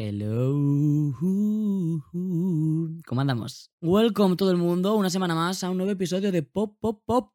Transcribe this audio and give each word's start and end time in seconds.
Hello. 0.00 0.52
¿Cómo 3.04 3.20
andamos? 3.20 3.72
Welcome 3.80 4.36
todo 4.36 4.52
el 4.52 4.56
mundo, 4.56 4.94
una 4.94 5.10
semana 5.10 5.34
más 5.34 5.64
a 5.64 5.70
un 5.70 5.76
nuevo 5.76 5.90
episodio 5.90 6.30
de 6.30 6.44
Pop 6.44 6.76
Pop 6.78 7.02
Pop, 7.04 7.32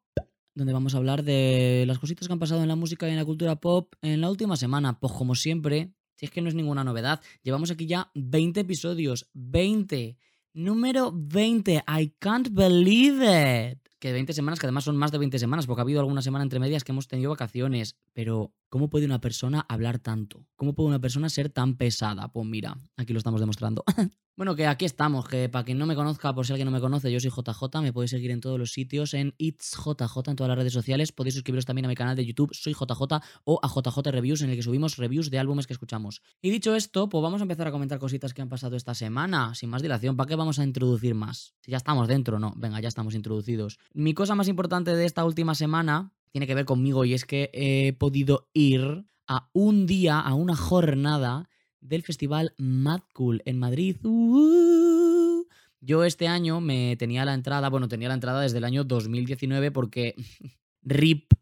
donde 0.54 0.72
vamos 0.72 0.94
a 0.94 0.96
hablar 0.96 1.24
de 1.24 1.84
las 1.86 1.98
cositas 1.98 2.26
que 2.26 2.32
han 2.32 2.38
pasado 2.38 2.62
en 2.62 2.68
la 2.68 2.74
música 2.74 3.06
y 3.06 3.10
en 3.10 3.18
la 3.18 3.24
cultura 3.26 3.56
pop 3.56 3.92
en 4.00 4.22
la 4.22 4.30
última 4.30 4.56
semana. 4.56 4.98
Pues 4.98 5.12
como 5.12 5.34
siempre, 5.34 5.92
si 6.16 6.24
es 6.24 6.30
que 6.30 6.40
no 6.40 6.48
es 6.48 6.54
ninguna 6.54 6.84
novedad, 6.84 7.20
llevamos 7.42 7.70
aquí 7.70 7.86
ya 7.86 8.10
20 8.14 8.60
episodios, 8.60 9.28
20. 9.34 10.16
Número 10.54 11.12
20, 11.14 11.84
I 11.86 12.14
can't 12.18 12.48
believe 12.50 13.72
it. 13.72 13.78
Que 13.98 14.12
20 14.12 14.32
semanas, 14.32 14.58
que 14.58 14.64
además 14.64 14.84
son 14.84 14.96
más 14.96 15.12
de 15.12 15.18
20 15.18 15.38
semanas, 15.38 15.66
porque 15.66 15.80
ha 15.80 15.82
habido 15.82 16.00
alguna 16.00 16.22
semana 16.22 16.44
entre 16.44 16.60
medias 16.60 16.82
que 16.82 16.92
hemos 16.92 17.08
tenido 17.08 17.28
vacaciones. 17.28 17.98
Pero, 18.14 18.54
¿cómo 18.74 18.90
puede 18.90 19.06
una 19.06 19.20
persona 19.20 19.64
hablar 19.68 20.00
tanto? 20.00 20.48
¿Cómo 20.56 20.74
puede 20.74 20.88
una 20.88 21.00
persona 21.00 21.28
ser 21.28 21.48
tan 21.48 21.76
pesada? 21.76 22.32
Pues 22.32 22.44
mira, 22.44 22.76
aquí 22.96 23.12
lo 23.12 23.18
estamos 23.18 23.38
demostrando. 23.38 23.84
bueno, 24.36 24.56
que 24.56 24.66
aquí 24.66 24.84
estamos, 24.84 25.28
que 25.28 25.48
para 25.48 25.64
quien 25.64 25.78
no 25.78 25.86
me 25.86 25.94
conozca, 25.94 26.34
por 26.34 26.44
si 26.44 26.54
alguien 26.54 26.66
no 26.66 26.72
me 26.72 26.80
conoce, 26.80 27.12
yo 27.12 27.20
soy 27.20 27.30
JJ, 27.30 27.80
me 27.82 27.92
podéis 27.92 28.10
seguir 28.10 28.32
en 28.32 28.40
todos 28.40 28.58
los 28.58 28.72
sitios, 28.72 29.14
en 29.14 29.32
It's 29.38 29.76
JJ, 29.76 30.28
en 30.28 30.34
todas 30.34 30.48
las 30.48 30.58
redes 30.58 30.72
sociales. 30.72 31.12
Podéis 31.12 31.34
suscribiros 31.34 31.66
también 31.66 31.84
a 31.84 31.88
mi 31.88 31.94
canal 31.94 32.16
de 32.16 32.26
YouTube, 32.26 32.52
soy 32.52 32.72
JJ, 32.72 33.22
o 33.44 33.60
a 33.62 33.68
JJ 33.68 34.10
Reviews, 34.10 34.42
en 34.42 34.50
el 34.50 34.56
que 34.56 34.62
subimos 34.64 34.96
reviews 34.96 35.30
de 35.30 35.38
álbumes 35.38 35.68
que 35.68 35.72
escuchamos. 35.72 36.20
Y 36.42 36.50
dicho 36.50 36.74
esto, 36.74 37.08
pues 37.08 37.22
vamos 37.22 37.42
a 37.42 37.44
empezar 37.44 37.68
a 37.68 37.70
comentar 37.70 38.00
cositas 38.00 38.34
que 38.34 38.42
han 38.42 38.48
pasado 38.48 38.74
esta 38.74 38.94
semana, 38.94 39.54
sin 39.54 39.70
más 39.70 39.82
dilación. 39.82 40.16
¿Para 40.16 40.26
qué 40.26 40.34
vamos 40.34 40.58
a 40.58 40.64
introducir 40.64 41.14
más? 41.14 41.54
Si 41.60 41.70
ya 41.70 41.76
estamos 41.76 42.08
dentro, 42.08 42.40
no, 42.40 42.54
venga, 42.56 42.80
ya 42.80 42.88
estamos 42.88 43.14
introducidos. 43.14 43.78
Mi 43.92 44.14
cosa 44.14 44.34
más 44.34 44.48
importante 44.48 44.96
de 44.96 45.04
esta 45.04 45.24
última 45.24 45.54
semana 45.54 46.12
tiene 46.34 46.48
que 46.48 46.56
ver 46.56 46.64
conmigo 46.64 47.04
y 47.04 47.14
es 47.14 47.24
que 47.24 47.48
he 47.52 47.92
podido 47.92 48.48
ir 48.54 49.06
a 49.28 49.48
un 49.52 49.86
día, 49.86 50.18
a 50.18 50.34
una 50.34 50.56
jornada 50.56 51.48
del 51.80 52.02
festival 52.02 52.54
Mad 52.58 53.02
Cool 53.12 53.40
en 53.44 53.56
Madrid. 53.56 54.04
Uh, 54.04 55.44
yo 55.80 56.02
este 56.02 56.26
año 56.26 56.60
me 56.60 56.96
tenía 56.96 57.24
la 57.24 57.34
entrada, 57.34 57.70
bueno, 57.70 57.86
tenía 57.86 58.08
la 58.08 58.14
entrada 58.14 58.40
desde 58.40 58.58
el 58.58 58.64
año 58.64 58.82
2019 58.82 59.70
porque 59.70 60.16
RIP, 60.82 61.34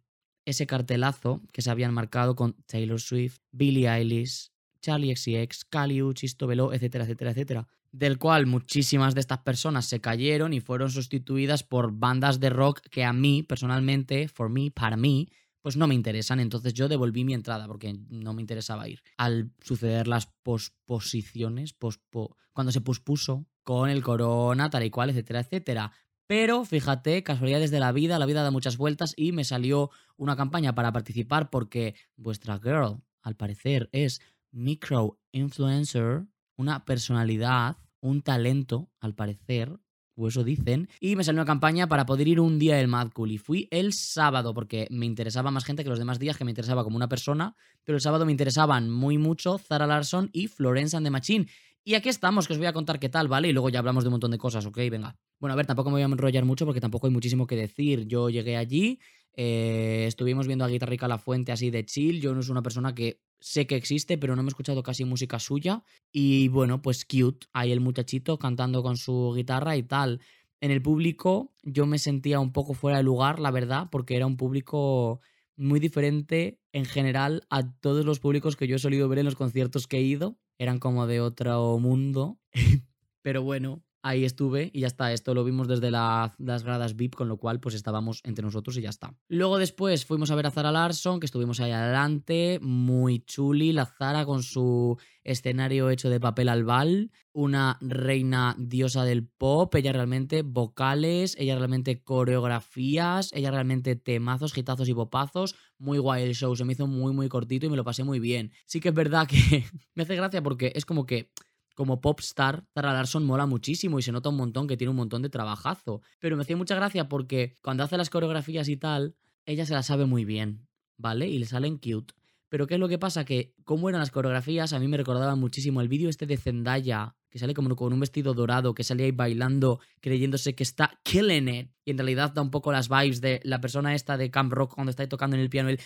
ese 0.45 0.67
cartelazo 0.67 1.41
que 1.55 1.63
se 1.63 1.71
habían 1.71 1.95
marcado 1.95 2.37
con 2.37 2.53
Taylor 2.67 3.01
Swift, 3.01 3.39
Billie 3.51 3.89
Eilish, 3.89 4.51
Charlie 4.83 5.17
XCX, 5.17 5.65
Kali 5.65 6.03
Uchis, 6.03 6.37
Tobelo, 6.37 6.75
etcétera, 6.75 7.05
etcétera, 7.05 7.31
etcétera 7.31 7.69
del 7.93 8.19
cual 8.19 8.47
muchísimas 8.47 9.15
de 9.15 9.21
estas 9.21 9.39
personas 9.39 9.87
se 9.87 10.01
cayeron 10.01 10.55
y 10.55 10.61
fueron 10.61 10.91
sustituidas 10.91 11.63
por 11.63 11.93
bandas 11.93 12.41
de 12.41 12.51
rock 12.51 12.81
que 12.91 13.05
a 13.05 13.13
mí, 13.13 13.43
personalmente, 13.43 14.29
for 14.29 14.49
me, 14.49 14.71
para 14.71 14.97
mí, 14.97 15.29
pues 15.61 15.77
no 15.77 15.87
me 15.87 15.95
interesan. 15.95 16.41
Entonces 16.41 16.73
yo 16.73 16.89
devolví 16.89 17.25
mi 17.25 17.35
entrada 17.35 17.67
porque 17.67 17.95
no 18.09 18.33
me 18.33 18.41
interesaba 18.41 18.89
ir. 18.89 19.03
Al 19.19 19.53
suceder 19.61 20.09
las 20.09 20.27
posposiciones, 20.43 21.75
pospo, 21.75 22.37
cuando 22.53 22.73
se 22.73 22.81
pospuso 22.81 23.47
con 23.63 23.91
el 23.91 24.03
corona, 24.03 24.71
tal 24.71 24.85
y 24.85 24.91
cual, 24.91 25.11
etcétera, 25.11 25.41
etcétera. 25.41 25.93
Pero 26.27 26.65
fíjate, 26.65 27.23
casualidades 27.23 27.71
de 27.71 27.81
la 27.81 27.93
vida, 27.93 28.19
la 28.19 28.27
vida 28.27 28.43
da 28.43 28.51
muchas 28.51 28.79
vueltas 28.79 29.13
y 29.17 29.33
me 29.33 29.45
salió 29.45 29.91
una 30.17 30.35
campaña 30.35 30.75
para 30.75 30.93
participar 30.93 31.51
porque 31.51 31.95
vuestra 32.17 32.59
girl, 32.59 33.03
al 33.21 33.37
parecer, 33.37 33.91
es 33.93 34.21
micro 34.51 35.21
influencer 35.33 36.27
una 36.63 36.85
personalidad, 36.85 37.77
un 38.01 38.23
talento, 38.23 38.91
al 39.01 39.15
parecer, 39.15 39.79
o 40.15 40.29
eso 40.29 40.45
dicen, 40.45 40.89
y 41.01 41.17
me 41.17 41.25
salió 41.25 41.41
una 41.41 41.47
campaña 41.47 41.89
para 41.89 42.07
poder 42.07 42.29
ir 42.29 42.41
un 42.41 42.59
día 42.59 42.77
del 42.77 42.89
Mad 42.89 43.11
Cool. 43.13 43.33
Y 43.33 43.39
fui 43.39 43.69
el 43.71 43.93
sábado, 43.93 44.55
porque 44.55 44.87
me 44.91 45.07
interesaba 45.07 45.51
más 45.51 45.65
gente 45.65 45.83
que 45.83 45.91
los 45.91 45.99
demás 45.99 46.19
días, 46.19 46.37
que 46.37 46.45
me 46.45 46.51
interesaba 46.51 46.85
como 46.85 46.97
una 46.97 47.09
persona, 47.09 47.57
pero 47.85 47.97
el 47.97 48.01
sábado 48.01 48.25
me 48.25 48.33
interesaban 48.33 48.91
muy 48.91 49.19
mucho 49.19 49.59
Zara 49.59 49.87
Larson 49.87 50.31
y 50.33 50.49
Florence 50.49 50.97
and 50.97 51.07
the 51.07 51.11
Machine. 51.11 51.47
Y 51.85 51.95
aquí 51.95 52.09
estamos, 52.09 52.47
que 52.47 52.53
os 52.53 52.59
voy 52.59 52.69
a 52.69 52.73
contar 52.73 53.01
qué 53.01 53.09
tal, 53.09 53.27
¿vale? 53.27 53.49
Y 53.49 53.53
luego 53.53 53.69
ya 53.69 53.81
hablamos 53.81 54.05
de 54.05 54.09
un 54.09 54.13
montón 54.13 54.31
de 54.31 54.39
cosas, 54.39 54.65
¿ok? 54.67 54.77
Venga. 54.91 55.17
Bueno, 55.41 55.55
a 55.55 55.57
ver, 55.57 55.67
tampoco 55.67 55.91
me 55.91 55.95
voy 55.95 56.03
a 56.03 56.05
enrollar 56.05 56.45
mucho 56.45 56.65
porque 56.65 56.81
tampoco 56.81 57.09
hay 57.09 57.13
muchísimo 57.13 57.47
que 57.47 57.57
decir. 57.57 58.07
Yo 58.07 58.31
llegué 58.31 58.57
allí, 58.57 59.01
eh, 59.35 60.05
estuvimos 60.07 60.47
viendo 60.47 60.65
a 60.65 60.69
Guitarrica 60.69 61.09
La 61.09 61.19
Fuente 61.19 61.51
así 61.51 61.71
de 61.71 61.85
chill. 61.85 62.21
Yo 62.21 62.35
no 62.35 62.43
soy 62.43 62.53
una 62.53 62.63
persona 62.63 62.95
que 62.95 63.21
sé 63.43 63.67
que 63.67 63.77
existe, 63.77 64.17
pero 64.17 64.37
no 64.37 64.43
me 64.43 64.47
he 64.47 64.51
escuchado 64.51 64.83
casi 64.83 65.05
música 65.05 65.39
suya. 65.39 65.83
Y 66.13 66.49
bueno, 66.49 66.81
pues 66.81 67.05
cute. 67.05 67.47
Ahí 67.53 67.73
el 67.73 67.81
muchachito 67.81 68.39
cantando 68.39 68.83
con 68.83 68.97
su 68.97 69.33
guitarra 69.35 69.77
y 69.77 69.83
tal. 69.83 70.21
En 70.61 70.71
el 70.71 70.81
público 70.81 71.53
yo 71.63 71.87
me 71.87 71.99
sentía 71.99 72.39
un 72.39 72.53
poco 72.53 72.73
fuera 72.73 72.99
de 72.99 73.03
lugar, 73.03 73.41
la 73.41 73.51
verdad, 73.51 73.89
porque 73.91 74.17
era 74.17 74.27
un 74.27 74.37
público 74.37 75.21
muy 75.57 75.81
diferente 75.81 76.61
en 76.73 76.85
general 76.85 77.43
a 77.51 77.69
todos 77.81 78.05
los 78.05 78.21
públicos 78.21 78.57
que 78.57 78.69
yo 78.69 78.77
he 78.77 78.79
solido 78.79 79.09
ver 79.09 79.19
en 79.19 79.27
los 79.27 79.35
conciertos 79.35 79.87
que 79.87 79.99
he 79.99 80.03
ido. 80.03 80.39
Eran 80.59 80.79
como 80.79 81.07
de 81.09 81.21
otro 81.21 81.79
mundo. 81.81 82.39
pero 83.23 83.43
bueno, 83.43 83.83
ahí 84.03 84.25
estuve 84.25 84.71
y 84.73 84.81
ya 84.81 84.87
está. 84.87 85.13
Esto 85.13 85.35
lo 85.35 85.45
vimos 85.45 85.69
desde 85.69 85.91
las 85.91 86.63
gradas 86.65 86.97
VIP, 86.97 87.15
con 87.15 87.29
lo 87.29 87.39
cual 87.39 87.61
pues 87.61 87.75
estábamos 87.75 88.21
entre 88.25 88.45
nosotros 88.45 88.77
y 88.77 88.83
ya 88.83 88.91
está. 88.91 89.15
Luego 89.29 89.59
después 89.59 90.05
fuimos 90.05 90.31
a 90.31 90.35
ver 90.35 90.47
a 90.47 90.51
Zara 90.51 90.73
Larson, 90.73 91.21
que 91.21 91.27
estuvimos 91.27 91.61
ahí 91.61 91.71
adelante, 91.71 92.59
muy 92.63 93.21
chuli, 93.21 93.73
la 93.73 93.87
Zara 93.87 94.27
con 94.27 94.43
su 94.43 94.99
escenario 95.25 95.91
hecho 95.91 96.11
de 96.11 96.21
papel 96.21 96.49
albal, 96.49 97.11
una 97.33 97.79
reina 97.81 98.55
diosa 98.59 99.05
del 99.05 99.27
pop, 99.27 99.75
ella 99.75 99.93
realmente 99.93 100.43
vocales, 100.43 101.37
ella 101.39 101.57
realmente 101.57 102.03
coreografías, 102.03 103.31
ella 103.33 103.51
realmente 103.51 103.97
temazos, 103.97 104.53
gitazos 104.53 104.89
y 104.89 104.95
popazos, 104.95 105.55
muy 105.79 105.99
guay 105.99 106.25
el 106.25 106.35
show, 106.35 106.55
se 106.57 106.65
me 106.65 106.73
hizo 106.73 106.87
muy 106.87 107.13
muy 107.13 107.29
cortito 107.29 107.67
y 107.67 107.71
me 107.71 107.77
lo 107.77 107.85
pasé 107.85 108.05
muy 108.05 108.19
bien. 108.19 108.53
Sí 108.67 108.81
que 108.81 108.89
es 108.89 108.95
verdad 108.95 109.27
que 109.27 109.65
me 109.95 110.03
hace 110.03 110.17
gracia 110.17 110.43
porque 110.43 110.73
es 110.75 110.85
como 110.85 111.07
que 111.07 111.31
como 111.75 112.01
popstar, 112.01 112.65
Zara 112.75 112.93
Larson 112.93 113.25
mola 113.25 113.47
muchísimo 113.47 113.99
y 113.99 114.03
se 114.03 114.13
nota 114.13 114.29
un 114.29 114.37
montón 114.37 114.67
que 114.67 114.77
tiene 114.77 114.91
un 114.91 114.97
montón 114.97 115.23
de 115.23 115.29
trabajazo. 115.29 116.03
Pero 116.19 116.37
me 116.37 116.43
hacía 116.43 116.57
mucha 116.57 116.75
gracia 116.75 117.09
porque 117.09 117.57
cuando 117.63 117.85
hace 117.85 117.97
las 117.97 118.11
coreografías 118.11 118.69
y 118.69 118.77
tal, 118.77 119.17
ella 119.47 119.67
se 119.67 119.75
las 119.75 119.87
sabe 119.87 120.07
muy 120.07 120.25
bien, 120.25 120.69
¿vale? 120.97 121.29
Y 121.29 121.39
le 121.39 121.47
salen 121.47 121.79
cute. 121.79 122.15
Pero 122.53 122.67
¿qué 122.67 122.75
es 122.75 122.81
lo 122.81 122.87
que 122.87 122.99
pasa? 122.99 123.25
Que 123.25 123.55
como 123.65 123.89
eran 123.89 124.01
las 124.01 124.11
coreografías, 124.11 124.75
a 124.75 124.79
mí 124.79 124.87
me 124.87 124.99
recordaba 124.99 125.35
muchísimo 125.37 125.81
el 125.81 125.89
vídeo 125.89 126.11
este 126.11 126.27
de 126.27 126.37
Zendaya, 126.37 127.17
que 127.31 127.39
sale 127.39 127.55
como 127.55 127.75
con 127.75 127.95
un 127.95 128.01
vestido 128.01 128.35
dorado, 128.35 128.75
que 128.75 128.85
sale 128.85 129.05
ahí 129.05 129.11
bailando, 129.11 129.81
creyéndose 130.03 130.55
que 130.55 130.63
está 130.63 131.01
killing 131.03 131.49
it. 131.49 131.71
Y 131.87 131.93
en 131.93 131.97
realidad 131.97 132.35
da 132.35 132.43
un 132.43 132.51
poco 132.51 132.71
las 132.71 132.91
vibes 132.91 133.23
de 133.23 133.41
la 133.45 133.63
persona 133.63 133.95
esta 133.95 134.19
de 134.19 134.31
Camp 134.31 134.53
Rock 134.53 134.75
cuando 134.75 134.91
está 134.91 135.03
ahí 135.03 135.09
tocando 135.09 135.35
en 135.35 135.41
el 135.41 135.49
piano, 135.49 135.71
y 135.71 135.79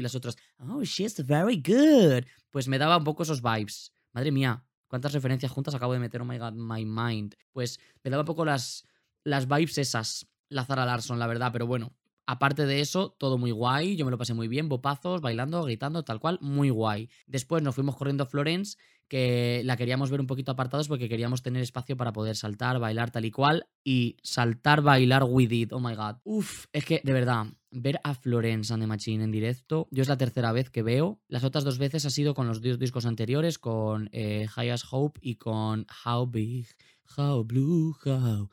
las 0.00 0.14
otras, 0.14 0.38
oh, 0.56 0.82
she's 0.84 1.26
very 1.26 1.56
good. 1.56 2.24
Pues 2.50 2.66
me 2.66 2.78
daba 2.78 2.96
un 2.96 3.04
poco 3.04 3.24
esos 3.24 3.42
vibes. 3.42 3.92
Madre 4.14 4.32
mía, 4.32 4.64
cuántas 4.88 5.12
referencias 5.12 5.52
juntas 5.52 5.74
acabo 5.74 5.92
de 5.92 5.98
meter, 5.98 6.22
oh 6.22 6.24
my 6.24 6.38
god, 6.38 6.54
my 6.54 6.86
mind. 6.86 7.34
Pues 7.52 7.78
me 8.02 8.10
daba 8.10 8.22
un 8.22 8.26
poco 8.26 8.46
las, 8.46 8.86
las 9.22 9.46
vibes 9.46 9.76
esas, 9.76 10.28
la 10.48 10.64
Zara 10.64 10.86
Larson, 10.86 11.18
la 11.18 11.26
verdad, 11.26 11.52
pero 11.52 11.66
bueno, 11.66 11.92
Aparte 12.26 12.66
de 12.66 12.80
eso, 12.80 13.14
todo 13.18 13.36
muy 13.36 13.50
guay, 13.50 13.96
yo 13.96 14.04
me 14.04 14.10
lo 14.10 14.18
pasé 14.18 14.34
muy 14.34 14.48
bien, 14.48 14.68
bopazos, 14.68 15.20
bailando, 15.20 15.62
gritando, 15.64 16.04
tal 16.04 16.20
cual, 16.20 16.38
muy 16.40 16.70
guay. 16.70 17.08
Después 17.26 17.62
nos 17.62 17.74
fuimos 17.74 17.96
corriendo 17.96 18.24
a 18.24 18.26
Florence, 18.26 18.76
que 19.08 19.60
la 19.64 19.76
queríamos 19.76 20.10
ver 20.10 20.20
un 20.20 20.26
poquito 20.26 20.52
apartados 20.52 20.88
porque 20.88 21.08
queríamos 21.08 21.42
tener 21.42 21.62
espacio 21.62 21.96
para 21.96 22.14
poder 22.14 22.34
saltar, 22.34 22.78
bailar 22.78 23.10
tal 23.10 23.26
y 23.26 23.30
cual, 23.30 23.66
y 23.84 24.16
saltar, 24.22 24.80
bailar 24.80 25.24
with 25.24 25.50
it, 25.50 25.72
oh 25.72 25.80
my 25.80 25.94
god. 25.94 26.16
Uf, 26.24 26.64
es 26.72 26.84
que 26.84 27.02
de 27.04 27.12
verdad, 27.12 27.48
ver 27.70 28.00
a 28.04 28.14
Florence 28.14 28.72
and 28.72 28.82
the 28.82 28.86
Machine 28.86 29.24
en 29.24 29.30
directo, 29.30 29.88
yo 29.90 30.02
es 30.02 30.08
la 30.08 30.16
tercera 30.16 30.52
vez 30.52 30.70
que 30.70 30.82
veo, 30.82 31.20
las 31.28 31.44
otras 31.44 31.64
dos 31.64 31.76
veces 31.76 32.06
ha 32.06 32.10
sido 32.10 32.34
con 32.34 32.46
los 32.46 32.62
dos 32.62 32.78
discos 32.78 33.04
anteriores, 33.04 33.58
con 33.58 34.08
eh, 34.12 34.46
High 34.48 34.70
as 34.70 34.86
Hope 34.90 35.20
y 35.22 35.36
con 35.36 35.86
How 36.06 36.26
Big, 36.26 36.68
How 37.16 37.44
Blue, 37.44 37.94
How 38.06 38.48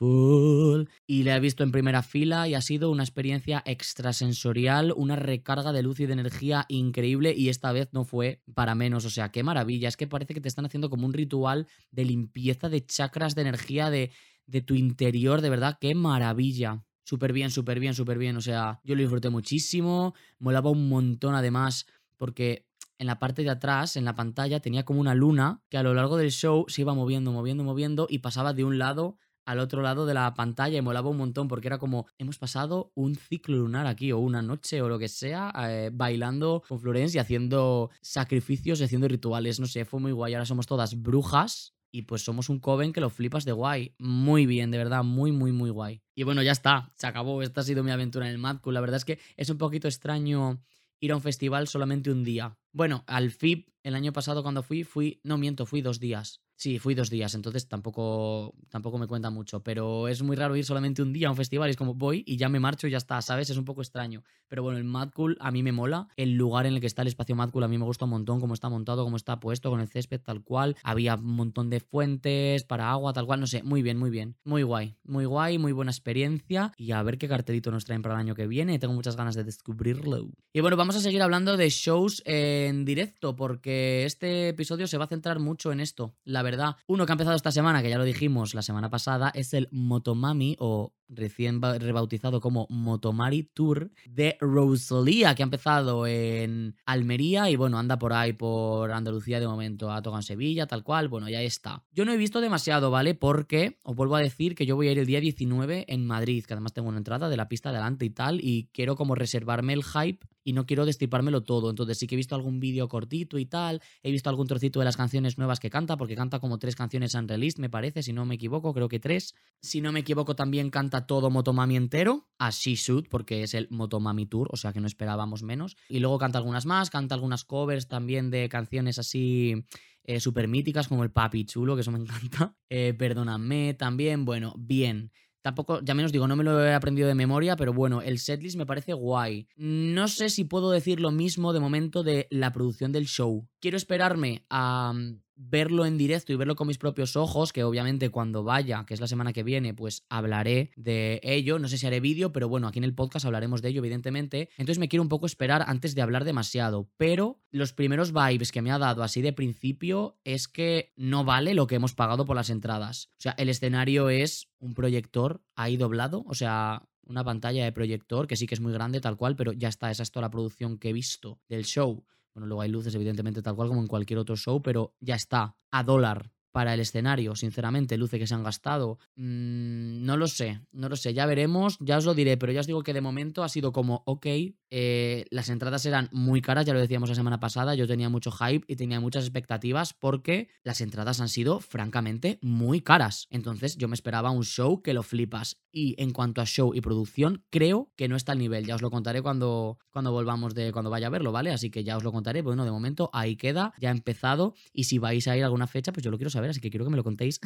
y 0.00 1.22
le 1.22 1.34
he 1.34 1.40
visto 1.40 1.62
en 1.62 1.72
primera 1.72 2.02
fila 2.02 2.48
y 2.48 2.54
ha 2.54 2.60
sido 2.60 2.90
una 2.90 3.02
experiencia 3.02 3.62
extrasensorial, 3.64 4.92
una 4.96 5.16
recarga 5.16 5.72
de 5.72 5.82
luz 5.82 6.00
y 6.00 6.06
de 6.06 6.12
energía 6.12 6.64
increíble 6.68 7.34
y 7.36 7.48
esta 7.48 7.72
vez 7.72 7.88
no 7.92 8.04
fue 8.04 8.42
para 8.54 8.74
menos. 8.74 9.04
O 9.04 9.10
sea, 9.10 9.30
qué 9.30 9.42
maravilla. 9.42 9.88
Es 9.88 9.96
que 9.96 10.06
parece 10.06 10.34
que 10.34 10.40
te 10.40 10.48
están 10.48 10.66
haciendo 10.66 10.90
como 10.90 11.06
un 11.06 11.12
ritual 11.12 11.66
de 11.90 12.04
limpieza 12.04 12.68
de 12.68 12.84
chakras 12.84 13.34
de 13.34 13.42
energía 13.42 13.90
de, 13.90 14.10
de 14.46 14.60
tu 14.60 14.74
interior. 14.74 15.40
De 15.40 15.50
verdad, 15.50 15.78
qué 15.80 15.94
maravilla. 15.94 16.84
Súper 17.04 17.32
bien, 17.32 17.50
súper 17.50 17.80
bien, 17.80 17.94
súper 17.94 18.18
bien. 18.18 18.36
O 18.36 18.40
sea, 18.40 18.80
yo 18.84 18.94
lo 18.94 19.02
disfruté 19.02 19.30
muchísimo. 19.30 20.14
Molaba 20.38 20.70
un 20.70 20.88
montón 20.88 21.34
además 21.34 21.86
porque 22.16 22.66
en 22.98 23.06
la 23.06 23.18
parte 23.18 23.42
de 23.42 23.50
atrás, 23.50 23.96
en 23.96 24.04
la 24.04 24.14
pantalla, 24.14 24.60
tenía 24.60 24.84
como 24.84 25.00
una 25.00 25.14
luna 25.14 25.62
que 25.68 25.76
a 25.76 25.82
lo 25.82 25.94
largo 25.94 26.16
del 26.16 26.30
show 26.30 26.64
se 26.68 26.82
iba 26.82 26.94
moviendo, 26.94 27.32
moviendo, 27.32 27.64
moviendo 27.64 28.06
y 28.08 28.20
pasaba 28.20 28.52
de 28.52 28.64
un 28.64 28.78
lado 28.78 29.18
al 29.44 29.58
otro 29.58 29.82
lado 29.82 30.06
de 30.06 30.14
la 30.14 30.34
pantalla 30.34 30.78
y 30.78 30.82
molaba 30.82 31.10
un 31.10 31.16
montón 31.16 31.48
porque 31.48 31.68
era 31.68 31.78
como 31.78 32.06
hemos 32.18 32.38
pasado 32.38 32.92
un 32.94 33.14
ciclo 33.14 33.56
lunar 33.56 33.86
aquí 33.86 34.12
o 34.12 34.18
una 34.18 34.42
noche 34.42 34.82
o 34.82 34.88
lo 34.88 34.98
que 34.98 35.08
sea 35.08 35.52
eh, 35.68 35.90
bailando 35.92 36.62
con 36.66 36.80
Florence 36.80 37.16
y 37.16 37.20
haciendo 37.20 37.90
sacrificios 38.00 38.80
y 38.80 38.84
haciendo 38.84 39.08
rituales, 39.08 39.60
no 39.60 39.66
sé, 39.66 39.84
fue 39.84 40.00
muy 40.00 40.12
guay, 40.12 40.34
ahora 40.34 40.46
somos 40.46 40.66
todas 40.66 41.00
brujas 41.00 41.74
y 41.90 42.02
pues 42.02 42.24
somos 42.24 42.48
un 42.48 42.58
coven 42.58 42.92
que 42.92 43.00
lo 43.00 43.08
flipas 43.08 43.44
de 43.44 43.52
guay, 43.52 43.94
muy 43.98 44.46
bien, 44.46 44.70
de 44.72 44.78
verdad, 44.78 45.04
muy 45.04 45.30
muy 45.30 45.52
muy 45.52 45.70
guay. 45.70 46.02
Y 46.16 46.24
bueno, 46.24 46.42
ya 46.42 46.52
está, 46.52 46.92
se 46.96 47.06
acabó, 47.06 47.40
esta 47.42 47.60
ha 47.60 47.64
sido 47.64 47.84
mi 47.84 47.92
aventura 47.92 48.26
en 48.26 48.32
el 48.32 48.38
Mad 48.38 48.58
la 48.64 48.80
verdad 48.80 48.96
es 48.96 49.04
que 49.04 49.20
es 49.36 49.48
un 49.48 49.58
poquito 49.58 49.86
extraño 49.86 50.60
ir 50.98 51.12
a 51.12 51.16
un 51.16 51.22
festival 51.22 51.68
solamente 51.68 52.10
un 52.10 52.24
día, 52.24 52.58
Bueno, 52.74 53.04
al 53.06 53.30
FIP 53.30 53.68
el 53.84 53.94
año 53.94 54.12
pasado 54.12 54.42
cuando 54.42 54.64
fui, 54.64 54.82
fui, 54.82 55.20
no 55.22 55.38
miento, 55.38 55.64
fui 55.64 55.80
dos 55.80 56.00
días. 56.00 56.40
Sí, 56.56 56.78
fui 56.78 56.94
dos 56.94 57.10
días, 57.10 57.34
entonces 57.34 57.68
tampoco, 57.68 58.54
tampoco 58.68 58.96
me 58.96 59.08
cuenta 59.08 59.28
mucho, 59.28 59.64
pero 59.64 60.06
es 60.06 60.22
muy 60.22 60.36
raro 60.36 60.54
ir 60.54 60.64
solamente 60.64 61.02
un 61.02 61.12
día 61.12 61.26
a 61.26 61.30
un 61.32 61.36
festival, 61.36 61.68
es 61.68 61.76
como 61.76 61.94
voy 61.94 62.22
y 62.26 62.36
ya 62.36 62.48
me 62.48 62.60
marcho 62.60 62.86
y 62.86 62.92
ya 62.92 62.96
está, 62.96 63.20
¿sabes? 63.22 63.50
Es 63.50 63.56
un 63.56 63.64
poco 63.64 63.82
extraño. 63.82 64.22
Pero 64.46 64.62
bueno, 64.62 64.78
el 64.78 64.84
Mad 64.84 65.10
Cool 65.10 65.36
a 65.40 65.50
mí 65.50 65.64
me 65.64 65.72
mola, 65.72 66.06
el 66.16 66.34
lugar 66.34 66.66
en 66.66 66.74
el 66.74 66.80
que 66.80 66.86
está 66.86 67.02
el 67.02 67.08
espacio 67.08 67.34
Mad 67.34 67.50
Cool 67.50 67.64
a 67.64 67.68
mí 67.68 67.76
me 67.76 67.84
gusta 67.84 68.04
un 68.04 68.12
montón, 68.12 68.40
cómo 68.40 68.54
está 68.54 68.68
montado, 68.68 69.02
cómo 69.02 69.16
está 69.16 69.40
puesto, 69.40 69.68
con 69.68 69.80
el 69.80 69.88
césped 69.88 70.20
tal 70.20 70.44
cual, 70.44 70.76
había 70.84 71.16
un 71.16 71.34
montón 71.34 71.70
de 71.70 71.80
fuentes 71.80 72.62
para 72.62 72.90
agua, 72.90 73.12
tal 73.12 73.26
cual, 73.26 73.40
no 73.40 73.48
sé, 73.48 73.64
muy 73.64 73.82
bien, 73.82 73.98
muy 73.98 74.10
bien, 74.10 74.36
muy 74.44 74.62
guay, 74.62 74.94
muy 75.02 75.24
guay, 75.24 75.58
muy 75.58 75.72
buena 75.72 75.90
experiencia 75.90 76.72
y 76.76 76.92
a 76.92 77.02
ver 77.02 77.18
qué 77.18 77.26
cartelito 77.26 77.72
nos 77.72 77.84
traen 77.84 78.02
para 78.02 78.14
el 78.14 78.20
año 78.20 78.36
que 78.36 78.46
viene, 78.46 78.78
tengo 78.78 78.94
muchas 78.94 79.16
ganas 79.16 79.34
de 79.34 79.42
descubrirlo. 79.42 80.28
Y 80.52 80.60
bueno, 80.60 80.76
vamos 80.76 80.94
a 80.94 81.00
seguir 81.00 81.20
hablando 81.20 81.56
de 81.56 81.68
shows 81.68 82.22
en 82.68 82.84
directo 82.84 83.36
porque 83.36 84.04
este 84.04 84.48
episodio 84.48 84.86
se 84.86 84.98
va 84.98 85.04
a 85.04 85.08
centrar 85.08 85.38
mucho 85.38 85.72
en 85.72 85.80
esto, 85.80 86.14
la 86.24 86.42
verdad. 86.42 86.76
Uno 86.86 87.06
que 87.06 87.12
ha 87.12 87.14
empezado 87.14 87.36
esta 87.36 87.52
semana, 87.52 87.82
que 87.82 87.90
ya 87.90 87.98
lo 87.98 88.04
dijimos 88.04 88.54
la 88.54 88.62
semana 88.62 88.90
pasada, 88.90 89.30
es 89.34 89.54
el 89.54 89.68
Motomami 89.70 90.56
o 90.58 90.92
recién 91.14 91.60
rebautizado 91.62 92.40
como 92.40 92.66
Motomari 92.70 93.42
Tour 93.42 93.90
de 94.06 94.36
Rosalía, 94.40 95.34
que 95.34 95.42
ha 95.42 95.44
empezado 95.44 96.06
en 96.06 96.76
Almería 96.84 97.50
y 97.50 97.56
bueno, 97.56 97.78
anda 97.78 97.98
por 97.98 98.12
ahí 98.12 98.32
por 98.32 98.92
Andalucía 98.92 99.40
de 99.40 99.46
momento, 99.46 99.90
ha 99.90 100.02
tocado 100.02 100.18
en 100.18 100.22
Sevilla, 100.22 100.66
tal 100.66 100.82
cual, 100.82 101.08
bueno, 101.08 101.28
ya 101.28 101.40
está. 101.42 101.82
Yo 101.92 102.04
no 102.04 102.12
he 102.12 102.16
visto 102.16 102.40
demasiado, 102.40 102.90
¿vale? 102.90 103.14
Porque 103.14 103.78
os 103.82 103.96
vuelvo 103.96 104.16
a 104.16 104.20
decir 104.20 104.54
que 104.54 104.66
yo 104.66 104.76
voy 104.76 104.88
a 104.88 104.92
ir 104.92 104.98
el 104.98 105.06
día 105.06 105.20
19 105.20 105.86
en 105.88 106.06
Madrid, 106.06 106.44
que 106.44 106.54
además 106.54 106.72
tengo 106.72 106.88
una 106.88 106.98
entrada 106.98 107.28
de 107.28 107.36
la 107.36 107.48
pista 107.48 107.70
adelante 107.70 108.04
y 108.04 108.10
tal, 108.10 108.40
y 108.42 108.68
quiero 108.72 108.96
como 108.96 109.14
reservarme 109.14 109.72
el 109.72 109.84
hype 109.84 110.26
y 110.44 110.52
no 110.52 110.66
quiero 110.66 110.84
destripármelo 110.84 111.42
todo. 111.42 111.70
Entonces 111.70 111.98
sí 111.98 112.06
que 112.06 112.14
he 112.14 112.16
visto 112.16 112.34
algún 112.34 112.60
vídeo 112.60 112.88
cortito 112.88 113.38
y 113.38 113.46
tal, 113.46 113.80
he 114.02 114.10
visto 114.10 114.28
algún 114.28 114.46
trocito 114.46 114.78
de 114.78 114.84
las 114.84 114.96
canciones 114.96 115.38
nuevas 115.38 115.58
que 115.58 115.70
canta, 115.70 115.96
porque 115.96 116.14
canta 116.14 116.38
como 116.38 116.58
tres 116.58 116.76
canciones 116.76 117.14
unreleased, 117.14 117.58
me 117.58 117.70
parece, 117.70 118.02
si 118.02 118.12
no 118.12 118.26
me 118.26 118.34
equivoco, 118.34 118.72
creo 118.74 118.88
que 118.88 119.00
tres. 119.00 119.34
Si 119.60 119.80
no 119.80 119.90
me 119.90 120.00
equivoco, 120.00 120.36
también 120.36 120.70
canta 120.70 121.03
todo 121.06 121.30
Motomami 121.30 121.76
entero, 121.76 122.28
a 122.38 122.50
She 122.50 122.74
Should, 122.74 123.08
porque 123.08 123.42
es 123.42 123.54
el 123.54 123.68
Motomami 123.70 124.26
Tour, 124.26 124.48
o 124.52 124.56
sea 124.56 124.72
que 124.72 124.80
no 124.80 124.86
esperábamos 124.86 125.42
menos. 125.42 125.76
Y 125.88 126.00
luego 126.00 126.18
canta 126.18 126.38
algunas 126.38 126.66
más, 126.66 126.90
canta 126.90 127.14
algunas 127.14 127.44
covers 127.44 127.88
también 127.88 128.30
de 128.30 128.48
canciones 128.48 128.98
así 128.98 129.64
eh, 130.04 130.20
súper 130.20 130.48
míticas, 130.48 130.88
como 130.88 131.02
el 131.02 131.10
Papi 131.10 131.44
Chulo, 131.46 131.74
que 131.74 131.80
eso 131.80 131.90
me 131.90 131.98
encanta. 132.00 132.56
Eh, 132.68 132.94
perdóname 132.96 133.74
también, 133.74 134.24
bueno, 134.24 134.54
bien. 134.58 135.10
Tampoco, 135.42 135.80
ya 135.82 135.94
menos 135.94 136.10
digo, 136.10 136.26
no 136.26 136.36
me 136.36 136.44
lo 136.44 136.64
he 136.64 136.72
aprendido 136.72 137.06
de 137.06 137.14
memoria, 137.14 137.54
pero 137.54 137.74
bueno, 137.74 138.00
el 138.00 138.18
setlist 138.18 138.56
me 138.56 138.64
parece 138.64 138.94
guay. 138.94 139.46
No 139.56 140.08
sé 140.08 140.30
si 140.30 140.44
puedo 140.44 140.70
decir 140.70 141.00
lo 141.00 141.10
mismo 141.10 141.52
de 141.52 141.60
momento 141.60 142.02
de 142.02 142.26
la 142.30 142.50
producción 142.50 142.92
del 142.92 143.04
show. 143.04 143.46
Quiero 143.60 143.76
esperarme 143.76 144.46
a 144.48 144.94
verlo 145.36 145.86
en 145.86 145.98
directo 145.98 146.32
y 146.32 146.36
verlo 146.36 146.56
con 146.56 146.66
mis 146.66 146.78
propios 146.78 147.16
ojos, 147.16 147.52
que 147.52 147.64
obviamente 147.64 148.10
cuando 148.10 148.44
vaya, 148.44 148.84
que 148.86 148.94
es 148.94 149.00
la 149.00 149.06
semana 149.06 149.32
que 149.32 149.42
viene, 149.42 149.74
pues 149.74 150.04
hablaré 150.08 150.70
de 150.76 151.20
ello. 151.22 151.58
No 151.58 151.68
sé 151.68 151.78
si 151.78 151.86
haré 151.86 152.00
vídeo, 152.00 152.32
pero 152.32 152.48
bueno, 152.48 152.68
aquí 152.68 152.78
en 152.78 152.84
el 152.84 152.94
podcast 152.94 153.26
hablaremos 153.26 153.62
de 153.62 153.70
ello, 153.70 153.80
evidentemente. 153.80 154.48
Entonces 154.56 154.78
me 154.78 154.88
quiero 154.88 155.02
un 155.02 155.08
poco 155.08 155.26
esperar 155.26 155.64
antes 155.66 155.94
de 155.94 156.02
hablar 156.02 156.24
demasiado. 156.24 156.88
Pero 156.96 157.40
los 157.50 157.72
primeros 157.72 158.12
vibes 158.12 158.52
que 158.52 158.62
me 158.62 158.70
ha 158.70 158.78
dado 158.78 159.02
así 159.02 159.22
de 159.22 159.32
principio 159.32 160.18
es 160.24 160.48
que 160.48 160.92
no 160.96 161.24
vale 161.24 161.54
lo 161.54 161.66
que 161.66 161.76
hemos 161.76 161.94
pagado 161.94 162.24
por 162.24 162.36
las 162.36 162.50
entradas. 162.50 163.10
O 163.18 163.20
sea, 163.20 163.34
el 163.38 163.48
escenario 163.48 164.10
es 164.10 164.48
un 164.58 164.74
proyector 164.74 165.42
ahí 165.56 165.76
doblado, 165.76 166.24
o 166.26 166.34
sea, 166.34 166.88
una 167.06 167.24
pantalla 167.24 167.64
de 167.64 167.72
proyector 167.72 168.26
que 168.26 168.36
sí 168.36 168.46
que 168.46 168.54
es 168.54 168.60
muy 168.60 168.72
grande 168.72 169.00
tal 169.00 169.16
cual, 169.16 169.36
pero 169.36 169.52
ya 169.52 169.68
está, 169.68 169.90
esa 169.90 170.02
es 170.02 170.10
toda 170.10 170.22
la 170.22 170.30
producción 170.30 170.78
que 170.78 170.90
he 170.90 170.92
visto 170.92 171.40
del 171.48 171.64
show. 171.64 172.04
Bueno, 172.34 172.48
luego 172.48 172.62
hay 172.62 172.68
luces, 172.68 172.94
evidentemente, 172.96 173.42
tal 173.42 173.54
cual 173.54 173.68
como 173.68 173.80
en 173.80 173.86
cualquier 173.86 174.18
otro 174.18 174.36
show, 174.36 174.60
pero 174.60 174.94
ya 175.00 175.14
está, 175.14 175.56
a 175.70 175.82
dólar 175.84 176.32
para 176.54 176.72
el 176.72 176.78
escenario, 176.78 177.34
sinceramente, 177.34 177.98
luce 177.98 178.16
que 178.16 178.28
se 178.28 178.34
han 178.34 178.44
gastado. 178.44 179.00
Mm, 179.16 180.04
no 180.04 180.16
lo 180.16 180.28
sé, 180.28 180.60
no 180.70 180.88
lo 180.88 180.94
sé, 180.94 181.12
ya 181.12 181.26
veremos, 181.26 181.76
ya 181.80 181.98
os 181.98 182.04
lo 182.04 182.14
diré, 182.14 182.36
pero 182.36 182.52
ya 182.52 182.60
os 182.60 182.68
digo 182.68 182.84
que 182.84 182.94
de 182.94 183.00
momento 183.00 183.42
ha 183.42 183.48
sido 183.48 183.72
como, 183.72 184.04
ok, 184.06 184.26
eh, 184.70 185.24
las 185.30 185.48
entradas 185.48 185.84
eran 185.84 186.08
muy 186.12 186.40
caras, 186.40 186.64
ya 186.64 186.72
lo 186.72 186.78
decíamos 186.78 187.08
la 187.08 187.16
semana 187.16 187.40
pasada, 187.40 187.74
yo 187.74 187.88
tenía 187.88 188.08
mucho 188.08 188.30
hype 188.30 188.64
y 188.68 188.76
tenía 188.76 189.00
muchas 189.00 189.24
expectativas 189.24 189.94
porque 189.94 190.48
las 190.62 190.80
entradas 190.80 191.20
han 191.20 191.28
sido 191.28 191.58
francamente 191.58 192.38
muy 192.40 192.82
caras. 192.82 193.26
Entonces 193.30 193.76
yo 193.76 193.88
me 193.88 193.94
esperaba 193.94 194.30
un 194.30 194.44
show 194.44 194.80
que 194.80 194.94
lo 194.94 195.02
flipas. 195.02 195.56
Y 195.72 196.00
en 196.00 196.12
cuanto 196.12 196.40
a 196.40 196.46
show 196.46 196.72
y 196.72 196.80
producción, 196.80 197.44
creo 197.50 197.92
que 197.96 198.06
no 198.06 198.14
está 198.14 198.30
al 198.30 198.38
nivel. 198.38 198.64
Ya 198.64 198.76
os 198.76 198.82
lo 198.82 198.92
contaré 198.92 199.22
cuando, 199.22 199.78
cuando 199.90 200.12
volvamos 200.12 200.54
de 200.54 200.70
cuando 200.70 200.88
vaya 200.88 201.08
a 201.08 201.10
verlo, 201.10 201.32
¿vale? 201.32 201.50
Así 201.50 201.70
que 201.70 201.82
ya 201.82 201.96
os 201.96 202.04
lo 202.04 202.12
contaré. 202.12 202.42
Bueno, 202.42 202.64
de 202.64 202.70
momento 202.70 203.10
ahí 203.12 203.34
queda, 203.34 203.72
ya 203.80 203.88
ha 203.88 203.92
empezado. 203.92 204.54
Y 204.72 204.84
si 204.84 204.98
vais 204.98 205.26
a 205.26 205.36
ir 205.36 205.42
a 205.42 205.46
alguna 205.46 205.66
fecha, 205.66 205.92
pues 205.92 206.04
yo 206.04 206.12
lo 206.12 206.16
quiero 206.16 206.30
saber 206.30 206.43
así 206.50 206.60
que 206.60 206.70
quiero 206.70 206.84
que 206.84 206.90
me 206.90 206.96
lo 206.96 207.04
contéis. 207.04 207.40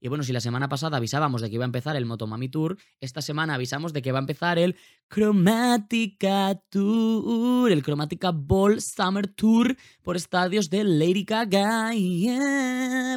y 0.00 0.08
bueno, 0.08 0.24
si 0.24 0.32
la 0.32 0.40
semana 0.40 0.68
pasada 0.68 0.96
avisábamos 0.96 1.40
de 1.40 1.48
que 1.48 1.54
iba 1.56 1.64
a 1.64 1.66
empezar 1.66 1.96
el 1.96 2.06
Motomami 2.06 2.48
Tour, 2.48 2.78
esta 3.00 3.22
semana 3.22 3.54
avisamos 3.54 3.92
de 3.92 4.02
que 4.02 4.12
va 4.12 4.18
a 4.18 4.20
empezar 4.20 4.58
el 4.58 4.76
Chromatica 5.08 6.60
Tour, 6.70 7.70
el 7.70 7.82
Chromatica 7.82 8.30
Ball 8.32 8.80
Summer 8.80 9.28
Tour 9.28 9.76
por 10.02 10.16
estadios 10.16 10.70
de 10.70 10.84
Lady 10.84 11.24
Gaga. 11.24 11.90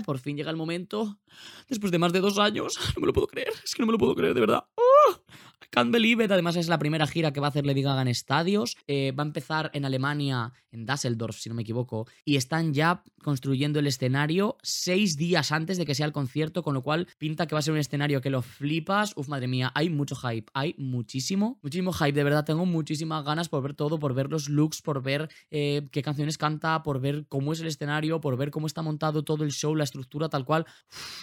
Por 0.06 0.20
fin 0.20 0.38
llega 0.38 0.52
el 0.52 0.58
momento, 0.58 1.20
después 1.68 1.92
de 1.92 2.00
más 2.00 2.14
de 2.14 2.20
dos 2.20 2.38
años, 2.40 2.74
no 2.96 3.02
me 3.02 3.08
lo 3.08 3.14
puedo 3.14 3.28
creer, 3.28 3.54
es 3.64 3.74
que 3.74 3.82
no 3.82 3.88
me 3.88 3.94
lo 3.94 3.98
puedo 3.98 4.16
creer, 4.16 4.34
de 4.34 4.42
verdad. 4.42 4.66
¡Oh! 4.76 5.16
Can't 5.76 5.92
believe 5.92 6.24
it. 6.24 6.32
Además, 6.32 6.56
es 6.56 6.70
la 6.70 6.80
primera 6.80 7.06
gira 7.06 7.34
que 7.34 7.42
va 7.42 7.48
a 7.48 7.50
hacer 7.50 7.66
Lady 7.66 7.82
Gaga 7.82 8.02
en 8.02 8.08
estadios. 8.08 8.78
Eh, 8.88 9.12
va 9.12 9.24
a 9.24 9.28
empezar 9.28 9.72
en 9.74 9.84
Alemania, 9.84 10.54
en 10.72 10.86
Düsseldorf, 10.86 11.36
si 11.38 11.50
no 11.50 11.56
me 11.56 11.64
equivoco. 11.64 12.08
Y 12.24 12.38
están 12.38 12.74
ya 12.74 13.04
construyendo 13.22 13.80
el 13.80 13.88
escenario 13.88 14.58
seis 14.64 15.18
días 15.18 15.52
antes 15.52 15.78
de 15.78 15.86
que 15.86 15.94
sea 15.94 16.06
el 16.06 16.14
concierto, 16.14 16.64
con 16.64 16.76
lo 16.76 16.82
cual 16.82 17.10
pinta 17.18 17.46
que 17.46 17.56
va 17.56 17.60
a 17.60 17.62
ser 17.62 17.74
un 17.74 17.80
escenario 17.80 18.22
que 18.22 18.30
lo 18.30 18.42
flipas. 18.42 19.12
Uf, 19.18 19.28
madre 19.28 19.50
mía, 19.50 19.74
hay 19.76 19.90
mucho 19.90 20.16
hype. 20.16 20.50
Hay 20.54 20.76
muchísimo, 20.78 21.60
muchísimo 21.62 21.92
hype. 21.92 22.14
De 22.14 22.24
verdad, 22.24 22.46
tengo 22.46 22.66
muchísimas 22.66 23.26
ganas 23.26 23.50
por 23.50 23.62
ver 23.62 23.74
todo, 23.74 24.00
por 24.00 24.14
ver 24.14 24.32
los 24.32 24.48
looks, 24.48 24.82
por 24.82 25.04
ver 25.04 25.28
eh, 25.52 25.90
qué 25.92 26.02
canciones 26.02 26.38
canta, 26.38 26.84
por 26.84 27.02
ver 27.02 27.26
cómo 27.28 27.52
es 27.52 27.60
el 27.60 27.68
escenario, 27.68 28.22
por 28.22 28.38
ver 28.38 28.50
cómo 28.50 28.68
está 28.68 28.82
montado 28.82 29.26
todo 29.26 29.44
el 29.44 29.52
show, 29.52 29.76
la 29.76 29.84
estructura, 29.84 30.30
tal 30.30 30.46
cual. 30.46 30.66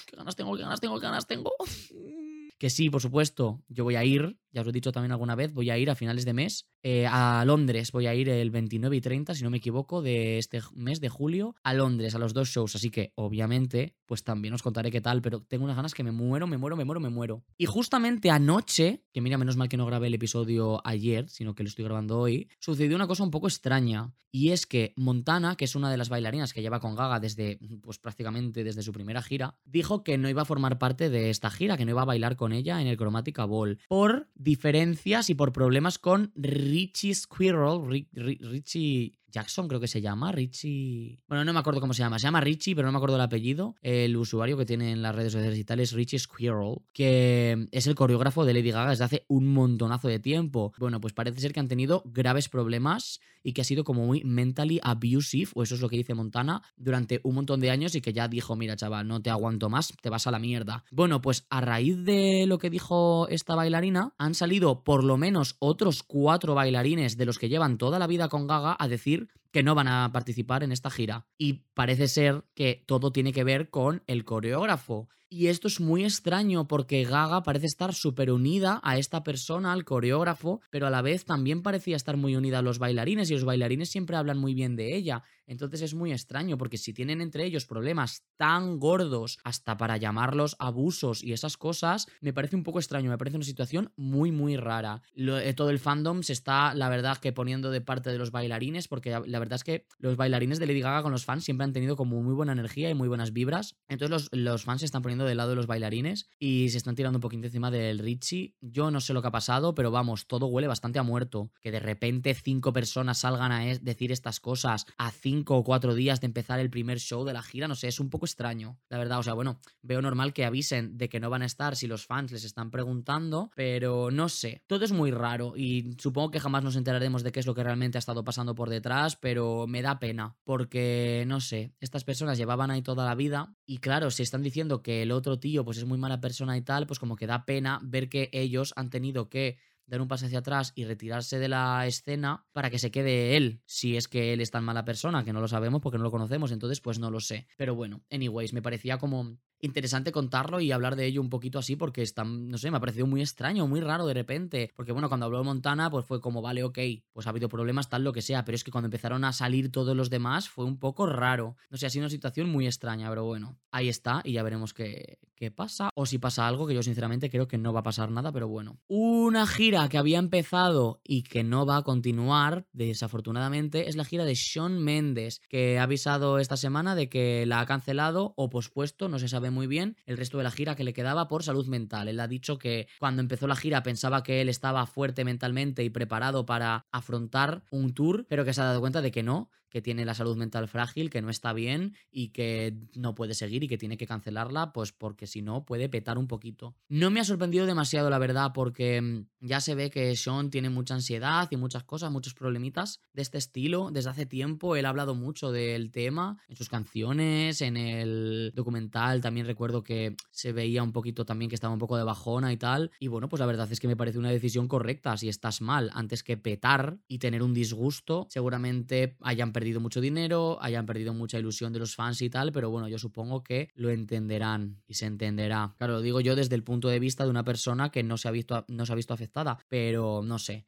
qué 0.06 0.14
ganas 0.14 0.37
tengo, 0.37 0.55
qué 0.55 0.62
ganas 0.62 0.78
tengo, 0.78 1.00
qué 1.00 1.06
ganas 1.06 1.26
tengo. 1.26 1.55
Que 2.62 2.70
sí, 2.70 2.90
por 2.90 3.02
supuesto, 3.02 3.60
yo 3.66 3.82
voy 3.82 3.96
a 3.96 4.05
ir, 4.05 4.38
ya 4.52 4.62
os 4.62 4.69
he 4.69 4.72
dicho 4.72 4.93
también 4.93 5.12
alguna 5.12 5.34
vez, 5.34 5.52
voy 5.52 5.70
a 5.70 5.78
ir 5.78 5.90
a 5.90 5.94
finales 5.94 6.25
de 6.25 6.32
mes 6.32 6.69
eh, 6.82 7.06
a 7.06 7.44
Londres. 7.44 7.93
Voy 7.93 8.06
a 8.06 8.14
ir 8.14 8.28
el 8.28 8.50
29 8.50 8.96
y 8.96 9.00
30, 9.00 9.34
si 9.34 9.44
no 9.44 9.50
me 9.50 9.58
equivoco, 9.58 10.02
de 10.02 10.38
este 10.38 10.60
mes 10.75 11.00
de 11.00 11.08
julio 11.08 11.54
a 11.62 11.75
Londres, 11.75 12.14
a 12.14 12.19
los 12.19 12.34
dos 12.34 12.49
shows. 12.49 12.74
Así 12.74 12.91
que, 12.91 13.12
obviamente, 13.15 13.96
pues 14.06 14.24
también 14.24 14.53
os 14.55 14.62
contaré 14.62 14.91
qué 14.91 15.00
tal, 15.00 15.22
pero 15.22 15.41
tengo 15.41 15.65
unas 15.65 15.76
ganas 15.76 15.94
que 15.94 16.03
me 16.03 16.12
muero, 16.12 16.46
me 16.46 16.58
muero, 16.58 16.76
me 16.76 16.84
muero, 16.84 17.00
me 17.00 17.10
muero. 17.10 17.44
Y 17.56 17.67
justamente 17.67 18.31
anoche, 18.31 19.05
que 19.12 19.20
mira, 19.20 19.38
menos 19.38 19.56
mal 19.56 19.69
que 19.69 19.76
no 19.76 19.86
grabé 19.86 20.08
el 20.08 20.15
episodio 20.15 20.86
ayer, 20.86 21.29
sino 21.29 21.55
que 21.55 21.62
lo 21.62 21.69
estoy 21.69 21.84
grabando 21.84 22.19
hoy, 22.19 22.48
sucedió 22.58 22.96
una 22.96 23.06
cosa 23.06 23.22
un 23.22 23.31
poco 23.31 23.48
extraña. 23.48 24.12
Y 24.34 24.50
es 24.50 24.65
que 24.65 24.94
Montana, 24.96 25.56
que 25.56 25.67
es 25.67 25.76
una 25.76 25.91
de 25.91 25.98
las 25.98 26.08
bailarinas 26.08 26.55
que 26.55 26.62
lleva 26.62 26.81
con 26.81 26.96
Gaga 26.96 27.20
desde, 27.20 27.58
pues 27.82 27.98
prácticamente 27.98 28.65
desde 28.65 28.82
su 28.82 28.91
primera 28.91 29.22
gira, 29.22 29.58
dijo 29.67 30.03
que 30.03 30.17
no 30.17 30.29
iba 30.31 30.41
a 30.41 30.46
formar 30.46 30.79
parte 30.79 31.10
de 31.10 31.29
esta 31.29 31.50
gira, 31.50 31.76
que 31.76 31.84
no 31.84 31.91
iba 31.91 32.00
a 32.00 32.06
bailar 32.06 32.36
con 32.36 32.53
ella 32.53 32.81
en 32.81 32.86
el 32.86 32.96
Chromatica 32.96 33.44
Ball, 33.44 33.79
por 33.88 34.31
diferencias 34.43 35.31
y 35.31 35.34
por 35.34 35.53
problemas 35.53 35.99
con 35.99 36.32
Richie 36.34 37.15
Squirrel, 37.15 38.06
Richie 38.13 39.19
Jackson 39.32 39.67
creo 39.67 39.81
que 39.81 39.89
se 39.89 40.01
llama, 40.01 40.31
Richie... 40.31 41.19
Bueno, 41.27 41.44
no 41.44 41.53
me 41.53 41.58
acuerdo 41.58 41.81
cómo 41.81 41.94
se 41.94 42.03
llama, 42.03 42.19
se 42.19 42.24
llama 42.24 42.41
Richie, 42.41 42.77
pero 42.77 42.86
no 42.86 42.93
me 42.93 42.98
acuerdo 42.98 43.17
el 43.17 43.22
apellido. 43.22 43.74
El 43.82 44.17
usuario 44.17 44.56
que 44.56 44.67
tiene 44.67 44.93
en 44.93 45.03
las 45.03 45.15
redes 45.15 45.32
sociales 45.32 45.58
y 45.58 45.65
tal 45.65 45.81
es 45.81 45.93
Richie 45.93 46.19
Squirrel, 46.19 46.77
que 46.93 47.67
es 47.72 47.86
el 47.86 47.94
coreógrafo 47.94 48.44
de 48.44 48.55
Lady 48.55 48.70
Gaga 48.70 48.91
desde 48.91 49.05
hace 49.05 49.24
un 49.29 49.48
montonazo 49.48 50.08
de 50.08 50.20
tiempo. 50.20 50.72
Bueno, 50.79 51.01
pues 51.01 51.12
parece 51.15 51.41
ser 51.41 51.53
que 51.53 51.60
han 51.60 51.69
tenido 51.69 52.03
graves 52.05 52.48
problemas 52.48 53.20
y 53.43 53.53
que 53.53 53.62
ha 53.62 53.65
sido 53.65 53.84
como 53.84 54.06
muy 54.06 54.22
mentally 54.24 54.79
abusive, 54.82 55.51
o 55.55 55.62
eso 55.62 55.74
es 55.74 55.81
lo 55.81 55.89
que 55.89 55.96
dice 55.96 56.15
Montana, 56.15 56.62
durante 56.77 57.20
un 57.24 57.34
montón 57.34 57.60
de 57.60 57.70
años 57.70 57.94
y 57.94 58.01
que 58.01 58.12
ya 58.12 58.29
dijo, 58.29 58.55
mira 58.55 58.77
chaval, 58.77 59.08
no 59.08 59.20
te 59.20 59.31
aguanto 59.31 59.69
más, 59.69 59.93
te 60.01 60.10
vas 60.10 60.27
a 60.27 60.31
la 60.31 60.39
mierda. 60.39 60.84
Bueno, 60.91 61.20
pues 61.20 61.46
a 61.51 61.60
raíz 61.60 62.05
de 62.05 62.44
lo 62.46 62.58
que 62.58 62.70
dijo 62.70 63.27
esta 63.29 63.55
bailarina, 63.55 64.15
han 64.19 64.34
salido 64.34 64.84
por 64.84 65.03
lo 65.03 65.17
menos 65.17 65.56
otros 65.58 66.03
cuatro 66.03 66.55
bailarines 66.55 67.17
de 67.17 67.27
los 67.27 67.39
que 67.39 67.48
llevan 67.48 67.79
toda 67.79 67.98
la 67.98 68.06
vida 68.06 68.29
con 68.29 68.46
Gaga 68.46 68.77
a 68.79 68.89
decir 68.89 69.21
que 69.52 69.62
no 69.62 69.74
van 69.74 69.88
a 69.88 70.10
participar 70.12 70.62
en 70.64 70.72
esta 70.72 70.90
gira. 70.90 71.26
Y 71.38 71.64
parece 71.74 72.08
ser 72.08 72.44
que 72.54 72.82
todo 72.86 73.12
tiene 73.12 73.32
que 73.32 73.44
ver 73.44 73.70
con 73.70 74.02
el 74.06 74.24
coreógrafo. 74.24 75.08
Y 75.34 75.46
esto 75.46 75.67
es 75.67 75.81
muy 75.81 76.05
extraño 76.05 76.69
porque 76.69 77.05
Gaga 77.05 77.43
parece 77.43 77.65
estar 77.65 77.94
súper 77.94 78.31
unida 78.31 78.82
a 78.84 78.98
esta 78.98 79.22
persona, 79.22 79.72
al 79.72 79.86
coreógrafo, 79.86 80.60
pero 80.69 80.86
a 80.86 80.91
la 80.91 81.01
vez 81.01 81.24
también 81.24 81.62
parecía 81.62 81.96
estar 81.96 82.19
muy 82.19 82.36
unida 82.36 82.58
a 82.58 82.62
los 82.62 82.79
bailarines 82.79 83.31
y 83.31 83.32
los 83.32 83.46
bailarines 83.46 83.89
siempre 83.89 84.17
hablan 84.17 84.36
muy 84.36 84.53
bien 84.53 84.77
de 84.77 84.94
ella. 84.94 85.22
Entonces 85.46 85.81
es 85.81 85.94
muy 85.94 86.12
extraño 86.12 86.58
porque 86.58 86.77
si 86.77 86.93
tienen 86.93 87.22
entre 87.22 87.46
ellos 87.46 87.65
problemas 87.65 88.24
tan 88.36 88.79
gordos 88.79 89.39
hasta 89.43 89.79
para 89.79 89.96
llamarlos 89.96 90.55
abusos 90.58 91.24
y 91.24 91.32
esas 91.32 91.56
cosas, 91.56 92.08
me 92.20 92.34
parece 92.34 92.55
un 92.55 92.62
poco 92.62 92.79
extraño, 92.79 93.08
me 93.08 93.17
parece 93.17 93.39
una 93.39 93.46
situación 93.46 93.91
muy 93.96 94.32
muy 94.32 94.58
rara. 94.58 95.01
Eh, 95.15 95.55
todo 95.55 95.70
el 95.70 95.79
fandom 95.79 96.22
se 96.22 96.34
está, 96.34 96.74
la 96.74 96.91
verdad, 96.91 97.17
que 97.17 97.32
poniendo 97.32 97.70
de 97.70 97.81
parte 97.81 98.10
de 98.10 98.19
los 98.19 98.32
bailarines 98.32 98.86
porque 98.86 99.19
la 99.24 99.39
verdad 99.39 99.56
es 99.56 99.65
que 99.65 99.86
los 99.98 100.17
bailarines 100.17 100.58
de 100.58 100.67
Lady 100.67 100.82
Gaga 100.82 101.03
con 101.03 101.12
los 101.12 101.24
fans 101.24 101.44
siempre 101.44 101.65
han 101.65 101.72
tenido 101.72 101.96
como 101.96 102.22
muy 102.22 102.34
buena 102.34 102.53
energía 102.53 102.91
y 102.91 102.94
muy 102.94 103.08
buenas 103.08 103.32
vibras. 103.32 103.77
Entonces 103.89 104.10
los, 104.10 104.29
los 104.32 104.65
fans 104.65 104.81
se 104.81 104.84
están 104.84 105.01
poniendo 105.01 105.21
del 105.24 105.38
lado 105.38 105.50
de 105.50 105.56
los 105.56 105.67
bailarines 105.67 106.29
y 106.38 106.69
se 106.70 106.79
están 106.79 106.94
tirando 106.94 107.19
un 107.19 107.22
poquito 107.22 107.46
encima 107.46 107.70
del 107.70 107.98
Richie. 107.98 108.55
Yo 108.60 108.91
no 108.91 109.00
sé 109.00 109.12
lo 109.12 109.22
que 109.22 109.29
ha 109.29 109.32
pasado, 109.32 109.74
pero 109.74 109.91
vamos, 109.91 110.26
todo 110.26 110.46
huele 110.46 110.69
bastante 110.69 110.98
a 110.98 111.02
muerto. 111.02 111.50
Que 111.60 111.70
de 111.70 111.81
repente 111.81 112.34
cinco 112.34 112.72
personas 112.72 113.19
salgan 113.19 113.52
a 113.52 113.64
decir 113.81 114.12
estas 114.12 114.41
cosas 114.41 114.86
a 114.98 115.10
cinco 115.10 115.56
o 115.56 115.64
cuatro 115.64 115.94
días 115.94 116.20
de 116.20 116.26
empezar 116.26 116.60
el 116.60 116.70
primer 116.70 116.98
show 116.98 117.24
de 117.24 117.32
la 117.32 117.43
gira, 117.43 117.69
no 117.69 117.74
sé, 117.74 117.88
es 117.88 118.00
un 118.00 118.10
poco 118.10 118.26
extraño, 118.26 118.79
la 118.88 118.98
verdad. 118.98 119.19
O 119.19 119.22
sea, 119.22 119.34
bueno, 119.34 119.60
veo 119.82 120.02
normal 120.02 120.32
que 120.32 120.44
avisen 120.44 120.98
de 120.98 121.08
que 121.08 121.20
no 121.20 121.31
van 121.31 121.43
a 121.43 121.46
estar 121.46 121.76
si 121.76 121.86
los 121.86 122.06
fans 122.06 122.32
les 122.32 122.44
están 122.44 122.70
preguntando, 122.70 123.50
pero 123.55 124.10
no 124.10 124.29
sé, 124.29 124.62
todo 124.67 124.84
es 124.84 124.93
muy 124.93 125.10
raro 125.10 125.55
y 125.56 125.96
supongo 125.98 126.31
que 126.31 126.41
jamás 126.41 126.64
nos 126.64 126.76
enteraremos 126.76 127.22
de 127.22 127.32
qué 127.32 127.41
es 127.41 127.46
lo 127.46 127.55
que 127.55 127.62
realmente 127.62 127.98
ha 127.98 128.00
estado 128.00 128.24
pasando 128.24 128.55
por 128.55 128.69
detrás, 128.69 129.17
pero 129.17 129.67
me 129.67 129.82
da 129.82 129.98
pena, 129.98 130.36
porque 130.44 131.24
no 131.26 131.41
sé, 131.41 131.74
estas 131.81 132.05
personas 132.05 132.38
llevaban 132.38 132.70
ahí 132.70 132.82
toda 132.82 133.05
la 133.05 133.14
vida 133.14 133.55
y 133.67 133.79
claro, 133.79 134.10
si 134.10 134.22
están 134.22 134.43
diciendo 134.43 134.82
que 134.82 135.02
el 135.02 135.11
otro 135.12 135.38
tío 135.38 135.64
pues 135.64 135.78
es 135.78 135.84
muy 135.84 135.98
mala 135.98 136.20
persona 136.20 136.56
y 136.56 136.62
tal, 136.62 136.86
pues 136.86 136.98
como 136.98 137.16
que 137.16 137.26
da 137.26 137.44
pena 137.44 137.81
ver 137.82 138.08
que 138.08 138.31
ellos 138.32 138.72
han 138.76 138.90
tenido 138.90 139.28
que 139.28 139.58
dar 139.86 140.01
un 140.01 140.08
paso 140.08 140.27
hacia 140.27 140.41
atrás 140.41 140.72
y 140.74 140.84
retirarse 140.84 141.39
de 141.39 141.48
la 141.48 141.86
escena 141.86 142.46
para 142.53 142.70
que 142.70 142.79
se 142.79 142.91
quede 142.91 143.36
él, 143.36 143.62
si 143.67 143.96
es 143.96 144.08
que 144.08 144.32
él 144.32 144.41
es 144.41 144.51
tan 144.51 144.65
mala 144.65 144.84
persona, 144.84 145.24
que 145.24 145.32
no 145.32 145.41
lo 145.41 145.48
sabemos 145.48 145.81
porque 145.81 145.98
no 145.98 146.05
lo 146.05 146.10
conocemos, 146.10 146.53
entonces 146.53 146.81
pues 146.81 146.98
no 146.98 147.10
lo 147.10 147.20
sé. 147.20 147.46
Pero 147.56 147.74
bueno, 147.74 148.03
anyways, 148.10 148.53
me 148.53 148.62
parecía 148.62 148.98
como 148.98 149.39
interesante 149.62 150.12
contarlo 150.12 150.60
y 150.60 150.72
hablar 150.72 150.96
de 150.96 151.06
ello 151.06 151.20
un 151.20 151.31
poquito 151.31 151.58
así 151.58 151.77
porque 151.77 152.03
está, 152.03 152.24
no 152.24 152.58
sé, 152.58 152.70
me 152.70 152.77
ha 152.77 152.81
parecido 152.81 153.06
muy 153.06 153.20
extraño, 153.20 153.67
muy 153.67 153.81
raro 153.81 154.06
de 154.06 154.15
repente. 154.15 154.72
Porque 154.74 154.93
bueno, 154.93 155.08
cuando 155.08 155.27
habló 155.27 155.39
de 155.39 155.44
Montana, 155.44 155.89
pues 155.89 156.05
fue 156.05 156.20
como, 156.20 156.43
vale, 156.43 156.65
ok, 156.65 156.79
pues 157.12 157.27
ha 157.27 157.31
habido 157.31 157.48
problemas, 157.48 157.89
tal 157.89 158.05
lo 158.05 158.12
que 158.12 158.22
sea, 158.22 158.44
pero 158.44 158.56
es 158.56 158.65
que 158.65 158.72
cuando 158.72 158.86
empezaron 158.86 159.24
a 159.24 159.32
salir 159.32 159.70
todos 159.70 159.96
los 159.96 160.10
demás 160.10 160.48
fue 160.48 160.65
un 160.65 160.79
poco 160.79 161.06
raro. 161.06 161.56
No 161.70 161.79
sé, 161.79 161.86
ha 161.86 161.91
sido 161.91 162.03
una 162.03 162.10
situación 162.10 162.51
muy 162.51 162.67
extraña, 162.67 163.08
pero 163.08 163.24
bueno, 163.24 163.58
ahí 163.70 163.89
está 163.89 164.20
y 164.24 164.32
ya 164.32 164.43
veremos 164.43 164.74
qué, 164.74 165.19
qué 165.36 165.51
pasa. 165.53 165.91
O 165.94 166.06
si 166.06 166.19
pasa 166.19 166.48
algo, 166.48 166.67
que 166.67 166.74
yo 166.74 166.82
sinceramente 166.82 167.31
creo 167.31 167.46
que 167.46 167.58
no 167.58 167.72
va 167.72 167.81
a 167.81 167.84
pasar 167.84 168.10
nada, 168.10 168.32
pero 168.32 168.48
bueno. 168.48 168.81
Una 168.89 169.46
gira 169.46 169.71
que 169.88 169.96
había 169.96 170.19
empezado 170.19 171.00
y 171.02 171.22
que 171.22 171.44
no 171.44 171.64
va 171.64 171.79
a 171.79 171.82
continuar, 171.82 172.67
desafortunadamente, 172.74 173.88
es 173.88 173.96
la 173.96 174.05
gira 174.05 174.26
de 174.26 174.36
Sean 174.36 174.79
Mendes, 174.79 175.41
que 175.48 175.79
ha 175.79 175.84
avisado 175.84 176.38
esta 176.38 176.58
semana 176.58 176.94
de 176.94 177.08
que 177.08 177.46
la 177.46 177.60
ha 177.60 177.67
cancelado 177.67 178.34
o 178.36 178.50
pospuesto, 178.50 179.08
no 179.08 179.19
se 179.19 179.29
sabe 179.29 179.50
muy 179.50 179.67
bien 179.67 179.96
el 180.05 180.19
resto 180.19 180.36
de 180.36 180.44
la 180.44 180.50
gira 180.50 180.76
que 180.76 180.84
le 180.84 180.93
quedaba 180.93 181.26
por 181.26 181.43
salud 181.43 181.67
mental. 181.69 182.08
Él 182.08 182.20
ha 182.20 182.29
dicho 182.29 182.58
que 182.58 182.86
cuando 182.98 183.22
empezó 183.22 183.46
la 183.46 183.56
gira 183.56 183.82
pensaba 183.82 184.22
que 184.22 184.43
él 184.43 184.50
estaba 184.50 184.84
fuerte 184.84 185.24
mentalmente 185.24 185.82
y 185.84 185.91
preparado 185.91 186.44
para 186.44 186.86
afrontar 186.93 187.64
un 187.70 187.94
tour, 187.94 188.26
pero 188.29 188.44
que 188.44 188.52
se 188.52 188.60
ha 188.60 188.64
dado 188.64 188.81
cuenta 188.81 189.00
de 189.00 189.10
que 189.10 189.22
no, 189.22 189.48
que 189.72 189.81
tiene 189.81 190.05
la 190.05 190.14
salud 190.14 190.36
mental 190.36 190.69
frágil, 190.69 191.08
que 191.08 191.22
no 191.22 191.31
está 191.31 191.55
bien 191.55 191.96
y 192.10 192.29
que 192.29 192.76
no 192.94 193.14
puede 193.14 193.32
seguir 193.32 193.64
y 193.64 193.69
que 193.69 193.79
tiene 193.79 193.96
que 193.96 194.06
cancelarla, 194.06 194.72
pues 194.74 194.93
porque 194.93 195.26
si 195.26 195.41
no 195.41 195.64
puede 195.64 195.88
petar 195.88 196.19
un 196.19 196.29
poquito. 196.29 196.76
No 196.91 197.10
me 197.10 197.20
ha 197.20 197.24
sorprendido 197.24 197.64
demasiado, 197.64 198.10
la 198.10 198.19
verdad, 198.19 198.52
porque 198.52 199.00
mm, 199.00 199.31
ya 199.43 199.61
se 199.61 199.75
ve 199.75 199.91
que 199.91 200.17
Sean 200.17 200.51
tiene 200.51 200.70
mucha 200.70 200.94
ansiedad 200.94 201.49
y 201.51 201.56
muchas 201.56 201.84
cosas, 201.84 202.11
muchos 202.11 202.34
problemitas 202.34 203.01
de 203.13 203.22
este 203.22 203.39
estilo. 203.39 203.91
Desde 203.93 204.11
hace 204.11 204.25
tiempo 204.25 204.77
él 204.77 204.87
ha 204.87 204.89
hablado 204.89 205.15
mucho 205.15 205.53
del 205.53 205.91
tema 205.91 206.39
en 206.49 206.56
sus 206.56 206.69
canciones, 206.69 207.61
en 207.61 207.77
el 207.77 208.53
documental 208.55 209.20
también 209.20 209.46
recuerdo 209.46 209.82
que 209.82 210.17
se 210.31 210.53
veía 210.53 210.82
un 210.82 210.93
poquito 210.93 211.25
también 211.25 211.49
que 211.49 211.55
estaba 211.55 211.72
un 211.72 211.79
poco 211.79 211.96
de 211.96 212.05
bajona 212.05 212.53
y 212.53 212.56
tal. 212.56 212.91
Y 213.01 213.08
bueno, 213.08 213.29
pues 213.29 213.41
la 213.41 213.46
verdad 213.46 213.70
es 213.70 213.81
que 213.81 213.89
me 213.89 213.96
parece 213.96 214.19
una 214.19 214.31
decisión 214.31 214.69
correcta. 214.69 215.17
Si 215.17 215.29
estás 215.29 215.61
mal, 215.61 215.91
antes 215.94 216.22
que 216.22 216.37
petar 216.37 216.99
y 217.08 217.19
tener 217.19 217.43
un 217.43 217.55
disgusto, 217.55 218.27
seguramente 218.31 219.17
hayan 219.20 219.53
perdido 219.53 219.81
mucho 219.81 220.01
dinero, 220.01 220.58
hayan 220.61 220.87
perdido 220.87 221.13
mucha 221.15 221.39
ilusión 221.39 221.72
de 221.72 221.81
los 221.81 221.94
fans 221.94 222.22
y 222.22 222.31
tal, 222.31 222.53
pero 222.53 222.70
bueno, 222.70 222.89
yo 222.89 222.99
supongo 222.99 223.43
que 223.43 223.70
lo 223.75 223.91
entenderán 223.91 224.82
y 224.87 224.94
se 224.94 225.06
entenderá. 225.06 225.75
Claro, 225.79 225.94
lo 225.94 226.01
digo 226.01 226.20
yo 226.20 226.37
desde 226.37 226.55
el 226.55 226.63
punto 226.63 226.89
de 226.89 226.99
vista 226.99 227.25
de 227.25 227.31
una 227.31 227.44
persona 227.44 227.91
que 227.91 228.03
no 228.03 228.17
se 228.17 228.29
ha 228.29 228.31
visto, 228.31 228.65
no 228.69 228.87
se 228.87 228.93
ha 228.93 228.96
visto 228.96 229.15
afectada, 229.15 229.31
pero 229.69 230.22
no 230.22 230.39
sé. 230.39 230.65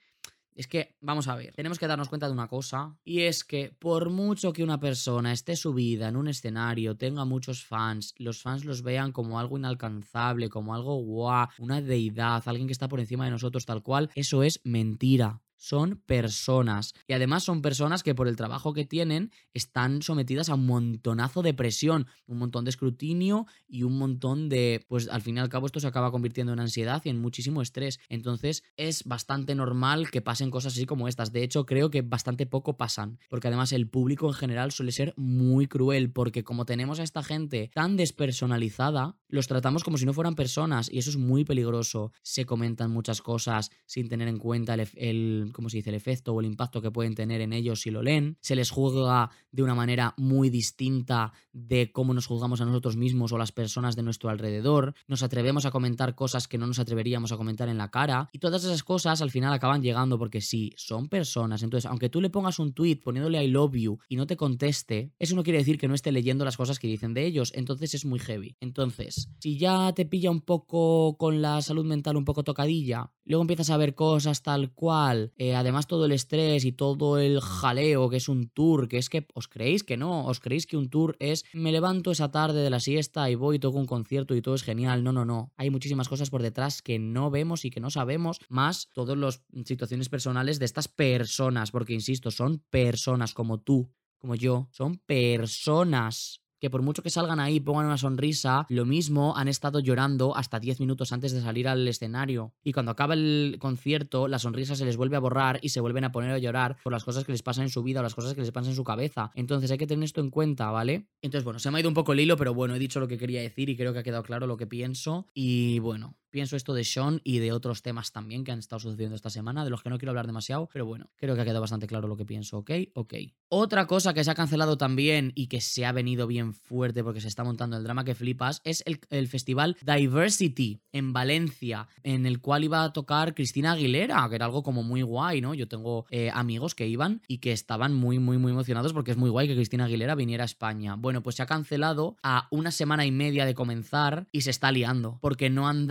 Es 0.54 0.68
que, 0.68 0.94
vamos 1.00 1.26
a 1.26 1.34
ver, 1.34 1.52
tenemos 1.54 1.80
que 1.80 1.88
darnos 1.88 2.08
cuenta 2.08 2.28
de 2.28 2.32
una 2.32 2.46
cosa, 2.46 2.96
y 3.04 3.22
es 3.22 3.42
que 3.42 3.74
por 3.76 4.10
mucho 4.10 4.52
que 4.52 4.62
una 4.62 4.78
persona 4.78 5.32
esté 5.32 5.56
subida 5.56 6.06
en 6.08 6.16
un 6.16 6.28
escenario, 6.28 6.96
tenga 6.96 7.24
muchos 7.24 7.64
fans, 7.64 8.14
los 8.18 8.40
fans 8.40 8.64
los 8.64 8.82
vean 8.82 9.10
como 9.10 9.40
algo 9.40 9.58
inalcanzable, 9.58 10.48
como 10.48 10.72
algo 10.72 10.94
guau, 10.94 11.48
una 11.58 11.80
deidad, 11.80 12.42
alguien 12.46 12.68
que 12.68 12.72
está 12.72 12.86
por 12.86 13.00
encima 13.00 13.24
de 13.24 13.32
nosotros 13.32 13.66
tal 13.66 13.82
cual, 13.82 14.10
eso 14.14 14.44
es 14.44 14.60
mentira 14.62 15.43
son 15.64 15.96
personas. 16.04 16.92
Y 17.08 17.14
además 17.14 17.42
son 17.42 17.62
personas 17.62 18.02
que 18.02 18.14
por 18.14 18.28
el 18.28 18.36
trabajo 18.36 18.74
que 18.74 18.84
tienen 18.84 19.32
están 19.54 20.02
sometidas 20.02 20.50
a 20.50 20.56
un 20.56 20.66
montonazo 20.66 21.40
de 21.40 21.54
presión, 21.54 22.06
un 22.26 22.36
montón 22.36 22.66
de 22.66 22.70
escrutinio 22.70 23.46
y 23.66 23.82
un 23.82 23.96
montón 23.96 24.50
de, 24.50 24.84
pues 24.88 25.08
al 25.08 25.22
fin 25.22 25.38
y 25.38 25.40
al 25.40 25.48
cabo 25.48 25.64
esto 25.64 25.80
se 25.80 25.86
acaba 25.86 26.10
convirtiendo 26.10 26.52
en 26.52 26.60
ansiedad 26.60 27.00
y 27.06 27.08
en 27.08 27.18
muchísimo 27.18 27.62
estrés. 27.62 27.98
Entonces 28.10 28.62
es 28.76 29.04
bastante 29.04 29.54
normal 29.54 30.10
que 30.10 30.20
pasen 30.20 30.50
cosas 30.50 30.74
así 30.74 30.84
como 30.84 31.08
estas. 31.08 31.32
De 31.32 31.42
hecho 31.42 31.64
creo 31.64 31.90
que 31.90 32.02
bastante 32.02 32.44
poco 32.44 32.76
pasan, 32.76 33.18
porque 33.30 33.48
además 33.48 33.72
el 33.72 33.88
público 33.88 34.26
en 34.26 34.34
general 34.34 34.70
suele 34.70 34.92
ser 34.92 35.14
muy 35.16 35.66
cruel, 35.66 36.10
porque 36.10 36.44
como 36.44 36.66
tenemos 36.66 37.00
a 37.00 37.04
esta 37.04 37.22
gente 37.22 37.70
tan 37.72 37.96
despersonalizada, 37.96 39.16
los 39.28 39.48
tratamos 39.48 39.82
como 39.82 39.96
si 39.96 40.04
no 40.04 40.12
fueran 40.12 40.34
personas 40.34 40.92
y 40.92 40.98
eso 40.98 41.08
es 41.08 41.16
muy 41.16 41.46
peligroso. 41.46 42.12
Se 42.22 42.44
comentan 42.44 42.90
muchas 42.90 43.22
cosas 43.22 43.70
sin 43.86 44.10
tener 44.10 44.28
en 44.28 44.38
cuenta 44.38 44.74
el, 44.74 44.88
el 44.96 45.53
¿cómo 45.54 45.70
se 45.70 45.78
dice?, 45.78 45.88
el 45.88 45.96
efecto 45.96 46.34
o 46.34 46.40
el 46.40 46.46
impacto 46.46 46.82
que 46.82 46.90
pueden 46.90 47.14
tener 47.14 47.40
en 47.40 47.54
ellos 47.54 47.80
si 47.80 47.90
lo 47.90 48.02
leen. 48.02 48.36
Se 48.42 48.54
les 48.54 48.70
juzga 48.70 49.30
de 49.54 49.62
una 49.62 49.74
manera 49.74 50.14
muy 50.16 50.50
distinta 50.50 51.32
de 51.52 51.92
cómo 51.92 52.12
nos 52.12 52.26
juzgamos 52.26 52.60
a 52.60 52.64
nosotros 52.64 52.96
mismos 52.96 53.30
o 53.32 53.38
las 53.38 53.52
personas 53.52 53.94
de 53.94 54.02
nuestro 54.02 54.28
alrededor. 54.28 54.94
Nos 55.06 55.22
atrevemos 55.22 55.64
a 55.64 55.70
comentar 55.70 56.16
cosas 56.16 56.48
que 56.48 56.58
no 56.58 56.66
nos 56.66 56.80
atreveríamos 56.80 57.30
a 57.30 57.36
comentar 57.36 57.68
en 57.68 57.78
la 57.78 57.90
cara. 57.92 58.28
Y 58.32 58.40
todas 58.40 58.64
esas 58.64 58.82
cosas 58.82 59.22
al 59.22 59.30
final 59.30 59.52
acaban 59.52 59.80
llegando 59.80 60.18
porque 60.18 60.40
sí, 60.40 60.72
son 60.76 61.08
personas. 61.08 61.62
Entonces, 61.62 61.88
aunque 61.88 62.08
tú 62.08 62.20
le 62.20 62.30
pongas 62.30 62.58
un 62.58 62.72
tweet 62.72 62.96
poniéndole 62.96 63.44
I 63.44 63.48
love 63.48 63.76
you 63.76 63.98
y 64.08 64.16
no 64.16 64.26
te 64.26 64.36
conteste, 64.36 65.12
eso 65.20 65.36
no 65.36 65.44
quiere 65.44 65.60
decir 65.60 65.78
que 65.78 65.86
no 65.86 65.94
esté 65.94 66.10
leyendo 66.10 66.44
las 66.44 66.56
cosas 66.56 66.80
que 66.80 66.88
dicen 66.88 67.14
de 67.14 67.24
ellos. 67.24 67.52
Entonces 67.54 67.94
es 67.94 68.04
muy 68.04 68.18
heavy. 68.18 68.56
Entonces, 68.60 69.30
si 69.38 69.56
ya 69.56 69.92
te 69.94 70.04
pilla 70.04 70.32
un 70.32 70.40
poco 70.40 71.16
con 71.16 71.42
la 71.42 71.62
salud 71.62 71.84
mental 71.84 72.16
un 72.16 72.24
poco 72.24 72.42
tocadilla, 72.42 73.12
luego 73.24 73.42
empiezas 73.42 73.70
a 73.70 73.76
ver 73.76 73.94
cosas 73.94 74.42
tal 74.42 74.72
cual, 74.72 75.32
eh, 75.36 75.54
además 75.54 75.86
todo 75.86 76.06
el 76.06 76.12
estrés 76.12 76.64
y 76.64 76.72
todo 76.72 77.18
el 77.18 77.40
jaleo 77.40 78.10
que 78.10 78.16
es 78.16 78.28
un 78.28 78.48
tour, 78.48 78.88
que 78.88 78.98
es 78.98 79.08
que 79.08 79.26
os 79.44 79.48
creéis 79.48 79.84
que 79.84 79.96
no, 80.00 80.24
os 80.24 80.40
creéis 80.40 80.64
que 80.64 80.80
un 80.80 80.88
tour 80.88 81.16
es 81.20 81.44
me 81.52 81.70
levanto 81.70 82.10
esa 82.10 82.30
tarde 82.30 82.64
de 82.64 82.70
la 82.70 82.80
siesta 82.80 83.28
y 83.28 83.34
voy 83.34 83.56
y 83.56 83.58
toco 83.58 83.78
un 83.78 83.86
concierto 83.86 84.34
y 84.34 84.40
todo 84.40 84.54
es 84.54 84.62
genial, 84.62 85.04
no, 85.04 85.12
no, 85.12 85.24
no, 85.24 85.52
hay 85.56 85.68
muchísimas 85.68 86.08
cosas 86.08 86.30
por 86.30 86.40
detrás 86.40 86.80
que 86.80 86.98
no 86.98 87.30
vemos 87.30 87.64
y 87.64 87.70
que 87.70 87.80
no 87.80 87.90
sabemos, 87.90 88.40
más 88.48 88.88
todas 88.94 89.18
las 89.18 89.42
situaciones 89.66 90.08
personales 90.08 90.58
de 90.58 90.64
estas 90.64 90.88
personas, 90.88 91.70
porque 91.70 91.92
insisto, 91.92 92.30
son 92.30 92.64
personas 92.70 93.34
como 93.34 93.60
tú, 93.60 93.92
como 94.18 94.34
yo, 94.34 94.68
son 94.72 94.96
personas 95.04 96.43
que 96.64 96.70
por 96.70 96.80
mucho 96.80 97.02
que 97.02 97.10
salgan 97.10 97.40
ahí 97.40 97.60
pongan 97.60 97.84
una 97.84 97.98
sonrisa, 97.98 98.64
lo 98.70 98.86
mismo 98.86 99.36
han 99.36 99.48
estado 99.48 99.80
llorando 99.80 100.34
hasta 100.34 100.58
10 100.58 100.80
minutos 100.80 101.12
antes 101.12 101.32
de 101.32 101.42
salir 101.42 101.68
al 101.68 101.86
escenario. 101.86 102.54
Y 102.64 102.72
cuando 102.72 102.90
acaba 102.90 103.12
el 103.12 103.58
concierto, 103.60 104.28
la 104.28 104.38
sonrisa 104.38 104.74
se 104.74 104.86
les 104.86 104.96
vuelve 104.96 105.16
a 105.16 105.20
borrar 105.20 105.58
y 105.60 105.68
se 105.68 105.80
vuelven 105.80 106.04
a 106.04 106.12
poner 106.12 106.30
a 106.30 106.38
llorar 106.38 106.78
por 106.82 106.90
las 106.90 107.04
cosas 107.04 107.24
que 107.24 107.32
les 107.32 107.42
pasan 107.42 107.64
en 107.64 107.68
su 107.68 107.82
vida 107.82 108.00
o 108.00 108.02
las 108.02 108.14
cosas 108.14 108.32
que 108.32 108.40
les 108.40 108.50
pasan 108.50 108.70
en 108.70 108.76
su 108.76 108.82
cabeza. 108.82 109.30
Entonces 109.34 109.70
hay 109.72 109.76
que 109.76 109.86
tener 109.86 110.04
esto 110.04 110.22
en 110.22 110.30
cuenta, 110.30 110.70
¿vale? 110.70 111.06
Entonces, 111.20 111.44
bueno, 111.44 111.58
se 111.58 111.70
me 111.70 111.76
ha 111.76 111.80
ido 111.80 111.90
un 111.90 111.94
poco 111.94 112.14
el 112.14 112.20
hilo, 112.20 112.38
pero 112.38 112.54
bueno, 112.54 112.74
he 112.74 112.78
dicho 112.78 112.98
lo 112.98 113.08
que 113.08 113.18
quería 113.18 113.42
decir 113.42 113.68
y 113.68 113.76
creo 113.76 113.92
que 113.92 113.98
ha 113.98 114.02
quedado 114.02 114.22
claro 114.22 114.46
lo 114.46 114.56
que 114.56 114.66
pienso. 114.66 115.28
Y 115.34 115.80
bueno, 115.80 116.16
pienso 116.34 116.56
esto 116.56 116.74
de 116.74 116.82
Sean 116.82 117.20
y 117.22 117.38
de 117.38 117.52
otros 117.52 117.80
temas 117.80 118.10
también 118.10 118.42
que 118.42 118.50
han 118.50 118.58
estado 118.58 118.80
sucediendo 118.80 119.14
esta 119.14 119.30
semana, 119.30 119.62
de 119.62 119.70
los 119.70 119.84
que 119.84 119.88
no 119.88 119.98
quiero 119.98 120.10
hablar 120.10 120.26
demasiado, 120.26 120.68
pero 120.72 120.84
bueno, 120.84 121.08
creo 121.14 121.36
que 121.36 121.40
ha 121.40 121.44
quedado 121.44 121.60
bastante 121.60 121.86
claro 121.86 122.08
lo 122.08 122.16
que 122.16 122.24
pienso, 122.24 122.58
¿ok? 122.58 122.70
Ok. 122.94 123.14
Otra 123.48 123.86
cosa 123.86 124.12
que 124.14 124.24
se 124.24 124.32
ha 124.32 124.34
cancelado 124.34 124.76
también 124.76 125.30
y 125.36 125.46
que 125.46 125.60
se 125.60 125.86
ha 125.86 125.92
venido 125.92 126.26
bien 126.26 126.52
fuerte 126.52 127.04
porque 127.04 127.20
se 127.20 127.28
está 127.28 127.44
montando 127.44 127.76
el 127.76 127.84
drama 127.84 128.02
que 128.02 128.16
flipas 128.16 128.60
es 128.64 128.82
el, 128.84 128.98
el 129.10 129.28
festival 129.28 129.76
Diversity 129.80 130.80
en 130.90 131.12
Valencia, 131.12 131.86
en 132.02 132.26
el 132.26 132.40
cual 132.40 132.64
iba 132.64 132.82
a 132.82 132.92
tocar 132.92 133.36
Cristina 133.36 133.70
Aguilera, 133.70 134.26
que 134.28 134.34
era 134.34 134.46
algo 134.46 134.64
como 134.64 134.82
muy 134.82 135.02
guay, 135.02 135.40
¿no? 135.40 135.54
Yo 135.54 135.68
tengo 135.68 136.04
eh, 136.10 136.32
amigos 136.34 136.74
que 136.74 136.88
iban 136.88 137.22
y 137.28 137.38
que 137.38 137.52
estaban 137.52 137.94
muy, 137.94 138.18
muy, 138.18 138.38
muy 138.38 138.50
emocionados 138.50 138.92
porque 138.92 139.12
es 139.12 139.16
muy 139.16 139.30
guay 139.30 139.46
que 139.46 139.54
Cristina 139.54 139.84
Aguilera 139.84 140.16
viniera 140.16 140.42
a 140.42 140.46
España. 140.46 140.96
Bueno, 140.96 141.22
pues 141.22 141.36
se 141.36 141.44
ha 141.44 141.46
cancelado 141.46 142.16
a 142.24 142.48
una 142.50 142.72
semana 142.72 143.06
y 143.06 143.12
media 143.12 143.46
de 143.46 143.54
comenzar 143.54 144.26
y 144.32 144.40
se 144.40 144.50
está 144.50 144.72
liando 144.72 145.20
porque 145.20 145.48
no 145.48 145.68
han 145.68 145.86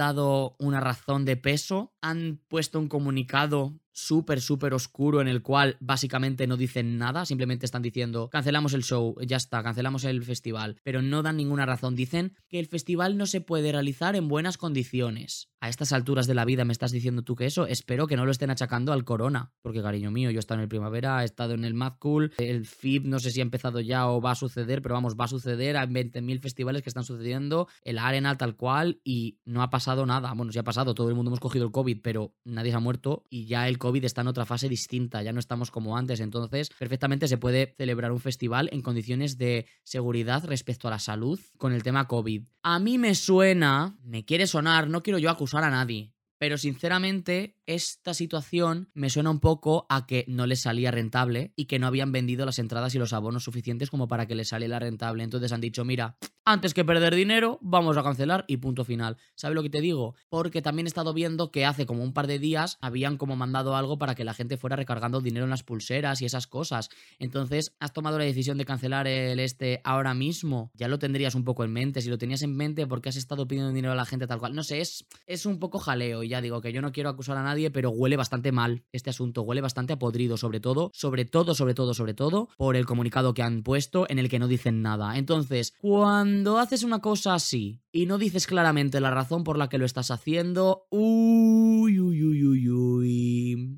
una 0.59 0.79
razón 0.79 1.25
de 1.25 1.37
peso, 1.37 1.93
han 2.01 2.39
puesto 2.47 2.79
un 2.79 2.87
comunicado 2.87 3.73
súper, 3.93 4.41
súper 4.41 4.73
oscuro 4.73 5.21
en 5.21 5.27
el 5.27 5.41
cual 5.41 5.77
básicamente 5.79 6.47
no 6.47 6.57
dicen 6.57 6.97
nada, 6.97 7.25
simplemente 7.25 7.65
están 7.65 7.81
diciendo 7.81 8.29
cancelamos 8.29 8.73
el 8.73 8.83
show, 8.83 9.15
ya 9.25 9.37
está, 9.37 9.63
cancelamos 9.63 10.03
el 10.03 10.23
festival, 10.23 10.77
pero 10.83 11.01
no 11.01 11.23
dan 11.23 11.37
ninguna 11.37 11.65
razón. 11.65 11.95
Dicen 11.95 12.35
que 12.49 12.59
el 12.59 12.67
festival 12.67 13.17
no 13.17 13.25
se 13.25 13.41
puede 13.41 13.71
realizar 13.71 14.15
en 14.15 14.27
buenas 14.27 14.57
condiciones. 14.57 15.49
A 15.61 15.69
estas 15.69 15.93
alturas 15.93 16.27
de 16.27 16.33
la 16.33 16.43
vida 16.43 16.65
me 16.65 16.73
estás 16.73 16.91
diciendo 16.91 17.21
tú 17.21 17.35
que 17.35 17.45
eso, 17.45 17.67
espero 17.67 18.05
que 18.05 18.17
no 18.17 18.25
lo 18.25 18.31
estén 18.31 18.49
achacando 18.49 18.91
al 18.91 19.05
corona, 19.05 19.53
porque 19.61 19.81
cariño 19.81 20.11
mío, 20.11 20.29
yo 20.29 20.37
he 20.37 20.41
estado 20.41 20.59
en 20.59 20.63
el 20.63 20.67
primavera, 20.67 21.21
he 21.21 21.25
estado 21.25 21.53
en 21.53 21.63
el 21.63 21.73
Mad 21.73 21.93
Cool, 21.99 22.33
el 22.37 22.65
FIB 22.65 23.05
no 23.05 23.19
sé 23.19 23.31
si 23.31 23.39
ha 23.39 23.43
empezado 23.43 23.79
ya 23.79 24.09
o 24.09 24.19
va 24.19 24.31
a 24.31 24.35
suceder, 24.35 24.81
pero 24.81 24.95
vamos, 24.95 25.15
va 25.15 25.23
a 25.23 25.29
suceder, 25.29 25.77
hay 25.77 25.87
20.000 25.87 26.41
festivales 26.41 26.81
que 26.81 26.89
están 26.89 27.05
sucediendo, 27.05 27.69
el 27.83 27.97
Arena 27.97 28.35
tal 28.37 28.57
cual 28.57 28.99
y 29.05 29.39
no 29.45 29.61
ha 29.61 29.69
pasado 29.69 30.05
nada. 30.05 30.33
Bueno, 30.33 30.51
sí 30.51 30.59
ha 30.59 30.63
pasado, 30.63 30.93
todo 30.95 31.07
el 31.07 31.15
mundo 31.15 31.29
hemos 31.29 31.39
cogido 31.39 31.65
el 31.65 31.71
COVID, 31.71 32.01
pero 32.01 32.33
nadie 32.43 32.71
se 32.71 32.77
ha 32.77 32.81
muerto 32.81 33.25
y 33.29 33.45
ya 33.45 33.69
el 33.69 33.77
COVID 33.83 34.05
está 34.05 34.21
en 34.21 34.27
otra 34.27 34.45
fase 34.45 34.69
distinta, 34.69 35.21
ya 35.23 35.33
no 35.33 35.41
estamos 35.41 35.69
como 35.69 35.97
antes, 35.97 36.21
entonces 36.21 36.69
perfectamente 36.79 37.27
se 37.27 37.37
puede 37.37 37.75
celebrar 37.77 38.13
un 38.13 38.21
festival 38.21 38.69
en 38.71 38.81
condiciones 38.81 39.37
de 39.37 39.65
seguridad 39.83 40.45
respecto 40.45 40.87
a 40.87 40.91
la 40.91 40.99
salud 40.99 41.37
con 41.57 41.73
el 41.73 41.83
tema 41.83 42.07
COVID. 42.07 42.43
A 42.61 42.79
mí 42.79 42.97
me 42.97 43.13
suena, 43.13 43.97
me 44.01 44.23
quiere 44.23 44.47
sonar, 44.47 44.87
no 44.87 45.03
quiero 45.03 45.19
yo 45.19 45.29
acusar 45.29 45.65
a 45.65 45.69
nadie, 45.69 46.13
pero 46.37 46.57
sinceramente 46.57 47.57
esta 47.65 48.13
situación 48.13 48.89
me 48.93 49.09
suena 49.09 49.31
un 49.31 49.41
poco 49.41 49.85
a 49.89 50.05
que 50.05 50.23
no 50.29 50.45
les 50.45 50.61
salía 50.61 50.89
rentable 50.89 51.51
y 51.57 51.65
que 51.65 51.77
no 51.77 51.87
habían 51.87 52.13
vendido 52.13 52.45
las 52.45 52.59
entradas 52.59 52.95
y 52.95 52.99
los 52.99 53.11
abonos 53.11 53.43
suficientes 53.43 53.89
como 53.89 54.07
para 54.07 54.27
que 54.27 54.35
les 54.35 54.47
saliera 54.47 54.79
rentable. 54.79 55.23
Entonces 55.23 55.51
han 55.51 55.61
dicho, 55.61 55.83
mira, 55.83 56.17
antes 56.45 56.73
que 56.73 56.83
perder 56.83 57.15
dinero, 57.15 57.57
vamos 57.61 57.95
a 57.95 58.03
cancelar 58.03 58.43
y 58.47 58.57
punto 58.57 58.83
final. 58.83 59.15
¿Sabes 59.35 59.55
lo 59.55 59.63
que 59.63 59.69
te 59.69 59.79
digo? 59.79 60.15
Porque 60.27 60.61
también 60.61 60.85
he 60.85 60.89
estado 60.89 61.13
viendo 61.13 61.51
que 61.51 61.65
hace 61.65 61.85
como 61.85 62.03
un 62.03 62.11
par 62.11 62.27
de 62.27 62.37
días 62.37 62.77
habían 62.81 63.17
como 63.17 63.37
mandado 63.37 63.77
algo 63.77 63.97
para 63.97 64.13
que 64.13 64.25
la 64.25 64.33
gente 64.33 64.57
fuera 64.57 64.75
recargando 64.75 65.21
dinero 65.21 65.45
en 65.45 65.49
las 65.49 65.63
pulseras 65.63 66.21
y 66.21 66.25
esas 66.25 66.47
cosas. 66.47 66.89
Entonces, 67.17 67.75
has 67.79 67.93
tomado 67.93 68.19
la 68.19 68.25
decisión 68.25 68.57
de 68.57 68.65
cancelar 68.65 69.07
el 69.07 69.39
este 69.39 69.79
ahora 69.85 70.13
mismo. 70.13 70.71
Ya 70.73 70.89
lo 70.89 70.99
tendrías 70.99 71.33
un 71.35 71.45
poco 71.45 71.63
en 71.63 71.71
mente. 71.71 72.01
Si 72.01 72.09
lo 72.09 72.17
tenías 72.17 72.41
en 72.41 72.55
mente, 72.57 72.87
porque 72.87 73.07
has 73.07 73.15
estado 73.15 73.47
pidiendo 73.47 73.71
dinero 73.71 73.93
a 73.93 73.95
la 73.95 74.05
gente 74.05 74.27
tal 74.27 74.39
cual? 74.39 74.53
No 74.53 74.63
sé, 74.63 74.81
es, 74.81 75.05
es 75.25 75.45
un 75.45 75.59
poco 75.59 75.79
jaleo. 75.79 76.23
Y 76.23 76.27
ya 76.27 76.41
digo 76.41 76.59
que 76.59 76.73
yo 76.73 76.81
no 76.81 76.91
quiero 76.91 77.09
acusar 77.09 77.37
a 77.37 77.43
nadie, 77.43 77.71
pero 77.71 77.89
huele 77.89 78.17
bastante 78.17 78.51
mal 78.51 78.83
este 78.91 79.09
asunto. 79.09 79.43
Huele 79.43 79.61
bastante 79.61 79.93
a 79.93 79.99
podrido, 79.99 80.35
sobre 80.35 80.59
todo, 80.59 80.91
sobre 80.93 81.23
todo, 81.23 81.55
sobre 81.55 81.73
todo, 81.73 81.93
sobre 81.93 82.13
todo, 82.13 82.49
por 82.57 82.75
el 82.75 82.85
comunicado 82.85 83.33
que 83.33 83.43
han 83.43 83.63
puesto 83.63 84.05
en 84.09 84.19
el 84.19 84.27
que 84.27 84.39
no 84.39 84.49
dicen 84.49 84.81
nada. 84.81 85.17
Entonces, 85.17 85.73
cuando 85.79 86.32
cuando 86.33 86.57
haces 86.57 86.81
una 86.81 86.97
cosa 86.97 87.35
así 87.35 87.83
y 87.91 88.07
no 88.07 88.17
dices 88.17 88.47
claramente 88.47 88.99
la 88.99 89.11
razón 89.11 89.43
por 89.43 89.55
la 89.55 89.69
que 89.69 89.77
lo 89.77 89.85
estás 89.85 90.09
haciendo, 90.09 90.87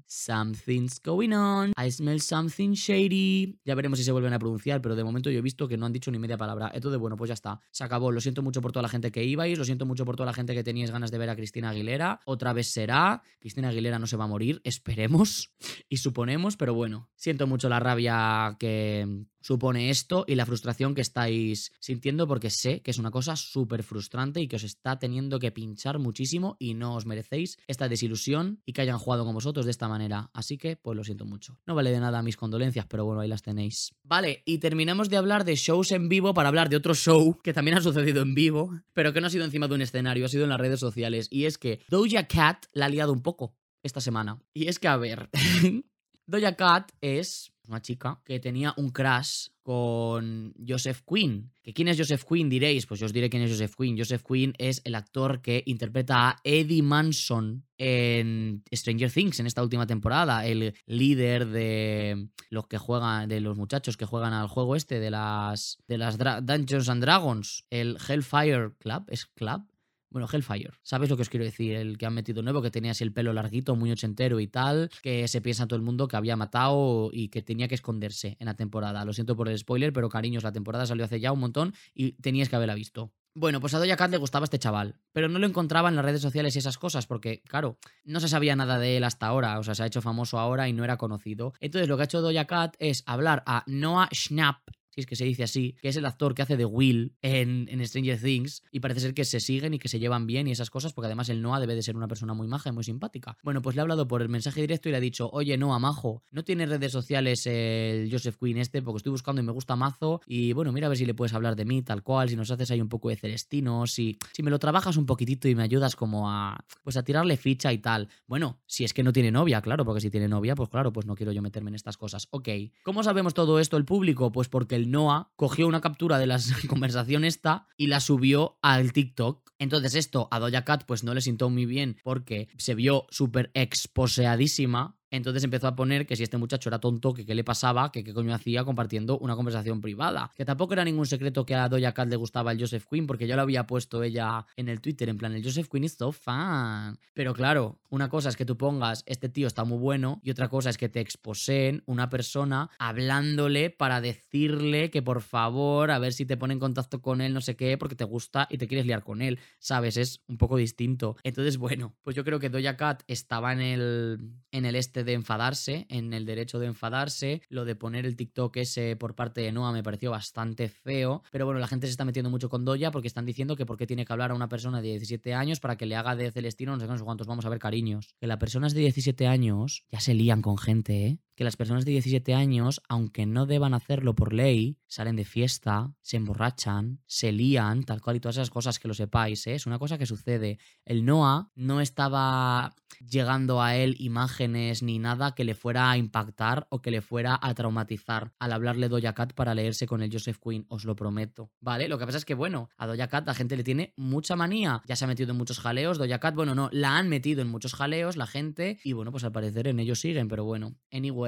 something's 0.08 1.02
going 1.04 1.34
on, 1.34 1.74
I 1.78 1.92
smell 1.92 2.22
something 2.22 2.72
shady. 2.72 3.60
Ya 3.66 3.76
veremos 3.76 4.00
si 4.00 4.06
se 4.06 4.14
vuelven 4.14 4.32
a 4.32 4.40
pronunciar, 4.40 4.82
pero 4.82 4.96
de 4.96 5.04
momento 5.04 5.30
yo 5.30 5.40
he 5.40 5.42
visto 5.42 5.68
que 5.68 5.76
no 5.76 5.86
han 5.86 5.92
dicho 5.92 6.12
ni 6.12 6.18
media 6.18 6.38
palabra. 6.38 6.72
Entonces, 6.74 6.98
bueno, 6.98 7.18
pues 7.18 7.28
ya 7.28 7.34
está, 7.34 7.60
se 7.72 7.84
acabó. 7.84 8.10
Lo 8.10 8.22
siento 8.22 8.42
mucho 8.42 8.62
por 8.62 8.72
toda 8.72 8.84
la 8.84 8.90
gente 8.90 9.12
que 9.12 9.26
ibais, 9.26 9.58
lo 9.58 9.66
siento 9.66 9.86
mucho 9.86 10.06
por 10.06 10.16
toda 10.16 10.28
la 10.28 10.34
gente 10.34 10.54
que 10.54 10.64
teníais 10.64 10.92
ganas 10.92 11.12
de 11.12 11.18
ver 11.18 11.30
a 11.30 11.36
Cristina 11.36 11.72
Aguilera. 11.72 12.22
Otra 12.26 12.54
vez 12.54 12.68
será, 12.68 13.22
Cristina 13.40 13.68
Aguilera 13.68 14.00
no 14.00 14.08
se 14.08 14.16
va 14.16 14.24
a 14.24 14.28
morir, 14.28 14.62
esperemos 14.64 15.54
y 15.90 15.98
suponemos, 15.98 16.56
pero 16.56 16.74
bueno, 16.74 17.10
siento 17.18 17.48
mucho 17.48 17.68
la 17.68 17.82
rabia 17.82 18.56
que 18.58 19.26
supone 19.46 19.92
esto 19.92 20.26
y 20.28 20.34
la 20.34 20.46
frustración 20.48 20.96
que 20.96 21.02
estáis 21.02 21.72
sintiendo 21.80 22.28
porque 22.28 22.50
sé 22.50 22.82
que 22.82 22.90
es 22.90 22.98
una 22.98 23.12
cosa 23.12 23.36
súper 23.36 23.84
frustrante 23.84 24.42
y 24.42 24.48
que 24.48 24.56
os 24.56 24.64
está 24.64 24.98
teniendo 24.98 25.38
que 25.38 25.52
pinchar 25.52 26.00
muchísimo 26.00 26.58
y 26.58 26.74
no 26.74 26.96
os 26.96 27.06
merecéis 27.06 27.58
esta 27.68 27.88
desilusión 27.88 28.64
y 28.66 28.74
que 28.74 28.82
hayan 28.82 28.98
jugado 28.98 29.24
con 29.24 29.36
vosotros 29.36 29.66
de 29.66 29.72
esta 29.72 29.88
manera. 29.88 30.32
Así 30.34 30.58
que 30.58 30.78
pues 30.78 30.98
lo 30.98 31.04
siento 31.04 31.26
mucho. 31.26 31.60
No 31.68 31.76
vale 31.76 31.92
de 31.92 32.00
nada 32.00 32.24
mis 32.24 32.38
condolencias, 32.38 32.88
pero 32.88 33.06
bueno, 33.06 33.22
ahí 33.22 33.28
las 33.28 33.44
tenéis. 33.44 33.94
Vale, 34.04 34.42
y 34.46 34.58
terminamos 34.58 35.10
de 35.10 35.18
hablar 35.18 35.46
de 35.46 35.56
shows 35.56 35.92
en 35.92 36.10
vivo 36.10 36.34
para 36.34 36.50
hablar 36.50 36.70
de 36.70 36.78
otro 36.78 36.96
show 36.96 37.38
que 37.44 37.54
también 37.54 37.78
ha 37.78 37.82
sucedido 37.82 38.24
en 38.24 38.34
vivo, 38.34 38.72
pero 38.94 39.14
que 39.14 39.22
no 39.22 39.28
ha 39.28 39.30
sido 39.30 39.46
encima 39.46 39.68
de 39.68 39.76
un 39.76 39.82
escenario, 39.82 40.26
ha 40.26 40.30
sido 40.30 40.46
en 40.46 40.50
las 40.50 40.60
redes 40.60 40.80
sociales. 40.80 41.28
Y 41.30 41.46
es 41.46 41.60
que 41.60 41.82
Doja 41.88 42.26
Cat 42.28 42.66
la 42.74 42.88
ha 42.88 42.90
liado 42.90 43.14
un 43.14 43.22
poco 43.22 43.56
esta 43.84 44.02
semana. 44.02 44.42
Y 44.56 44.70
es 44.70 44.80
que, 44.80 44.88
a 44.88 44.98
ver, 44.98 45.30
Doja 46.26 46.56
Cat 46.56 46.92
es 47.02 47.55
una 47.68 47.82
chica 47.82 48.22
que 48.24 48.40
tenía 48.40 48.74
un 48.78 48.90
crash 48.90 49.48
con 49.64 50.54
Joseph 50.68 51.02
Quinn. 51.08 51.52
¿Que 51.64 51.74
¿Quién 51.74 51.88
es 51.88 51.98
Joseph 51.98 52.24
Quinn? 52.24 52.50
Diréis, 52.50 52.86
pues 52.86 53.00
yo 53.00 53.08
os 53.08 53.14
diré 53.14 53.30
quién 53.30 53.42
es 53.42 53.52
Joseph 53.52 53.74
Quinn. 53.76 53.98
Joseph 53.98 54.22
Quinn 54.24 54.54
es 54.60 54.82
el 54.84 54.94
actor 54.94 55.42
que 55.42 55.64
interpreta 55.66 56.30
a 56.30 56.38
Eddie 56.44 56.84
Manson 56.84 57.66
en 57.78 58.64
Stranger 58.72 59.12
Things 59.12 59.40
en 59.40 59.48
esta 59.48 59.64
última 59.64 59.88
temporada, 59.88 60.46
el 60.46 60.76
líder 60.86 61.48
de 61.48 62.30
los 62.50 62.68
que 62.68 62.78
juegan, 62.78 63.28
de 63.28 63.42
los 63.42 63.58
muchachos 63.58 63.98
que 63.98 64.06
juegan 64.06 64.34
al 64.34 64.48
juego 64.48 64.76
este 64.76 65.00
de 65.00 65.12
las 65.12 65.80
de 65.88 65.98
las 65.98 66.18
Dungeons 66.18 66.90
and 66.90 67.02
Dragons, 67.02 67.66
el 67.70 67.98
Hellfire 68.08 68.74
Club, 68.78 69.06
es 69.08 69.26
Club, 69.26 69.64
bueno, 70.10 70.28
Hellfire. 70.32 70.72
¿Sabes 70.82 71.10
lo 71.10 71.16
que 71.16 71.24
os 71.24 71.30
quiero 71.30 71.46
decir? 71.46 71.76
El 71.76 71.98
que 71.98 72.06
han 72.06 72.14
metido 72.14 72.42
nuevo, 72.42 72.62
que 72.62 72.72
tenía 72.72 72.92
así 72.92 73.04
el 73.04 73.14
pelo 73.14 73.34
larguito, 73.34 73.76
muy 73.76 73.92
ochentero 73.92 74.40
y 74.40 74.48
tal, 74.48 74.90
que 75.02 75.28
se 75.28 75.42
piensa 75.42 75.68
todo 75.68 75.78
el 75.78 75.84
mundo 75.84 76.08
que 76.08 76.16
había 76.16 76.36
matado 76.36 77.10
y 77.12 77.30
que 77.30 77.42
tenía 77.42 77.68
que 77.68 77.76
esconderse 77.76 78.38
en 78.40 78.46
la 78.46 78.56
temporada. 78.56 79.04
Lo 79.06 79.14
siento 79.14 79.36
por 79.36 79.50
el 79.50 79.58
spoiler, 79.58 79.92
pero 79.94 80.10
cariños, 80.10 80.44
la 80.44 80.52
temporada 80.52 80.86
salió 80.86 81.06
hace 81.06 81.20
ya 81.20 81.32
un 81.32 81.40
montón 81.40 81.74
y 81.94 82.14
tenías 82.14 82.50
que 82.50 82.56
haberla 82.56 82.76
visto. 82.76 83.12
Bueno, 83.38 83.60
pues 83.60 83.74
a 83.74 83.80
Doja 83.80 83.98
Cat 83.98 84.12
le 84.12 84.18
gustaba 84.18 84.46
este 84.46 84.60
chaval, 84.60 84.96
pero 85.12 85.28
no 85.28 85.40
lo 85.40 85.46
encontraba 85.46 85.90
en 85.90 85.98
las 85.98 86.06
redes 86.06 86.22
sociales 86.22 86.56
y 86.56 86.60
esas 86.60 86.78
cosas, 86.78 87.06
porque, 87.06 87.42
claro, 87.42 87.78
no 88.06 88.22
se 88.22 88.30
sabía 88.30 88.56
nada 88.56 88.80
de 88.80 88.96
él 88.96 89.04
hasta 89.04 89.28
ahora, 89.28 89.60
o 89.60 89.64
sea, 89.64 89.76
se 89.76 89.84
ha 89.84 89.88
hecho 89.88 90.02
famoso 90.02 90.40
ahora 90.40 90.70
y 90.70 90.74
no 90.74 90.86
era 90.86 90.96
conocido. 90.96 91.52
Entonces, 91.60 91.90
lo 91.90 91.98
que 91.98 92.04
ha 92.04 92.06
hecho 92.06 92.22
Doja 92.22 92.46
Cat 92.46 92.78
es 92.80 93.04
hablar 93.06 93.44
a 93.46 93.66
Noah 93.68 94.08
Schnapp, 94.14 94.60
si 94.96 95.02
es 95.02 95.08
que 95.08 95.18
se 95.18 95.26
dice 95.26 95.44
así, 95.44 95.76
que 95.82 95.90
es 95.90 95.98
el 95.98 96.06
actor 96.06 96.34
que 96.34 96.42
hace 96.42 96.56
de 96.56 96.64
Will 96.64 97.16
en, 97.22 97.86
Stranger 97.86 98.20
Things, 98.20 98.64
y 98.72 98.80
parece 98.80 99.02
ser 99.02 99.14
que 99.14 99.26
se 99.26 99.42
siguen 99.42 99.74
y 99.74 99.80
que 99.80 99.90
se 99.90 100.00
llevan 100.00 100.26
bien 100.26 100.48
y 100.48 100.52
esas 100.52 100.70
cosas, 100.70 100.94
porque 100.94 101.08
además 101.08 101.28
el 101.30 101.42
Noah 101.42 101.60
debe 101.60 101.76
de 101.76 101.84
ser 101.84 101.98
una 101.98 102.08
persona 102.08 102.34
muy 102.34 102.48
maja 102.48 102.70
y 102.70 102.72
muy 102.72 102.84
simpática. 102.86 103.38
Bueno, 103.44 103.62
pues 103.62 103.76
le 103.76 103.82
ha 103.82 103.84
hablado 103.84 104.08
por 104.08 104.22
el 104.22 104.30
mensaje 104.30 104.62
directo 104.62 104.88
y 104.88 104.94
le 104.94 104.98
ha 104.98 105.02
dicho, 105.02 105.30
oye 105.32 105.58
Noah, 105.58 105.80
majo, 105.80 106.24
no 106.32 106.44
tiene 106.44 106.66
redes 106.66 106.94
sociales 106.94 107.46
el 107.46 108.10
Joseph 108.10 108.38
Quinn 108.40 108.58
este, 108.58 108.82
porque 108.82 108.98
estoy 108.98 109.12
buscando 109.12 109.42
y 109.42 109.46
me 109.46 109.52
gusta 109.52 109.76
mazo, 109.76 110.22
y 110.26 110.54
bueno, 110.54 110.72
mira 110.72 110.88
a 110.88 110.90
ver 110.90 110.98
si 110.98 111.06
le 111.06 111.14
puedes 111.14 111.34
hablar 111.34 111.58
de 111.58 111.66
mí, 111.66 111.82
tal 111.82 112.02
cual, 112.02 112.30
si 112.30 112.38
nos 112.38 112.50
haces 112.50 112.72
ahí 112.72 112.80
un 112.80 112.90
poco 112.90 113.10
de 113.10 113.18
celestino, 113.18 113.86
si, 113.88 114.18
si 114.32 114.44
me 114.44 114.50
lo 114.50 114.60
trabajas 114.60 114.96
un 114.96 115.06
poquitito 115.06 115.50
y 115.50 115.56
me 115.56 115.64
ayudas 115.64 115.96
como 115.96 116.30
a, 116.30 116.64
pues 116.84 116.96
a 116.96 117.04
tirarle 117.04 117.36
ficha 117.36 117.74
y 117.74 117.80
tal. 117.80 118.08
Bueno, 118.28 118.62
si 118.66 118.86
es 118.86 118.94
que 118.94 119.04
no 119.04 119.12
tiene 119.12 119.32
novia, 119.32 119.62
claro, 119.62 119.84
porque 119.84 120.02
si 120.02 120.10
tiene 120.10 120.28
novia, 120.28 120.56
pues 120.56 120.70
claro, 120.70 120.94
pues 120.94 121.06
no 121.06 121.16
quiero 121.16 121.32
yo 121.32 121.42
meterme 121.42 121.70
en 121.70 121.76
estas 121.76 121.98
cosas. 121.98 122.28
Ok, 122.32 122.50
¿cómo 122.84 123.04
sabemos 123.04 123.34
todo 123.34 123.60
esto 123.60 123.78
el 123.78 123.86
público? 123.86 124.32
Pues 124.32 124.48
porque 124.48 124.76
el 124.76 124.85
Noah 124.86 125.32
cogió 125.36 125.68
una 125.68 125.82
captura 125.82 126.20
de 126.20 126.28
la 126.28 126.40
conversación 126.68 127.24
esta 127.24 127.68
y 127.78 127.88
la 127.88 128.00
subió 128.00 128.58
al 128.62 128.94
TikTok. 128.94 129.52
Entonces 129.58 129.96
esto 129.96 130.28
a 130.32 130.40
Doja 130.40 130.66
Cat 130.66 130.84
pues 130.86 131.04
no 131.04 131.14
le 131.14 131.22
sintó 131.22 131.50
muy 131.50 131.66
bien 131.66 131.98
porque 132.04 132.50
se 132.58 132.76
vio 132.76 133.08
súper 133.10 133.52
exposeadísima 133.54 134.98
entonces 135.12 135.44
empezó 135.44 135.68
a 135.68 135.76
poner 135.76 136.06
que 136.06 136.16
si 136.16 136.24
este 136.24 136.38
muchacho 136.38 136.70
era 136.70 136.80
tonto, 136.80 137.14
que 137.14 137.26
qué 137.26 137.36
le 137.36 137.44
pasaba, 137.44 137.92
que 137.92 138.04
qué 138.04 138.14
coño 138.14 138.34
hacía 138.34 138.64
compartiendo 138.64 139.18
una 139.20 139.36
conversación 139.36 139.82
privada. 139.82 140.32
Que 140.36 140.46
tampoco 140.46 140.74
era 140.74 140.84
ningún 140.84 141.06
secreto 141.06 141.46
que 141.46 141.56
a 141.56 141.70
Doja 141.70 141.94
Cat 141.94 142.10
le 142.10 142.16
gustaba 142.16 142.52
el 142.52 142.60
Joseph 142.60 142.86
Quinn, 142.90 143.08
porque 143.08 143.28
ya 143.28 143.36
lo 143.36 143.42
había 143.42 143.68
puesto 143.68 144.04
ella 144.04 144.46
en 144.56 144.70
el 144.70 144.82
Twitter, 144.82 145.10
en 145.10 145.18
plan, 145.18 145.34
el 145.34 145.44
Joseph 145.44 145.70
Quinn 145.70 145.84
is 145.84 145.94
so 145.94 146.12
fan. 146.12 146.98
Pero 147.14 147.34
claro, 147.34 147.80
una 147.90 148.10
cosa 148.10 148.30
es 148.30 148.36
que 148.36 148.46
tú 148.46 148.58
pongas, 148.58 149.04
este 149.06 149.30
tío 149.30 149.48
está 149.48 149.64
muy 149.64 149.78
bueno, 149.78 150.20
y 150.24 150.32
otra 150.32 150.50
cosa 150.50 150.70
es 150.70 150.78
que 150.78 150.90
te 150.90 151.00
exposeen 151.00 151.84
una 151.86 152.10
persona 152.10 152.70
hablándole 152.80 153.70
para 153.70 154.02
decirle 154.02 154.90
que 154.90 155.02
por 155.02 155.22
favor, 155.22 155.92
a 155.92 156.00
ver 156.00 156.14
si 156.14 156.26
te 156.26 156.38
pone 156.38 156.54
en 156.54 156.60
contacto 156.60 157.02
con 157.02 157.22
él, 157.22 157.34
no 157.34 157.42
sé 157.42 157.56
qué, 157.56 157.78
porque 157.78 157.96
te 157.96 158.04
gusta 158.04 158.48
y 158.50 158.58
te 158.58 158.68
quieres 158.68 158.86
liar 158.86 159.04
con 159.04 159.22
él, 159.22 159.40
¿sabes? 159.60 159.98
Es 159.98 160.22
un 160.28 160.38
poco 160.38 160.58
distinto. 160.58 161.16
Entonces, 161.24 161.58
bueno, 161.66 161.96
pues 162.04 162.16
yo 162.16 162.24
creo 162.24 162.40
que 162.40 162.50
Doja 162.50 162.78
Cat 162.78 163.04
estaba 163.08 163.54
en 163.54 163.62
el, 163.62 164.20
en 164.52 164.66
el 164.66 164.76
este 164.76 164.95
este 164.96 165.04
de 165.04 165.12
enfadarse, 165.12 165.86
en 165.90 166.14
el 166.14 166.26
derecho 166.26 166.58
de 166.58 166.68
enfadarse, 166.68 167.42
lo 167.50 167.66
de 167.66 167.76
poner 167.76 168.06
el 168.06 168.16
TikTok 168.16 168.56
ese 168.56 168.96
por 168.96 169.14
parte 169.14 169.42
de 169.42 169.52
Noah 169.52 169.74
me 169.74 169.84
pareció 169.84 170.12
bastante 170.12 170.70
feo, 170.70 171.22
pero 171.32 171.44
bueno, 171.46 171.60
la 171.60 171.68
gente 171.68 171.88
se 171.88 171.92
está 171.92 172.06
metiendo 172.06 172.30
mucho 172.30 172.48
con 172.48 172.64
Doya 172.64 172.92
porque 172.92 173.10
están 173.10 173.26
diciendo 173.26 173.58
que 173.58 173.66
por 173.66 173.76
qué 173.76 173.88
tiene 173.88 174.06
que 174.06 174.14
hablar 174.14 174.32
a 174.32 174.36
una 174.36 174.48
persona 174.48 174.82
de 174.82 174.88
17 174.92 175.34
años 175.34 175.60
para 175.60 175.76
que 175.76 175.86
le 175.86 175.98
haga 175.98 176.16
de 176.16 176.32
Celestino 176.32 176.78
no 176.78 176.98
sé 176.98 177.04
cuántos 177.04 177.28
vamos 177.28 177.46
a 177.46 177.50
ver 177.50 177.60
cariños. 177.60 178.16
Que 178.22 178.28
las 178.28 178.38
personas 178.38 178.74
de 178.74 178.80
17 178.82 179.28
años 179.28 179.84
ya 179.92 180.00
se 180.00 180.14
lían 180.14 180.42
con 180.42 180.58
gente, 180.58 181.08
¿eh? 181.08 181.20
Que 181.36 181.44
las 181.44 181.58
personas 181.58 181.86
de 181.86 181.92
17 181.92 182.34
años, 182.34 182.82
aunque 182.88 183.26
no 183.26 183.46
deban 183.46 183.74
hacerlo 183.74 184.16
por 184.16 184.34
ley, 184.34 184.78
salen 184.88 185.18
de 185.18 185.26
fiesta, 185.26 185.94
se 186.02 186.18
emborrachan, 186.18 187.02
se 187.06 187.32
lían, 187.34 187.84
tal 187.84 188.02
cual 188.02 188.16
y 188.16 188.20
todas 188.22 188.38
esas 188.38 188.50
cosas 188.50 188.80
que 188.80 188.88
lo 188.88 188.94
sepáis, 188.94 189.46
¿eh? 189.48 189.56
es 189.56 189.66
una 189.66 189.78
cosa 189.78 189.98
que 189.98 190.06
sucede. 190.06 190.58
El 190.86 191.04
Noah 191.04 191.52
no 191.56 191.82
estaba 191.82 192.74
llegando 193.00 193.62
a 193.62 193.76
él 193.76 193.96
imágenes 194.00 194.82
ni 194.82 194.98
nada 195.00 195.36
que 195.36 195.44
le 195.44 195.56
fuera 195.56 195.92
a 195.92 195.98
impactar 195.98 196.68
o 196.70 196.82
que 196.82 196.92
le 196.92 197.02
fuera 197.02 197.38
a 197.42 197.54
traumatizar 197.54 198.34
al 198.40 198.54
hablarle 198.54 198.88
Doja 198.88 199.14
Cat 199.14 199.34
para 199.34 199.54
leerse 199.54 199.86
con 199.86 200.02
el 200.02 200.12
Joseph 200.12 200.40
Quinn, 200.42 200.66
os 200.70 200.86
lo 200.86 200.96
prometo. 200.96 201.52
¿Vale? 201.60 201.90
Lo 201.90 201.98
que 201.98 202.06
pasa 202.06 202.18
es 202.18 202.26
que, 202.26 202.34
bueno, 202.34 202.70
a 202.78 202.88
Doja 202.88 203.08
Cat 203.08 203.28
la 203.28 203.34
gente 203.34 203.58
le 203.58 203.64
tiene 203.64 203.94
mucha 203.98 204.38
manía, 204.38 204.82
ya 204.86 204.96
se 204.96 205.04
ha 205.04 205.08
metido 205.08 205.32
en 205.32 205.38
muchos 205.38 205.60
jaleos, 205.60 205.98
Doja 205.98 206.20
Cat, 206.20 206.36
bueno, 206.36 206.56
no, 206.56 206.70
la 206.72 206.98
han 206.98 207.10
metido 207.10 207.42
en 207.42 207.50
muchos 207.50 207.74
jaleos 207.74 208.16
la 208.16 208.28
gente 208.28 208.80
y 208.86 208.94
bueno, 208.94 209.12
pues 209.12 209.26
al 209.26 209.34
parecer 209.34 209.68
en 209.68 209.80
ellos 209.80 210.00
siguen, 210.00 210.30
pero 210.30 210.46
bueno, 210.46 210.78
anyway 210.92 211.25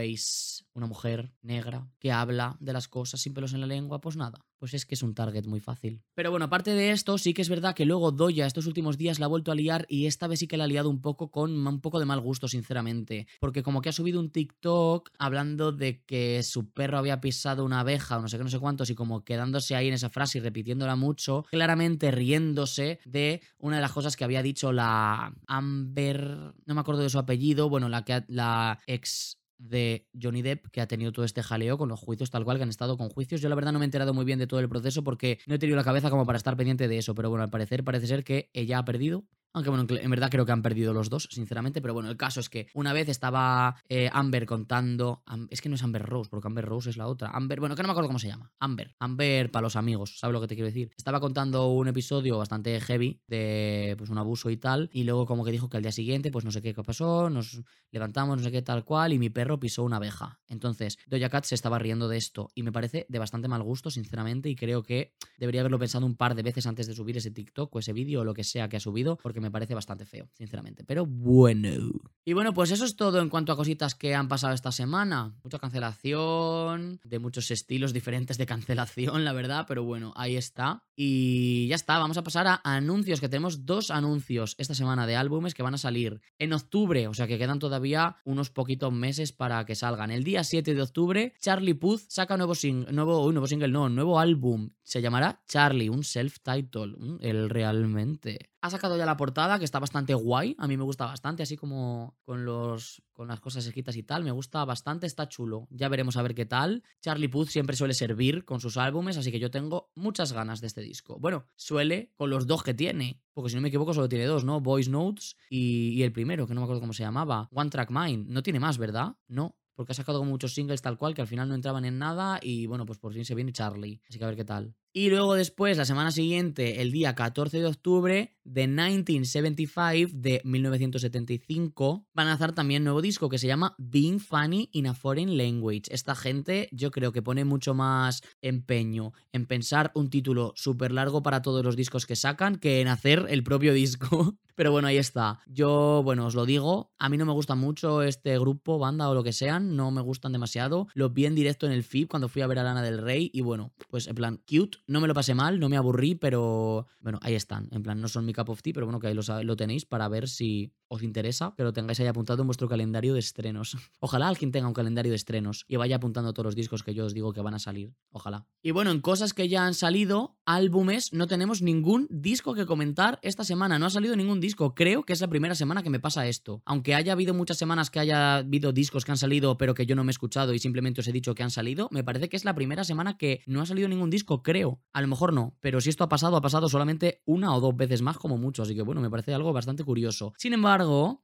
una 0.74 0.88
mujer 0.88 1.34
negra 1.42 1.88
que 2.00 2.12
habla 2.12 2.56
de 2.60 2.74
las 2.74 2.88
cosas 2.88 3.22
sin 3.22 3.34
pelos 3.34 3.54
en 3.54 3.62
la 3.62 3.68
lengua, 3.68 4.00
pues 4.00 4.16
nada, 4.16 4.46
pues 4.58 4.74
es 4.74 4.86
que 4.86 4.96
es 4.96 5.04
un 5.04 5.14
target 5.14 5.46
muy 5.46 5.60
fácil. 5.60 6.02
Pero 6.14 6.32
bueno, 6.32 6.46
aparte 6.46 6.72
de 6.72 6.92
esto, 6.92 7.18
sí 7.18 7.34
que 7.34 7.42
es 7.42 7.50
verdad 7.50 7.76
que 7.76 7.86
luego 7.86 8.12
Doya 8.12 8.46
estos 8.46 8.68
últimos 8.68 8.98
días 8.98 9.20
la 9.20 9.26
ha 9.26 9.30
vuelto 9.30 9.52
a 9.52 9.56
liar 9.56 9.86
y 9.90 10.06
esta 10.06 10.28
vez 10.28 10.40
sí 10.40 10.48
que 10.48 10.58
la 10.58 10.66
ha 10.66 10.68
liado 10.68 10.90
un 10.90 11.02
poco 11.02 11.32
con 11.32 11.68
un 11.68 11.82
poco 11.82 12.00
de 12.00 12.06
mal 12.06 12.20
gusto, 12.20 12.48
sinceramente. 12.48 13.28
Porque 13.40 13.64
como 13.64 13.82
que 13.82 13.90
ha 13.90 13.94
subido 13.94 14.20
un 14.20 14.32
TikTok 14.32 15.10
hablando 15.18 15.72
de 15.72 16.04
que 16.04 16.44
su 16.44 16.72
perro 16.72 16.98
había 16.98 17.22
pisado 17.22 17.66
una 17.66 17.80
abeja 17.80 18.18
o 18.18 18.22
no 18.22 18.28
sé 18.28 18.38
qué, 18.38 18.44
no 18.44 18.50
sé 18.50 18.60
cuántos 18.60 18.90
y 18.90 18.96
como 18.96 19.24
quedándose 19.24 19.76
ahí 19.76 19.88
en 19.88 19.94
esa 19.94 20.10
frase 20.10 20.38
y 20.38 20.42
repitiéndola 20.42 20.96
mucho, 20.96 21.46
claramente 21.50 22.12
riéndose 22.12 23.00
de 23.06 23.42
una 23.58 23.78
de 23.78 23.82
las 23.82 23.92
cosas 23.92 24.16
que 24.16 24.24
había 24.24 24.42
dicho 24.42 24.72
la 24.72 25.34
Amber, 25.48 26.54
no 26.66 26.74
me 26.74 26.82
acuerdo 26.82 27.04
de 27.04 27.10
su 27.10 27.20
apellido, 27.20 27.70
bueno, 27.70 27.90
la 27.90 28.04
que 28.04 28.24
la 28.28 28.80
ex 28.88 29.38
de 29.58 30.08
Johnny 30.20 30.42
Depp 30.42 30.68
que 30.72 30.82
ha 30.82 30.88
tenido 30.88 31.12
todo 31.12 31.26
este 31.26 31.44
jaleo 31.44 31.78
con 31.78 31.90
los 31.90 32.00
juicios 32.00 32.30
tal 32.30 32.44
cual 32.44 32.58
que 32.58 32.64
han 32.64 32.70
estado 32.70 32.98
con 32.98 33.10
juicios. 33.10 33.42
Yo 33.42 33.50
la 33.50 33.56
verdad 33.56 33.72
no 33.72 33.80
me 33.80 33.86
he 33.86 33.88
enterado 33.88 34.14
muy 34.14 34.26
bien 34.26 34.40
de 34.40 34.48
todo 34.48 34.60
el 34.60 34.70
proceso 34.70 35.04
porque 35.04 35.40
no 35.48 35.56
he 35.56 35.60
tenido 35.60 35.76
la 35.76 35.84
cabeza 35.84 36.10
como 36.10 36.26
para 36.26 36.38
estar 36.38 36.56
pendiente 36.58 36.88
de 36.88 36.98
eso, 36.98 37.16
pero 37.16 37.30
bueno, 37.30 37.44
al 37.44 37.50
parecer 37.50 37.84
parece 37.84 38.08
ser 38.08 38.24
que 38.24 38.50
ella 38.54 38.80
ha 38.80 38.86
perdido 38.86 39.26
aunque 39.58 39.70
bueno, 39.70 39.86
en 39.90 40.10
verdad 40.10 40.30
creo 40.30 40.46
que 40.46 40.52
han 40.52 40.62
perdido 40.62 40.94
los 40.94 41.10
dos, 41.10 41.28
sinceramente. 41.32 41.82
Pero 41.82 41.94
bueno, 41.94 42.10
el 42.10 42.18
caso 42.18 42.40
es 42.40 42.50
que 42.50 42.68
una 42.74 42.94
vez 42.94 43.10
estaba 43.10 43.76
eh, 43.90 44.10
Amber 44.14 44.46
contando. 44.46 45.24
es 45.50 45.62
que 45.62 45.70
no 45.70 45.76
es 45.76 45.84
Amber 45.84 46.04
Rose, 46.04 46.30
porque 46.30 46.48
Amber 46.48 46.66
Rose 46.66 46.90
es 46.90 46.98
la 46.98 47.08
otra. 47.08 47.30
Amber, 47.30 47.60
bueno, 47.60 47.76
que 47.76 47.82
no 47.82 47.88
me 47.88 47.92
acuerdo 47.92 48.08
cómo 48.08 48.20
se 48.20 48.28
llama. 48.28 48.52
Amber. 48.60 48.96
Amber 49.00 49.52
para 49.52 49.64
los 49.64 49.76
amigos, 49.76 50.18
¿sabes 50.20 50.34
lo 50.34 50.42
que 50.42 50.48
te 50.48 50.56
quiero 50.56 50.68
decir? 50.68 50.92
Estaba 50.98 51.20
contando 51.20 51.68
un 51.68 51.88
episodio 51.88 52.38
bastante 52.38 52.80
heavy 52.80 53.22
de 53.28 53.96
pues 53.98 54.10
un 54.10 54.18
abuso 54.18 54.50
y 54.50 54.58
tal. 54.58 54.90
Y 54.94 55.04
luego 55.04 55.26
como 55.26 55.44
que 55.44 55.52
dijo 55.52 55.70
que 55.70 55.78
al 55.78 55.84
día 55.84 55.92
siguiente, 55.92 56.32
pues 56.32 56.46
no 56.46 56.52
sé 56.52 56.62
qué 56.62 56.74
pasó, 56.74 57.30
nos 57.30 57.62
levantamos, 57.92 58.38
no 58.38 58.44
sé 58.44 58.52
qué 58.52 58.62
tal 58.62 58.86
cual, 58.86 59.14
y 59.14 59.20
mi 59.20 59.30
perro 59.30 59.60
pisó 59.60 59.84
una 59.84 59.98
abeja. 59.98 60.40
Entonces, 60.48 60.98
Doja 61.08 61.30
Cat 61.30 61.46
se 61.46 61.56
estaba 61.56 61.80
riendo 61.80 62.08
de 62.08 62.18
esto. 62.18 62.50
Y 62.56 62.64
me 62.64 62.72
parece 62.72 63.06
de 63.10 63.20
bastante 63.20 63.48
mal 63.48 63.64
gusto, 63.64 63.90
sinceramente. 63.90 64.50
Y 64.50 64.56
creo 64.56 64.84
que 64.84 65.14
debería 65.38 65.62
haberlo 65.62 65.80
pensado 65.80 66.06
un 66.06 66.16
par 66.16 66.36
de 66.36 66.44
veces 66.44 66.68
antes 66.68 66.88
de 66.88 66.94
subir 66.94 67.18
ese 67.18 67.32
TikTok 67.32 67.76
o 67.76 67.80
ese 67.80 67.94
vídeo 67.94 68.22
o 68.22 68.24
lo 68.24 68.34
que 68.34 68.44
sea 68.44 68.70
que 68.70 68.78
ha 68.78 68.80
subido, 68.80 69.18
porque 69.18 69.42
me 69.42 69.47
me 69.48 69.52
parece 69.52 69.74
bastante 69.74 70.06
feo, 70.06 70.30
sinceramente. 70.34 70.84
Pero 70.84 71.06
bueno. 71.06 71.92
Y 72.26 72.34
bueno, 72.34 72.54
pues 72.54 72.72
eso 72.72 72.84
es 72.84 72.98
todo 72.98 73.22
en 73.22 73.30
cuanto 73.30 73.54
a 73.54 73.56
cositas 73.56 73.96
que 73.96 74.14
han 74.14 74.28
pasado 74.28 74.54
esta 74.54 74.74
semana. 74.74 75.34
Mucha 75.44 75.60
cancelación, 75.60 77.00
de 77.04 77.20
muchos 77.20 77.50
estilos 77.52 77.94
diferentes 77.94 78.38
de 78.38 78.46
cancelación, 78.46 79.24
la 79.24 79.32
verdad, 79.32 79.66
pero 79.68 79.84
bueno, 79.84 80.14
ahí 80.18 80.36
está. 80.36 80.84
Y 80.96 81.68
ya 81.68 81.76
está, 81.76 81.98
vamos 82.00 82.18
a 82.18 82.24
pasar 82.24 82.48
a 82.48 82.62
anuncios, 82.64 83.22
que 83.22 83.30
tenemos 83.30 83.66
dos 83.66 83.92
anuncios 83.92 84.56
esta 84.58 84.76
semana 84.76 85.08
de 85.08 85.16
álbumes 85.16 85.54
que 85.54 85.64
van 85.64 85.76
a 85.76 85.78
salir 85.78 86.20
en 86.40 86.52
octubre, 86.52 87.08
o 87.08 87.14
sea 87.14 87.28
que 87.28 87.38
quedan 87.38 87.60
todavía 87.60 88.18
unos 88.26 88.50
poquitos 88.50 88.92
meses 88.92 89.32
para 89.32 89.66
que 89.66 89.76
salgan. 89.76 90.12
El 90.12 90.24
día 90.24 90.44
7 90.44 90.74
de 90.74 90.82
octubre, 90.82 91.34
Charlie 91.40 91.76
Puth 91.76 92.02
saca 92.10 92.36
nuevo 92.36 92.54
nuevo, 92.92 93.32
nuevo 93.32 93.48
single, 93.48 93.70
no, 93.70 93.88
nuevo 93.90 94.20
álbum. 94.20 94.72
Se 94.84 95.02
llamará 95.02 95.42
Charlie, 95.48 95.90
un 95.90 96.04
self-title, 96.04 96.96
el 97.22 97.50
realmente. 97.50 98.50
Ha 98.68 98.70
sacado 98.70 98.98
ya 98.98 99.06
la 99.06 99.16
portada, 99.16 99.60
que 99.60 99.64
está 99.64 99.80
bastante 99.80 100.14
guay. 100.14 100.54
A 100.60 100.68
mí 100.68 100.76
me 100.76 100.84
gusta 100.84 101.06
bastante, 101.06 101.42
así 101.42 101.56
como 101.56 102.18
con, 102.26 102.44
los, 102.44 103.02
con 103.14 103.30
las 103.30 103.40
cosas 103.40 103.66
escritas 103.66 103.96
y 103.96 104.04
tal. 104.04 104.26
Me 104.26 104.32
gusta 104.32 104.66
bastante, 104.66 105.08
está 105.08 105.30
chulo. 105.30 105.70
Ya 105.70 105.88
veremos 105.88 106.18
a 106.18 106.22
ver 106.22 106.36
qué 106.36 106.46
tal. 106.46 106.84
Charlie 107.00 107.30
Puth 107.30 107.48
siempre 107.48 107.78
suele 107.78 107.94
servir 107.94 108.44
con 108.44 108.60
sus 108.60 108.76
álbumes, 108.76 109.16
así 109.16 109.32
que 109.32 109.40
yo 109.40 109.50
tengo 109.50 109.90
muchas 109.96 110.34
ganas 110.34 110.60
de 110.60 110.68
este 110.68 110.82
disco. 110.82 111.18
Bueno, 111.18 111.46
suele 111.56 112.12
con 112.18 112.30
los 112.30 112.46
dos 112.46 112.62
que 112.62 112.74
tiene. 112.74 113.22
Porque 113.34 113.52
si 113.52 113.56
no 113.56 113.62
me 113.62 113.70
equivoco, 113.70 113.94
solo 113.94 114.10
tiene 114.10 114.26
dos, 114.26 114.44
¿no? 114.44 114.60
Voice 114.60 114.90
Notes 114.90 115.38
y, 115.50 116.04
el 116.04 116.12
primero, 116.12 116.46
que 116.46 116.54
no 116.54 116.60
me 116.60 116.66
acuerdo 116.66 116.82
cómo 116.82 116.92
se 116.92 117.04
llamaba. 117.04 117.48
One 117.54 117.70
Track 117.70 117.90
Mind. 117.90 118.28
No 118.28 118.44
tiene 118.44 118.60
más, 118.60 118.78
¿verdad? 118.78 119.16
No 119.30 119.56
porque 119.76 119.92
ha 119.92 119.96
sacado 119.96 120.24
muchos 120.24 120.56
singles 120.56 120.82
tal 120.82 120.98
cual 120.98 121.14
que 121.14 121.22
al 121.22 121.28
final 121.28 121.48
no 121.48 121.54
entraban 121.54 121.86
en 121.86 122.00
nada 122.00 122.40
y 122.42 122.66
bueno, 122.66 122.88
pues 122.88 122.98
por 122.98 123.14
fin 123.14 123.24
se 123.24 123.36
viene 123.36 123.54
Charlie. 123.54 124.02
Así 124.10 124.18
que 124.18 124.26
a 124.26 124.28
ver 124.28 124.36
qué 124.36 124.44
tal. 124.44 124.74
Y 124.98 125.12
luego 125.12 125.36
después, 125.36 125.78
la 125.78 125.86
semana 125.86 126.10
siguiente, 126.10 126.82
el 126.82 126.92
día 126.92 127.14
14 127.14 127.60
de 127.60 127.68
octubre, 127.68 128.36
de 128.44 128.68
1975, 128.68 130.10
de 130.12 130.42
1975, 130.44 132.08
van 132.16 132.28
a 132.28 132.30
lanzar 132.32 132.54
también 132.54 132.84
nuevo 132.84 133.02
disco 133.02 133.30
que 133.30 133.38
se 133.38 133.46
llama 133.46 133.76
Being 133.78 134.20
Funny 134.20 134.70
in 134.72 134.88
a 134.88 134.96
Foreign 134.96 135.38
Language. 135.38 135.84
Esta 135.90 136.16
gente 136.16 136.70
yo 136.72 136.90
creo 136.92 137.12
que 137.12 137.22
pone 137.22 137.46
mucho 137.46 137.76
más 137.76 138.24
empeño 138.42 139.14
en 139.34 139.46
pensar 139.46 139.92
un 139.94 140.10
título 140.10 140.54
súper 140.56 140.92
largo 140.92 141.22
para 141.22 141.42
todos 141.44 141.64
los 141.64 141.76
discos 141.76 142.06
que 142.06 142.16
sacan 142.16 142.56
que 142.56 142.82
en 142.82 142.88
hacer 142.88 143.28
el 143.30 143.44
propio 143.44 143.74
disco. 143.74 144.36
Pero 144.56 144.72
bueno, 144.72 144.88
ahí 144.88 144.98
está. 144.98 145.40
Yo, 145.46 146.02
bueno, 146.04 146.26
os 146.26 146.34
lo 146.34 146.48
digo, 146.48 146.92
a 146.98 147.10
mí 147.10 147.18
no 147.18 147.26
me 147.26 147.34
gusta 147.34 147.54
mucho 147.54 148.02
este 148.02 148.40
grupo, 148.40 148.80
banda 148.80 149.08
o 149.08 149.14
lo 149.14 149.24
que 149.24 149.32
sean, 149.32 149.76
no 149.76 149.92
me 149.92 150.02
gustan 150.02 150.32
demasiado. 150.32 150.88
Los 150.96 151.14
vi 151.14 151.28
en 151.28 151.36
directo 151.36 151.68
en 151.68 151.74
el 151.74 151.84
FIB 151.84 152.08
cuando 152.08 152.28
fui 152.28 152.42
a 152.42 152.48
ver 152.48 152.58
a 152.58 152.64
Lana 152.64 152.82
del 152.82 152.98
Rey 152.98 153.30
y 153.32 153.42
bueno, 153.42 153.72
pues 153.92 154.08
en 154.08 154.16
plan, 154.16 154.42
cute, 154.50 154.80
no 154.88 155.02
me 155.02 155.08
lo 155.08 155.14
pasé 155.14 155.36
mal, 155.36 155.60
no 155.60 155.70
me 155.70 155.78
aburrí, 155.78 156.16
pero 156.16 156.88
bueno, 157.00 157.20
ahí 157.22 157.36
están. 157.36 157.68
En 157.72 157.84
plan, 157.84 158.02
no 158.02 158.08
son 158.08 158.26
mi 158.26 158.34
cup 158.34 158.50
of 158.50 158.62
tea, 158.62 158.74
pero 158.74 158.86
bueno, 158.86 159.00
que 159.00 159.08
ahí 159.08 159.14
lo, 159.14 159.22
lo 159.44 159.56
tenéis 159.56 159.86
para 159.86 160.08
ver 160.08 160.28
si 160.30 160.72
os 160.88 161.04
interesa, 161.04 161.54
lo 161.58 161.74
tengáis 161.74 162.00
ahí 162.00 162.08
apuntado 162.08 162.42
en 162.42 162.48
vuestro 162.48 162.68
calendario 162.68 163.14
de 163.14 163.20
estrenos. 163.20 163.76
Ojalá 164.00 164.28
alguien 164.28 164.52
tenga 164.52 164.68
un 164.68 164.74
calendario 164.74 165.12
de 165.12 165.16
estrenos 165.16 165.66
y 165.68 165.76
vaya 165.76 165.98
apuntando 165.98 166.34
todos 166.34 166.46
los 166.46 166.56
discos 166.56 166.84
que 166.84 166.94
yo 166.94 167.06
os 167.06 167.14
digo 167.14 167.34
que 167.34 167.42
van 167.42 167.54
a 167.54 167.60
salir. 167.60 167.94
Ojalá. 168.12 168.46
Y 168.62 168.72
bueno, 168.72 168.92
en 168.92 169.02
cosas 169.02 169.34
que 169.34 169.50
ya 169.50 169.66
han 169.66 169.74
salido, 169.74 170.38
álbumes, 170.46 171.14
no 171.14 171.28
tenemos 171.28 171.62
ningún 171.62 172.08
disco 172.10 172.54
que 172.54 172.66
comentar 172.66 173.20
esta 173.22 173.44
semana. 173.44 173.80
No 173.80 173.86
ha 173.86 173.90
salido 173.90 174.16
ningún 174.16 174.40
disco. 174.40 174.76
Creo 174.76 175.04
que 175.04 175.14
es 175.14 175.22
la 175.22 175.28
primera 175.28 175.56
semana 175.56 175.84
que 175.84 175.90
me 175.90 176.00
pasa 176.00 176.28
esto. 176.28 176.62
Aunque 176.66 176.96
haya 176.96 177.14
habido 177.14 177.34
muchas 177.34 177.58
semanas 177.58 177.90
que 177.90 178.00
haya 178.00 178.38
habido 178.38 178.72
discos 178.72 179.06
que 179.06 179.12
han 179.12 179.18
salido, 179.18 179.58
pero 179.58 179.74
que 179.74 179.86
yo 179.86 179.96
no 179.96 180.04
me 180.04 180.10
he 180.10 180.12
escuchado 180.12 180.54
y 180.54 180.60
simplemente 180.60 181.02
os 181.02 181.08
he 181.08 181.12
dicho 181.12 181.36
que 181.36 181.44
han 181.44 181.52
salido, 181.52 181.90
me 181.92 182.04
parece 182.04 182.30
que 182.30 182.38
es 182.38 182.46
la 182.46 182.56
primera 182.56 182.84
semana 182.84 183.18
que 183.18 183.42
no 183.46 183.62
ha 183.62 183.66
salido 183.66 183.88
ningún 183.88 184.10
disco, 184.10 184.44
creo. 184.44 184.82
A 184.94 185.02
lo 185.02 185.08
mejor 185.08 185.34
no, 185.34 185.56
pero 185.60 185.82
si 185.82 185.90
esto 185.90 186.04
ha 186.04 186.10
pasado, 186.10 186.38
ha 186.38 186.42
pasado 186.42 186.70
solamente 186.70 187.22
una 187.26 187.54
o 187.56 187.60
dos 187.60 187.76
veces 187.76 188.02
más 188.02 188.18
como 188.18 188.38
mucho. 188.38 188.64
Así 188.64 188.76
que 188.76 188.82
bueno, 188.82 189.02
me 189.02 189.10
parece 189.10 189.34
algo 189.34 189.54
bastante 189.54 189.84
curioso. 189.84 190.34
Sin 190.38 190.54
embargo, 190.54 190.77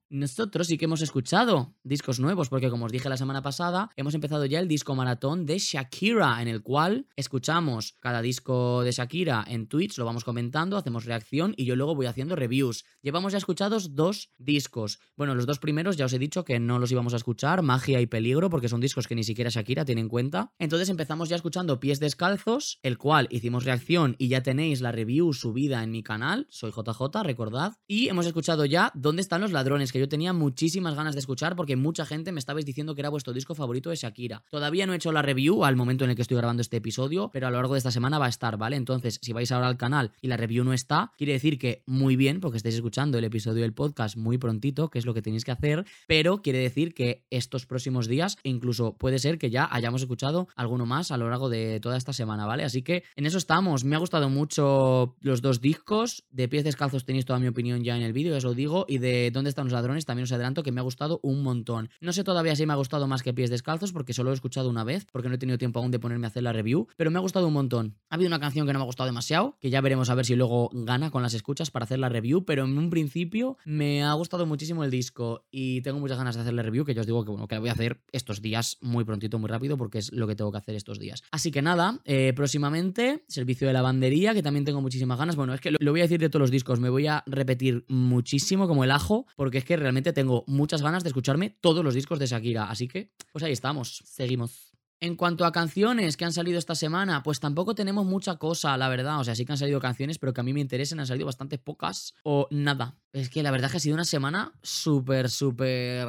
nosotros 0.10 0.68
sí 0.68 0.78
que 0.78 0.86
hemos 0.86 1.02
escuchado 1.02 1.76
discos 1.84 2.20
nuevos, 2.20 2.50
porque 2.50 2.70
como 2.70 2.86
os 2.86 2.92
dije 2.92 3.10
la 3.10 3.18
semana 3.18 3.42
pasada, 3.42 3.90
hemos 3.96 4.14
empezado 4.14 4.46
ya 4.46 4.60
el 4.60 4.68
disco 4.68 4.96
maratón 4.96 5.46
de 5.46 5.58
Shakira, 5.58 6.42
en 6.42 6.48
el 6.48 6.62
cual 6.62 7.08
escuchamos 7.16 7.96
cada 8.00 8.22
disco 8.22 8.84
de 8.84 8.92
Shakira 8.92 9.44
en 9.48 9.68
Twitch, 9.68 9.98
lo 9.98 10.06
vamos 10.06 10.24
comentando, 10.24 10.78
hacemos 10.78 11.06
reacción 11.06 11.54
y 11.58 11.66
yo 11.66 11.76
luego 11.76 11.96
voy 11.96 12.06
haciendo 12.06 12.36
reviews. 12.36 12.86
Llevamos 13.02 13.34
ya 13.34 13.38
escuchados 13.38 13.96
dos 13.96 14.32
discos. 14.38 15.00
Bueno, 15.18 15.36
los 15.36 15.46
dos 15.46 15.60
primeros 15.60 15.98
ya 15.98 16.06
os 16.06 16.14
he 16.14 16.20
dicho 16.20 16.44
que 16.44 16.60
no 16.60 16.80
los 16.80 16.92
íbamos 16.92 17.14
a 17.14 17.18
escuchar, 17.18 17.62
Magia 17.62 18.02
y 18.02 18.08
Peligro, 18.08 18.50
porque 18.50 18.70
son 18.70 18.82
discos 18.82 19.08
que 19.08 19.16
ni 19.16 19.24
siquiera 19.24 19.50
Shakira 19.50 19.86
tiene 19.86 20.02
en 20.02 20.10
cuenta. 20.10 20.52
Entonces 20.60 20.90
empezamos 20.90 21.30
ya 21.30 21.36
escuchando 21.36 21.80
Pies 21.80 22.00
Descalzos, 22.00 22.80
el 22.84 22.98
cual 22.98 23.28
hicimos 23.30 23.66
reacción 23.66 24.16
y 24.18 24.28
ya 24.28 24.44
tenéis 24.44 24.82
la 24.82 24.92
review 24.92 25.34
subida 25.34 25.84
en 25.84 25.92
mi 25.92 26.04
canal, 26.04 26.48
soy 26.50 26.72
JJ, 26.72 27.24
recordad. 27.24 27.74
Y 27.88 28.10
hemos 28.10 28.26
escuchado 28.26 28.66
ya 28.66 28.92
¿Dónde 28.96 29.22
están 29.22 29.43
ladrones? 29.52 29.92
que 29.92 30.00
yo 30.00 30.08
tenía 30.08 30.34
muchísimas 30.34 30.96
ganas 30.96 31.14
de 31.16 31.20
escuchar 31.20 31.56
porque 31.56 31.76
mucha 31.76 32.06
gente 32.06 32.32
me 32.32 32.40
estabais 32.40 32.66
diciendo 32.66 32.96
que 32.96 33.02
era 33.02 33.10
vuestro 33.10 33.34
disco 33.34 33.56
favorito 33.56 33.90
de 33.90 33.96
Shakira. 33.96 34.44
Todavía 34.50 34.86
no 34.86 34.94
he 34.94 34.96
hecho 34.96 35.12
la 35.12 35.22
review 35.22 35.66
al 35.66 35.76
momento 35.76 36.04
en 36.04 36.12
el 36.12 36.16
que 36.16 36.22
estoy 36.22 36.38
grabando 36.38 36.62
este 36.62 36.78
episodio, 36.78 37.30
pero 37.32 37.48
a 37.48 37.50
lo 37.52 37.58
largo 37.58 37.74
de 37.74 37.80
esta 37.80 37.92
semana 37.92 38.20
va 38.20 38.28
a 38.28 38.30
estar, 38.30 38.58
¿vale? 38.58 38.76
Entonces, 38.76 39.20
si 39.22 39.34
vais 39.34 39.52
ahora 39.52 39.68
al 39.68 39.78
canal 39.78 40.12
y 40.22 40.28
la 40.28 40.38
review 40.38 40.64
no 40.64 40.74
está, 40.74 41.12
quiere 41.18 41.34
decir 41.34 41.58
que 41.58 41.84
muy 41.86 42.16
bien, 42.16 42.40
porque 42.40 42.58
estáis 42.58 42.76
escuchando 42.76 43.18
el 43.18 43.24
episodio 43.24 43.64
del 43.64 43.74
podcast 43.74 44.16
muy 44.18 44.38
prontito, 44.38 44.90
que 44.90 45.00
es 45.00 45.06
lo 45.06 45.14
que 45.14 45.22
tenéis 45.22 45.46
que 45.46 45.52
hacer, 45.52 45.86
pero 46.08 46.42
quiere 46.42 46.60
decir 46.60 46.94
que 46.94 47.26
estos 47.30 47.66
próximos 47.66 48.08
días, 48.08 48.38
incluso 48.44 48.96
puede 48.98 49.20
ser 49.20 49.38
que 49.38 49.50
ya 49.50 49.68
hayamos 49.72 50.02
escuchado 50.02 50.48
alguno 50.56 50.86
más 50.86 51.12
a 51.12 51.18
lo 51.18 51.30
largo 51.30 51.50
de 51.50 51.80
toda 51.80 51.98
esta 51.98 52.14
semana, 52.14 52.46
¿vale? 52.46 52.64
Así 52.64 52.82
que 52.82 53.04
en 53.16 53.26
eso 53.26 53.38
estamos. 53.38 53.84
Me 53.84 53.96
ha 53.96 54.00
gustado 54.00 54.30
mucho 54.30 55.16
los 55.22 55.42
dos 55.42 55.62
discos. 55.62 56.24
De 56.32 56.48
pies 56.48 56.64
descalzos 56.64 57.06
tenéis 57.06 57.26
toda 57.26 57.40
mi 57.40 57.48
opinión 57.48 57.84
ya 57.84 57.96
en 57.96 58.04
el 58.04 58.14
vídeo, 58.14 58.32
ya 58.32 58.38
os 58.38 58.44
lo 58.44 58.54
digo. 58.54 58.86
Y 58.88 58.98
de 58.98 59.32
¿Dónde 59.34 59.50
están 59.50 59.66
los 59.66 59.74
ladrones? 59.74 60.06
También 60.06 60.24
os 60.24 60.32
adelanto 60.32 60.64
que 60.64 60.72
me 60.72 60.80
ha 60.80 60.84
gustado 60.84 61.20
un 61.24 61.44
montón. 61.44 61.90
No 62.00 62.14
sé 62.14 62.24
todavía 62.24 62.56
si 62.56 62.66
me 62.66 62.74
ha 62.74 62.78
gustado 62.78 63.08
más 63.08 63.24
que 63.24 63.34
Pies 63.34 63.50
Descalzos 63.50 63.92
porque 63.92 64.14
solo 64.14 64.30
lo 64.30 64.32
he 64.32 64.36
escuchado 64.36 64.70
una 64.70 64.84
vez, 64.84 65.06
porque 65.12 65.28
no 65.28 65.36
he 65.36 65.38
tenido 65.38 65.58
tiempo 65.58 65.80
aún 65.80 65.92
de 65.92 66.00
ponerme 66.00 66.28
a 66.28 66.30
hacer 66.30 66.44
la 66.44 66.54
review, 66.54 66.88
pero 66.96 67.12
me 67.12 67.18
ha 67.18 67.22
gustado 67.22 67.48
un 67.48 67.54
montón. 67.54 67.98
Ha 68.10 68.16
habido 68.16 68.28
una 68.28 68.40
canción 68.40 68.66
que 68.66 68.74
no 68.74 68.80
me 68.80 68.84
ha 68.84 68.86
gustado 68.86 69.08
demasiado, 69.08 69.58
que 69.60 69.70
ya 69.70 69.82
veremos 69.82 70.10
a 70.10 70.16
ver 70.16 70.26
si 70.26 70.36
luego 70.36 70.70
gana 70.74 71.12
con 71.12 71.22
las 71.24 71.34
escuchas 71.34 71.72
para 71.72 71.86
hacer 71.86 72.00
la 72.00 72.10
review, 72.10 72.46
pero 72.46 72.64
en 72.64 72.78
un 72.78 72.90
principio 72.90 73.58
me 73.66 74.04
ha 74.04 74.14
gustado 74.14 74.46
muchísimo 74.46 74.84
el 74.84 74.92
disco 74.92 75.46
y 75.52 75.82
tengo 75.82 76.00
muchas 76.00 76.18
ganas 76.18 76.36
de 76.36 76.42
hacer 76.42 76.54
la 76.54 76.62
review, 76.62 76.86
que 76.86 76.94
yo 76.94 77.02
os 77.02 77.08
digo 77.08 77.26
que, 77.26 77.32
bueno, 77.32 77.48
que 77.48 77.56
la 77.56 77.60
voy 77.60 77.70
a 77.70 77.74
hacer 77.74 78.02
estos 78.12 78.42
días 78.42 78.78
muy 78.82 79.04
prontito, 79.04 79.40
muy 79.40 79.50
rápido, 79.50 79.78
porque 79.78 79.98
es 79.98 80.12
lo 80.12 80.28
que 80.28 80.36
tengo 80.36 80.52
que 80.52 80.58
hacer 80.60 80.76
estos 80.76 81.00
días. 81.00 81.24
Así 81.32 81.52
que 81.52 81.62
nada, 81.62 82.00
eh, 82.06 82.34
próximamente, 82.36 83.24
servicio 83.28 83.68
de 83.68 83.74
lavandería, 83.74 84.34
que 84.34 84.44
también 84.44 84.66
tengo 84.66 84.82
muchísimas 84.82 85.18
ganas. 85.18 85.36
Bueno, 85.36 85.54
es 85.54 85.62
que 85.62 85.72
lo, 85.72 85.78
lo 85.80 85.92
voy 85.92 86.02
a 86.02 86.04
decir 86.04 86.20
de 86.20 86.30
todos 86.30 86.42
los 86.42 86.52
discos, 86.52 86.80
me 86.80 86.90
voy 86.90 87.08
a 87.08 87.24
repetir 87.26 87.86
muchísimo 87.88 88.68
como 88.68 88.84
el 88.84 88.92
ajo, 88.92 89.23
porque 89.36 89.60
es 89.60 89.66
que 89.66 89.78
realmente 89.78 90.14
tengo 90.14 90.44
muchas 90.48 90.82
ganas 90.82 91.04
de 91.04 91.10
escucharme 91.10 91.50
todos 91.50 91.84
los 91.84 91.94
discos 91.94 92.20
de 92.20 92.28
Shakira. 92.28 92.70
Así 92.70 92.88
que, 92.88 93.12
pues 93.32 93.44
ahí 93.44 93.52
estamos, 93.52 94.04
seguimos. 94.06 94.74
En 95.00 95.18
cuanto 95.18 95.44
a 95.44 95.52
canciones 95.52 96.16
que 96.16 96.24
han 96.24 96.32
salido 96.32 96.58
esta 96.58 96.76
semana, 96.76 97.24
pues 97.24 97.42
tampoco 97.42 97.76
tenemos 97.76 98.06
mucha 98.06 98.38
cosa, 98.38 98.78
la 98.78 98.88
verdad. 98.88 99.20
O 99.20 99.24
sea, 99.26 99.36
sí 99.36 99.44
que 99.46 99.52
han 99.52 99.58
salido 99.58 99.82
canciones, 99.82 100.18
pero 100.18 100.34
que 100.34 100.40
a 100.40 100.46
mí 100.46 100.54
me 100.54 100.62
interesen, 100.62 101.00
han 101.00 101.08
salido 101.08 101.26
bastante 101.26 101.58
pocas 101.58 102.14
o 102.24 102.48
nada. 102.52 102.96
Es 103.12 103.30
que 103.30 103.44
la 103.44 103.52
verdad 103.52 103.66
es 103.66 103.72
que 103.72 103.78
ha 103.78 103.82
sido 103.82 103.96
una 103.96 104.06
semana 104.06 104.54
súper, 104.62 105.30
súper 105.30 106.08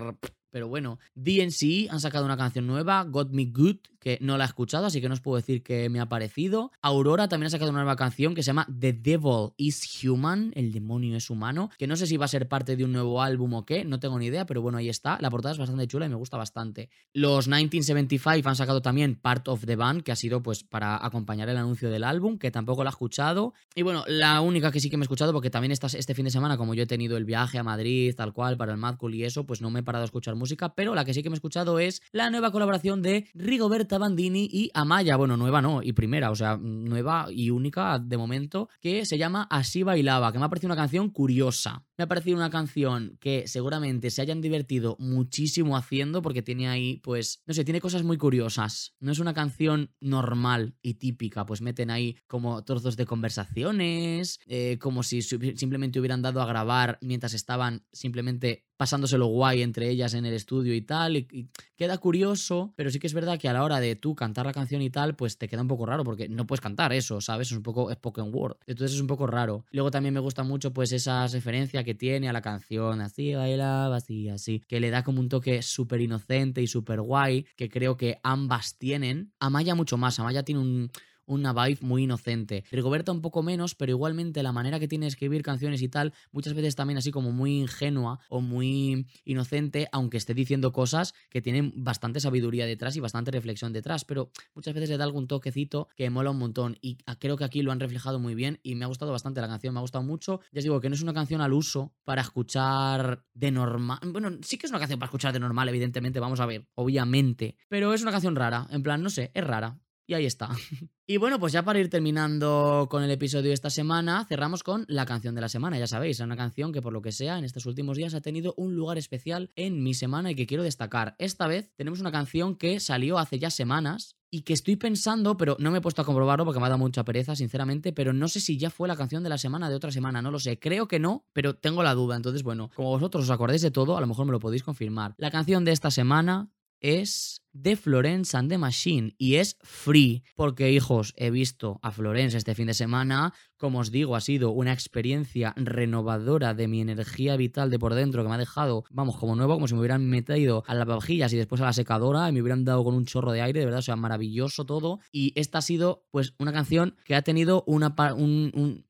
pero 0.55 0.69
bueno, 0.69 1.01
DNC 1.17 1.91
han 1.91 1.99
sacado 1.99 2.25
una 2.25 2.37
canción 2.37 2.69
nueva, 2.69 3.03
Got 3.03 3.33
Me 3.33 3.47
Good, 3.47 3.79
que 3.99 4.19
no 4.21 4.39
la 4.39 4.45
he 4.45 4.47
escuchado, 4.47 4.87
así 4.87 5.01
que 5.01 5.09
no 5.09 5.15
os 5.15 5.21
puedo 5.21 5.37
decir 5.37 5.65
que 5.65 5.89
me 5.89 5.99
ha 5.99 6.09
parecido. 6.09 6.71
Aurora 6.81 7.27
también 7.27 7.49
ha 7.49 7.51
sacado 7.51 7.71
una 7.71 7.81
nueva 7.81 7.97
canción 7.97 8.37
que 8.37 8.45
se 8.45 8.49
llama 8.49 8.69
The 8.69 8.93
Devil 8.93 9.55
is 9.57 10.05
Human, 10.05 10.53
el 10.55 10.73
demonio 10.73 11.17
es 11.17 11.29
humano, 11.29 11.71
que 11.77 11.89
no 11.89 11.97
sé 11.97 12.07
si 12.07 12.17
va 12.17 12.27
a 12.27 12.29
ser 12.29 12.47
parte 12.47 12.77
de 12.77 12.85
un 12.85 12.93
nuevo 12.93 13.21
álbum 13.21 13.55
o 13.55 13.65
qué, 13.65 13.85
no 13.85 13.99
tengo 13.99 14.17
ni 14.17 14.27
idea, 14.27 14.47
pero 14.47 14.63
bueno, 14.63 14.79
ahí 14.79 14.89
está. 14.89 15.19
La 15.21 15.29
portada 15.29 15.55
es 15.55 15.59
bastante 15.59 15.89
chula 15.89 16.07
y 16.07 16.11
me 16.11 16.15
gusta 16.15 16.37
bastante. 16.37 16.89
Los 17.13 17.49
1975 17.49 18.49
han 18.49 18.55
sacado 18.55 18.81
también 18.81 19.17
Part 19.17 19.49
of 19.49 19.65
the 19.67 19.75
Band, 19.75 20.03
que 20.03 20.13
ha 20.13 20.17
sido 20.17 20.41
pues 20.41 20.63
para 20.63 21.05
acompañar 21.05 21.49
el 21.49 21.57
anuncio 21.57 21.91
del 21.91 22.05
álbum, 22.05 22.39
que 22.39 22.53
tampoco 22.53 22.85
la 22.85 22.91
he 22.91 22.93
escuchado. 22.93 23.55
Y 23.75 23.83
bueno, 23.83 24.05
la 24.07 24.41
única 24.41 24.71
que 24.71 24.79
sí 24.79 24.89
que 24.89 24.99
me 24.99 25.03
he 25.03 25.07
escuchado, 25.07 25.33
porque 25.33 25.51
también 25.51 25.73
este 25.73 26.15
fin 26.15 26.27
de 26.27 26.31
semana, 26.31 26.57
como 26.57 26.75
yo 26.75 26.85
he 26.85 26.87
tenido 26.87 27.17
el 27.17 27.25
viaje 27.25 27.59
a 27.59 27.65
Madrid, 27.65 28.15
tal 28.15 28.33
cual, 28.33 28.57
para 28.57 28.71
el 28.71 28.79
Mad 28.79 28.99
Cool 28.99 29.17
y 29.17 29.25
eso, 29.25 29.45
pues 29.47 29.61
no 29.61 29.71
me 29.71 29.81
he 29.81 29.83
parado 29.83 30.03
a 30.03 30.05
escuchar 30.05 30.37
música, 30.45 30.75
pero 30.75 30.95
la 30.95 31.07
que 31.07 31.15
sí 31.15 31.23
que 31.23 31.31
me 31.31 31.35
he 31.35 31.41
escuchado 31.41 31.79
es 31.79 32.03
la 32.13 32.29
nueva 32.29 32.53
colaboración 32.53 33.01
de 33.01 33.27
Rigoberta 33.33 33.97
Bandini 33.97 34.47
y 34.53 34.71
Amaya. 34.75 35.17
Bueno, 35.17 35.39
nueva 35.39 35.63
no, 35.63 35.83
y 35.83 35.95
primera, 35.95 36.31
o 36.31 36.37
sea, 36.37 36.59
nueva 36.61 37.29
y 37.31 37.49
única 37.49 37.99
de 37.99 38.19
momento, 38.19 38.69
que 38.83 39.07
se 39.07 39.17
llama 39.17 39.47
Así 39.51 39.83
Bailaba, 39.83 40.33
que 40.33 40.39
me 40.39 40.45
ha 40.45 40.51
parecido 40.51 40.69
una 40.69 40.83
canción 40.83 41.09
curiosa. 41.09 41.87
Me 41.97 42.05
ha 42.05 42.09
parecido 42.09 42.37
una 42.37 42.51
canción 42.51 43.17
que 43.21 43.49
seguramente 43.49 44.11
se 44.11 44.21
hayan 44.21 44.43
divertido 44.43 44.97
muchísimo 44.99 45.79
haciendo, 45.79 46.21
porque 46.21 46.43
tiene 46.43 46.69
ahí, 46.69 47.01
pues, 47.03 47.41
no 47.47 47.55
sé, 47.55 47.65
tiene 47.65 47.81
cosas 47.81 48.03
muy 48.03 48.19
curiosas. 48.19 48.95
No 49.01 49.13
es 49.13 49.21
una 49.21 49.33
canción 49.33 49.95
normal 50.01 50.77
y 50.83 50.95
típica, 50.95 51.47
pues 51.47 51.63
meten 51.63 51.91
ahí 51.91 52.19
como 52.27 52.63
trozos 52.65 52.99
de 52.99 53.07
conversaciones, 53.07 54.41
eh, 54.47 54.77
como 54.79 55.03
si 55.03 55.23
simplemente 55.23 56.01
hubieran 56.01 56.21
dado 56.21 56.43
a 56.43 56.47
grabar 56.47 56.99
mientras 57.01 57.33
estaban 57.33 57.87
simplemente 57.93 58.67
pasándoselo 58.77 59.27
guay 59.27 59.63
entre 59.63 59.89
ellas 59.89 60.15
en 60.15 60.27
el 60.27 60.35
estudio 60.35 60.75
y 60.75 60.83
tal, 60.83 61.17
y, 61.17 61.49
queda 61.77 61.99
curioso, 61.99 62.73
pero 62.77 62.91
sí 62.91 62.99
que 62.99 63.07
es 63.07 63.15
verdad 63.15 63.39
que 63.39 63.49
a 63.49 63.53
la 63.53 63.65
hora 63.65 63.81
de 63.81 63.97
tú 63.97 64.15
cantar 64.15 64.47
la 64.47 64.53
canción 64.53 64.83
y 64.83 64.91
tal, 64.91 65.17
pues 65.17 65.39
te 65.39 65.49
queda 65.49 65.63
un 65.63 65.69
poco 65.69 65.87
raro, 65.87 66.05
porque 66.05 66.29
no 66.29 66.47
puedes 66.47 66.61
cantar 66.61 66.93
eso, 66.93 67.21
¿sabes? 67.21 67.49
Es 67.51 67.57
un 67.57 67.63
poco 67.63 67.93
spoken 67.93 68.31
word, 68.33 68.57
entonces 68.67 68.97
es 68.97 69.01
un 69.01 69.07
poco 69.07 69.27
raro. 69.27 69.65
Luego 69.71 69.91
también 69.91 70.15
me 70.15 70.21
gusta 70.21 70.43
mucho 70.43 70.73
pues 70.73 70.93
esa 70.93 71.27
referencia 71.27 71.85
que 71.85 71.95
tiene 71.95 72.29
a 72.29 72.33
la 72.33 72.43
canción, 72.43 73.01
así 73.01 73.35
bailaba, 73.35 73.97
así, 73.97 74.29
así, 74.29 74.61
que 74.61 74.81
le 74.81 74.91
da 74.91 75.03
como 75.03 75.21
un 75.21 75.29
toque 75.29 75.63
súper 75.63 76.01
inocente 76.01 76.63
y 76.63 76.67
súper 76.67 77.01
guay, 77.01 77.47
que 77.57 77.69
creo 77.69 77.97
que 77.97 78.19
ambas 78.23 78.79
tienen. 78.79 79.33
Amaya 79.41 79.75
mucho 79.75 79.97
más, 79.97 80.19
Amaya 80.19 80.43
tiene 80.43 80.61
un 80.61 80.91
una 81.27 81.53
vibe 81.53 81.79
muy 81.81 82.05
inocente. 82.05 82.65
Rigoberta 82.71 83.13
un 83.13 83.21
poco 83.21 83.43
menos, 83.43 83.75
pero 83.75 83.91
igualmente 83.91 84.43
la 84.43 84.53
manera 84.53 84.79
que 84.81 84.89
tiene 84.89 85.05
de 85.05 85.09
escribir 85.09 85.43
canciones 85.43 85.83
y 85.83 85.89
tal, 85.89 86.13
muchas 86.33 86.55
veces 86.55 86.75
también 86.75 86.99
así 86.99 87.11
como 87.11 87.33
muy 87.33 87.59
ingenua 87.59 88.21
o 88.29 88.41
muy 88.41 89.07
inocente, 89.25 89.89
aunque 89.93 90.17
esté 90.17 90.35
diciendo 90.35 90.73
cosas 90.73 91.15
que 91.31 91.43
tienen 91.43 91.73
bastante 91.77 92.21
sabiduría 92.21 92.67
detrás 92.67 92.97
y 92.97 93.01
bastante 93.01 93.31
reflexión 93.31 93.73
detrás, 93.73 94.05
pero 94.05 94.31
muchas 94.55 94.75
veces 94.75 94.91
le 94.91 94.97
da 94.97 95.05
algún 95.05 95.27
toquecito 95.27 95.89
que 95.97 96.11
mola 96.11 96.31
un 96.31 96.39
montón 96.39 96.79
y 96.81 96.99
creo 97.19 97.37
que 97.37 97.45
aquí 97.45 97.63
lo 97.63 97.73
han 97.73 97.81
reflejado 97.81 98.19
muy 98.19 98.35
bien 98.35 98.61
y 98.63 98.75
me 98.75 98.85
ha 98.85 98.89
gustado 98.89 99.13
bastante 99.13 99.41
la 99.41 99.49
canción, 99.49 99.75
me 99.75 99.81
ha 99.81 99.83
gustado 99.83 100.05
mucho. 100.05 100.41
Ya 100.53 100.59
os 100.59 100.65
digo 100.65 100.81
que 100.81 100.89
no 100.89 100.95
es 100.95 101.03
una 101.03 101.15
canción 101.15 101.41
al 101.41 101.53
uso 101.53 101.95
para 102.05 102.23
escuchar 102.23 103.25
de 103.35 103.51
normal. 103.51 103.99
Bueno, 104.07 104.31
sí 104.43 104.59
que 104.59 104.67
es 104.67 104.71
una 104.71 104.79
canción 104.79 104.99
para 104.99 105.09
escuchar 105.09 105.33
de 105.33 105.41
normal, 105.41 105.69
evidentemente, 105.69 106.21
vamos 106.21 106.41
a 106.41 106.47
ver, 106.47 106.67
obviamente, 106.75 107.57
pero 107.69 107.93
es 107.93 108.03
una 108.03 108.13
canción 108.13 108.37
rara, 108.37 108.67
en 108.71 108.83
plan, 108.83 109.03
no 109.03 109.11
sé, 109.11 109.31
es 109.35 109.45
rara. 109.45 109.79
Y 110.07 110.15
ahí 110.15 110.27
está. 110.27 110.51
Y 111.07 111.19
bueno, 111.19 111.39
pues 111.39 111.53
ya 111.53 111.63
para 111.63 111.79
ir 111.79 111.91
terminando 111.91 112.89
con 112.91 113.03
el 113.03 113.11
episodio 113.11 113.49
de 113.49 113.53
esta 113.53 113.69
semana, 113.69 114.25
cerramos 114.25 114.63
con 114.63 114.87
la 114.89 115.05
canción 115.05 115.35
de 115.35 115.43
la 115.43 115.51
semana. 115.51 115.79
Ya 115.79 115.87
sabéis, 115.87 116.19
es 116.19 116.25
una 116.25 116.35
canción 116.35 116.73
que 116.73 116.81
por 116.81 116.95
lo 116.95 117.03
que 117.03 117.13
sea 117.13 117.37
en 117.37 117.45
estos 117.45 117.67
últimos 117.67 117.99
días 117.99 118.15
ha 118.15 118.23
tenido 118.23 118.55
un 118.57 118.75
lugar 118.75 118.97
especial 118.97 119.53
en 119.55 119.83
mi 119.83 119.93
semana 119.93 120.31
y 120.31 120.35
que 120.35 120.47
quiero 120.47 120.63
destacar. 120.63 121.15
Esta 121.19 121.47
vez 121.47 121.71
tenemos 121.77 122.01
una 122.01 122.11
canción 122.11 122.57
que 122.57 122.81
salió 122.81 123.19
hace 123.19 123.39
ya 123.39 123.51
semanas 123.51 124.17
y 124.31 124.43
que 124.43 124.55
estoy 124.55 124.77
pensando, 124.77 125.37
pero 125.37 125.57
no 125.61 125.71
me 125.71 125.79
he 125.79 125.81
puesto 125.83 126.01
a 126.01 126.07
comprobarlo 126.07 126.47
porque 126.47 126.59
me 126.59 126.65
ha 126.67 126.71
dado 126.71 126.79
mucha 126.79 127.05
pereza, 127.05 127.37
sinceramente, 127.37 127.93
pero 127.93 128.15
no 128.15 128.27
sé 128.27 128.41
si 128.41 128.57
ya 128.57 128.71
fue 128.71 128.89
la 128.89 128.97
canción 128.97 129.23
de 129.23 129.29
la 129.29 129.37
semana 129.37 129.69
de 129.69 129.77
otra 129.77 129.93
semana, 129.93 130.23
no 130.23 130.31
lo 130.31 130.41
sé. 130.41 130.59
Creo 130.59 130.89
que 130.89 130.99
no, 130.99 131.27
pero 131.35 131.55
tengo 131.55 131.83
la 131.83 131.95
duda. 131.95 132.17
Entonces, 132.17 132.43
bueno, 132.43 132.71
como 132.75 132.89
vosotros 132.89 133.25
os 133.25 133.31
acordáis 133.31 133.61
de 133.61 133.71
todo, 133.71 133.97
a 133.97 134.01
lo 134.01 134.07
mejor 134.07 134.25
me 134.25 134.33
lo 134.33 134.41
podéis 134.41 134.63
confirmar. 134.63 135.15
La 135.19 135.31
canción 135.31 135.67
de 135.67 135.73
esta 135.73 135.91
semana 135.91 136.49
es 136.85 137.41
de 137.55 137.77
Florence 137.77 138.37
and 138.37 138.51
the 138.51 138.59
Machine 138.59 139.15
y 139.17 139.37
es 139.37 139.57
free, 139.63 140.23
porque 140.37 140.71
hijos, 140.71 141.15
he 141.17 141.31
visto 141.31 141.79
a 141.83 141.91
Florence 141.93 142.37
este 142.37 142.55
fin 142.55 142.67
de 142.67 142.75
semana, 142.75 143.33
como 143.57 143.79
os 143.79 143.91
digo, 143.91 144.17
ha 144.17 144.21
sido 144.21 144.51
una 144.51 144.73
experiencia 144.73 145.55
renovadora 145.57 146.53
de 146.53 146.69
mi 146.69 146.83
energía 146.83 147.37
vital 147.37 147.71
de 147.71 147.79
por 147.79 147.95
dentro 147.95 148.23
que 148.23 148.29
me 148.29 148.35
ha 148.35 148.39
dejado, 148.39 148.85
vamos, 148.91 149.17
como 149.17 149.35
nuevo, 149.35 149.55
como 149.55 149.67
si 149.67 149.73
me 149.73 149.81
hubieran 149.81 150.07
metido 150.07 150.63
a 150.67 150.75
las 150.75 150.87
vajillas 150.87 151.33
y 151.33 151.39
después 151.39 151.63
a 151.63 151.65
la 151.65 151.73
secadora 151.73 152.29
y 152.29 152.33
me 152.33 152.43
hubieran 152.43 152.67
dado 152.67 152.85
con 152.85 152.95
un 152.95 153.07
chorro 153.07 153.33
de 153.33 153.41
aire, 153.41 153.61
de 153.61 153.67
verdad, 153.67 153.79
o 153.79 153.83
sea, 153.83 153.97
maravilloso 153.97 154.67
todo. 154.67 155.01
Y 155.11 155.33
esta 155.37 155.59
ha 155.59 155.63
sido, 155.63 156.05
pues, 156.11 156.35
una 156.39 156.53
canción 156.53 156.97
que 157.07 157.15
ha 157.15 157.23
tenido 157.23 157.65
un, 157.67 157.83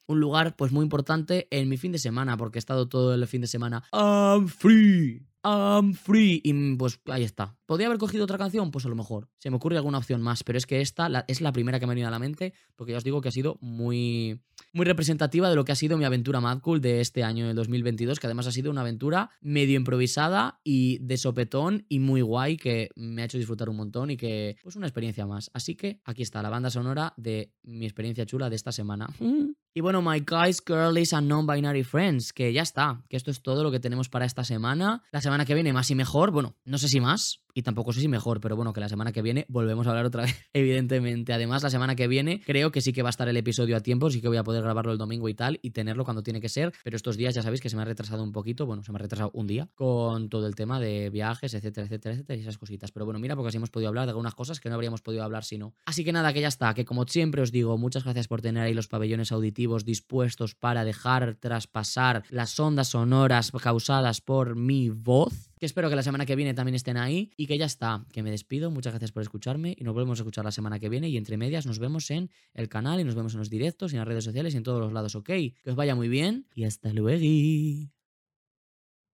un 0.06 0.20
lugar, 0.20 0.56
pues, 0.56 0.72
muy 0.72 0.82
importante 0.82 1.46
en 1.52 1.68
mi 1.68 1.76
fin 1.76 1.92
de 1.92 1.98
semana, 1.98 2.36
porque 2.36 2.58
he 2.58 2.60
estado 2.60 2.88
todo 2.88 3.14
el 3.14 3.24
fin 3.28 3.42
de 3.42 3.46
semana, 3.46 3.84
I'm 3.92 4.48
free. 4.48 5.33
I'm 5.44 5.94
free. 5.94 6.40
Y 6.42 6.74
pues 6.76 6.98
ahí 7.06 7.22
está. 7.22 7.56
¿Podría 7.66 7.86
haber 7.86 7.98
cogido 7.98 8.24
otra 8.24 8.38
canción? 8.38 8.70
Pues 8.70 8.86
a 8.86 8.88
lo 8.88 8.96
mejor. 8.96 9.28
Se 9.38 9.50
me 9.50 9.56
ocurre 9.56 9.76
alguna 9.76 9.98
opción 9.98 10.22
más, 10.22 10.42
pero 10.42 10.58
es 10.58 10.66
que 10.66 10.80
esta 10.80 11.24
es 11.28 11.40
la 11.40 11.52
primera 11.52 11.78
que 11.78 11.86
me 11.86 11.92
ha 11.92 11.94
venido 11.94 12.08
a 12.08 12.10
la 12.10 12.18
mente, 12.18 12.54
porque 12.76 12.92
ya 12.92 12.98
os 12.98 13.04
digo 13.04 13.20
que 13.20 13.28
ha 13.28 13.32
sido 13.32 13.58
muy, 13.60 14.40
muy 14.72 14.86
representativa 14.86 15.48
de 15.48 15.56
lo 15.56 15.64
que 15.64 15.72
ha 15.72 15.76
sido 15.76 15.98
mi 15.98 16.04
aventura 16.04 16.40
Mad 16.40 16.60
Cool 16.60 16.80
de 16.80 17.00
este 17.00 17.22
año, 17.22 17.46
del 17.46 17.56
2022, 17.56 18.20
que 18.20 18.26
además 18.26 18.46
ha 18.46 18.52
sido 18.52 18.70
una 18.70 18.80
aventura 18.80 19.30
medio 19.40 19.76
improvisada 19.76 20.60
y 20.64 20.98
de 20.98 21.16
sopetón 21.16 21.84
y 21.88 21.98
muy 21.98 22.22
guay, 22.22 22.56
que 22.56 22.90
me 22.96 23.22
ha 23.22 23.24
hecho 23.26 23.38
disfrutar 23.38 23.68
un 23.68 23.76
montón 23.76 24.10
y 24.10 24.16
que, 24.16 24.56
pues, 24.62 24.76
una 24.76 24.86
experiencia 24.86 25.26
más. 25.26 25.50
Así 25.52 25.74
que 25.74 26.00
aquí 26.04 26.22
está 26.22 26.42
la 26.42 26.50
banda 26.50 26.70
sonora 26.70 27.12
de 27.16 27.52
mi 27.62 27.84
experiencia 27.84 28.26
chula 28.26 28.48
de 28.48 28.56
esta 28.56 28.72
semana. 28.72 29.08
Y 29.76 29.80
bueno, 29.80 30.00
my 30.02 30.20
guys, 30.20 30.62
girlies 30.64 31.12
and 31.12 31.26
non-binary 31.26 31.82
friends, 31.82 32.32
que 32.32 32.52
ya 32.52 32.62
está, 32.62 33.02
que 33.08 33.16
esto 33.16 33.32
es 33.32 33.42
todo 33.42 33.64
lo 33.64 33.72
que 33.72 33.80
tenemos 33.80 34.08
para 34.08 34.24
esta 34.24 34.44
semana. 34.44 35.02
La 35.10 35.20
semana 35.20 35.44
que 35.44 35.54
viene 35.54 35.72
más 35.72 35.90
y 35.90 35.96
mejor, 35.96 36.30
bueno, 36.30 36.54
no 36.64 36.78
sé 36.78 36.86
si 36.86 37.00
más, 37.00 37.44
y 37.54 37.62
tampoco 37.62 37.92
sé 37.92 38.00
si 38.00 38.06
mejor, 38.08 38.40
pero 38.40 38.56
bueno, 38.56 38.72
que 38.72 38.80
la 38.80 38.88
semana 38.88 39.12
que 39.12 39.20
viene 39.20 39.46
volvemos 39.48 39.86
a 39.86 39.90
hablar 39.90 40.04
otra 40.04 40.22
vez, 40.26 40.48
evidentemente. 40.52 41.32
Además, 41.32 41.64
la 41.64 41.70
semana 41.70 41.96
que 41.96 42.06
viene 42.06 42.40
creo 42.46 42.70
que 42.70 42.80
sí 42.80 42.92
que 42.92 43.02
va 43.02 43.08
a 43.08 43.10
estar 43.10 43.28
el 43.28 43.36
episodio 43.36 43.76
a 43.76 43.80
tiempo, 43.80 44.10
sí 44.10 44.20
que 44.20 44.28
voy 44.28 44.36
a 44.36 44.44
poder 44.44 44.62
grabarlo 44.62 44.92
el 44.92 44.98
domingo 44.98 45.28
y 45.28 45.34
tal, 45.34 45.58
y 45.60 45.70
tenerlo 45.70 46.04
cuando 46.04 46.22
tiene 46.22 46.40
que 46.40 46.48
ser, 46.48 46.72
pero 46.82 46.96
estos 46.96 47.16
días 47.16 47.34
ya 47.34 47.42
sabéis 47.42 47.60
que 47.60 47.68
se 47.68 47.74
me 47.74 47.82
ha 47.82 47.84
retrasado 47.84 48.22
un 48.22 48.30
poquito, 48.30 48.66
bueno, 48.66 48.84
se 48.84 48.92
me 48.92 48.98
ha 48.98 49.02
retrasado 49.02 49.30
un 49.34 49.48
día 49.48 49.68
con 49.74 50.28
todo 50.28 50.46
el 50.46 50.54
tema 50.54 50.78
de 50.78 51.10
viajes, 51.10 51.52
etcétera, 51.54 51.86
etcétera, 51.86 52.14
etcétera, 52.14 52.36
y 52.36 52.42
esas 52.42 52.58
cositas. 52.58 52.92
Pero 52.92 53.06
bueno, 53.06 53.18
mira, 53.18 53.34
porque 53.36 53.48
así 53.48 53.56
hemos 53.56 53.70
podido 53.70 53.88
hablar 53.88 54.06
de 54.06 54.10
algunas 54.10 54.34
cosas 54.36 54.60
que 54.60 54.68
no 54.68 54.76
habríamos 54.76 55.02
podido 55.02 55.24
hablar 55.24 55.44
si 55.44 55.58
no. 55.58 55.74
Así 55.84 56.04
que 56.04 56.12
nada, 56.12 56.32
que 56.32 56.40
ya 56.40 56.48
está, 56.48 56.74
que 56.74 56.84
como 56.84 57.06
siempre 57.06 57.42
os 57.42 57.52
digo, 57.52 57.76
muchas 57.78 58.04
gracias 58.04 58.28
por 58.28 58.40
tener 58.40 58.62
ahí 58.62 58.74
los 58.74 58.88
pabellones 58.88 59.32
auditivos 59.32 59.63
dispuestos 59.84 60.54
para 60.54 60.84
dejar 60.84 61.36
traspasar 61.36 62.24
las 62.30 62.58
ondas 62.60 62.88
sonoras 62.88 63.50
causadas 63.52 64.20
por 64.20 64.56
mi 64.56 64.90
voz 64.90 65.50
que 65.58 65.66
espero 65.66 65.88
que 65.88 65.96
la 65.96 66.02
semana 66.02 66.26
que 66.26 66.36
viene 66.36 66.52
también 66.52 66.74
estén 66.74 66.98
ahí. 66.98 67.32
Y 67.38 67.46
que 67.46 67.56
ya 67.56 67.64
está, 67.64 68.04
que 68.12 68.22
me 68.22 68.30
despido, 68.30 68.70
muchas 68.70 68.92
gracias 68.92 69.12
por 69.12 69.22
escucharme 69.22 69.74
y 69.78 69.84
nos 69.84 69.94
volvemos 69.94 70.18
a 70.18 70.22
escuchar 70.22 70.44
la 70.44 70.52
semana 70.52 70.78
que 70.78 70.90
viene. 70.90 71.08
Y 71.08 71.16
entre 71.16 71.38
medias 71.38 71.64
nos 71.64 71.78
vemos 71.78 72.10
en 72.10 72.30
el 72.52 72.68
canal 72.68 73.00
y 73.00 73.04
nos 73.04 73.14
vemos 73.14 73.32
en 73.32 73.38
los 73.38 73.48
directos 73.48 73.92
y 73.92 73.96
en 73.96 74.00
las 74.00 74.08
redes 74.08 74.24
sociales 74.24 74.52
y 74.52 74.58
en 74.58 74.62
todos 74.62 74.80
los 74.80 74.92
lados, 74.92 75.14
ok, 75.14 75.26
que 75.26 75.54
os 75.66 75.74
vaya 75.74 75.94
muy 75.94 76.08
bien 76.08 76.46
y 76.54 76.64
hasta 76.64 76.92
luego. 76.92 77.93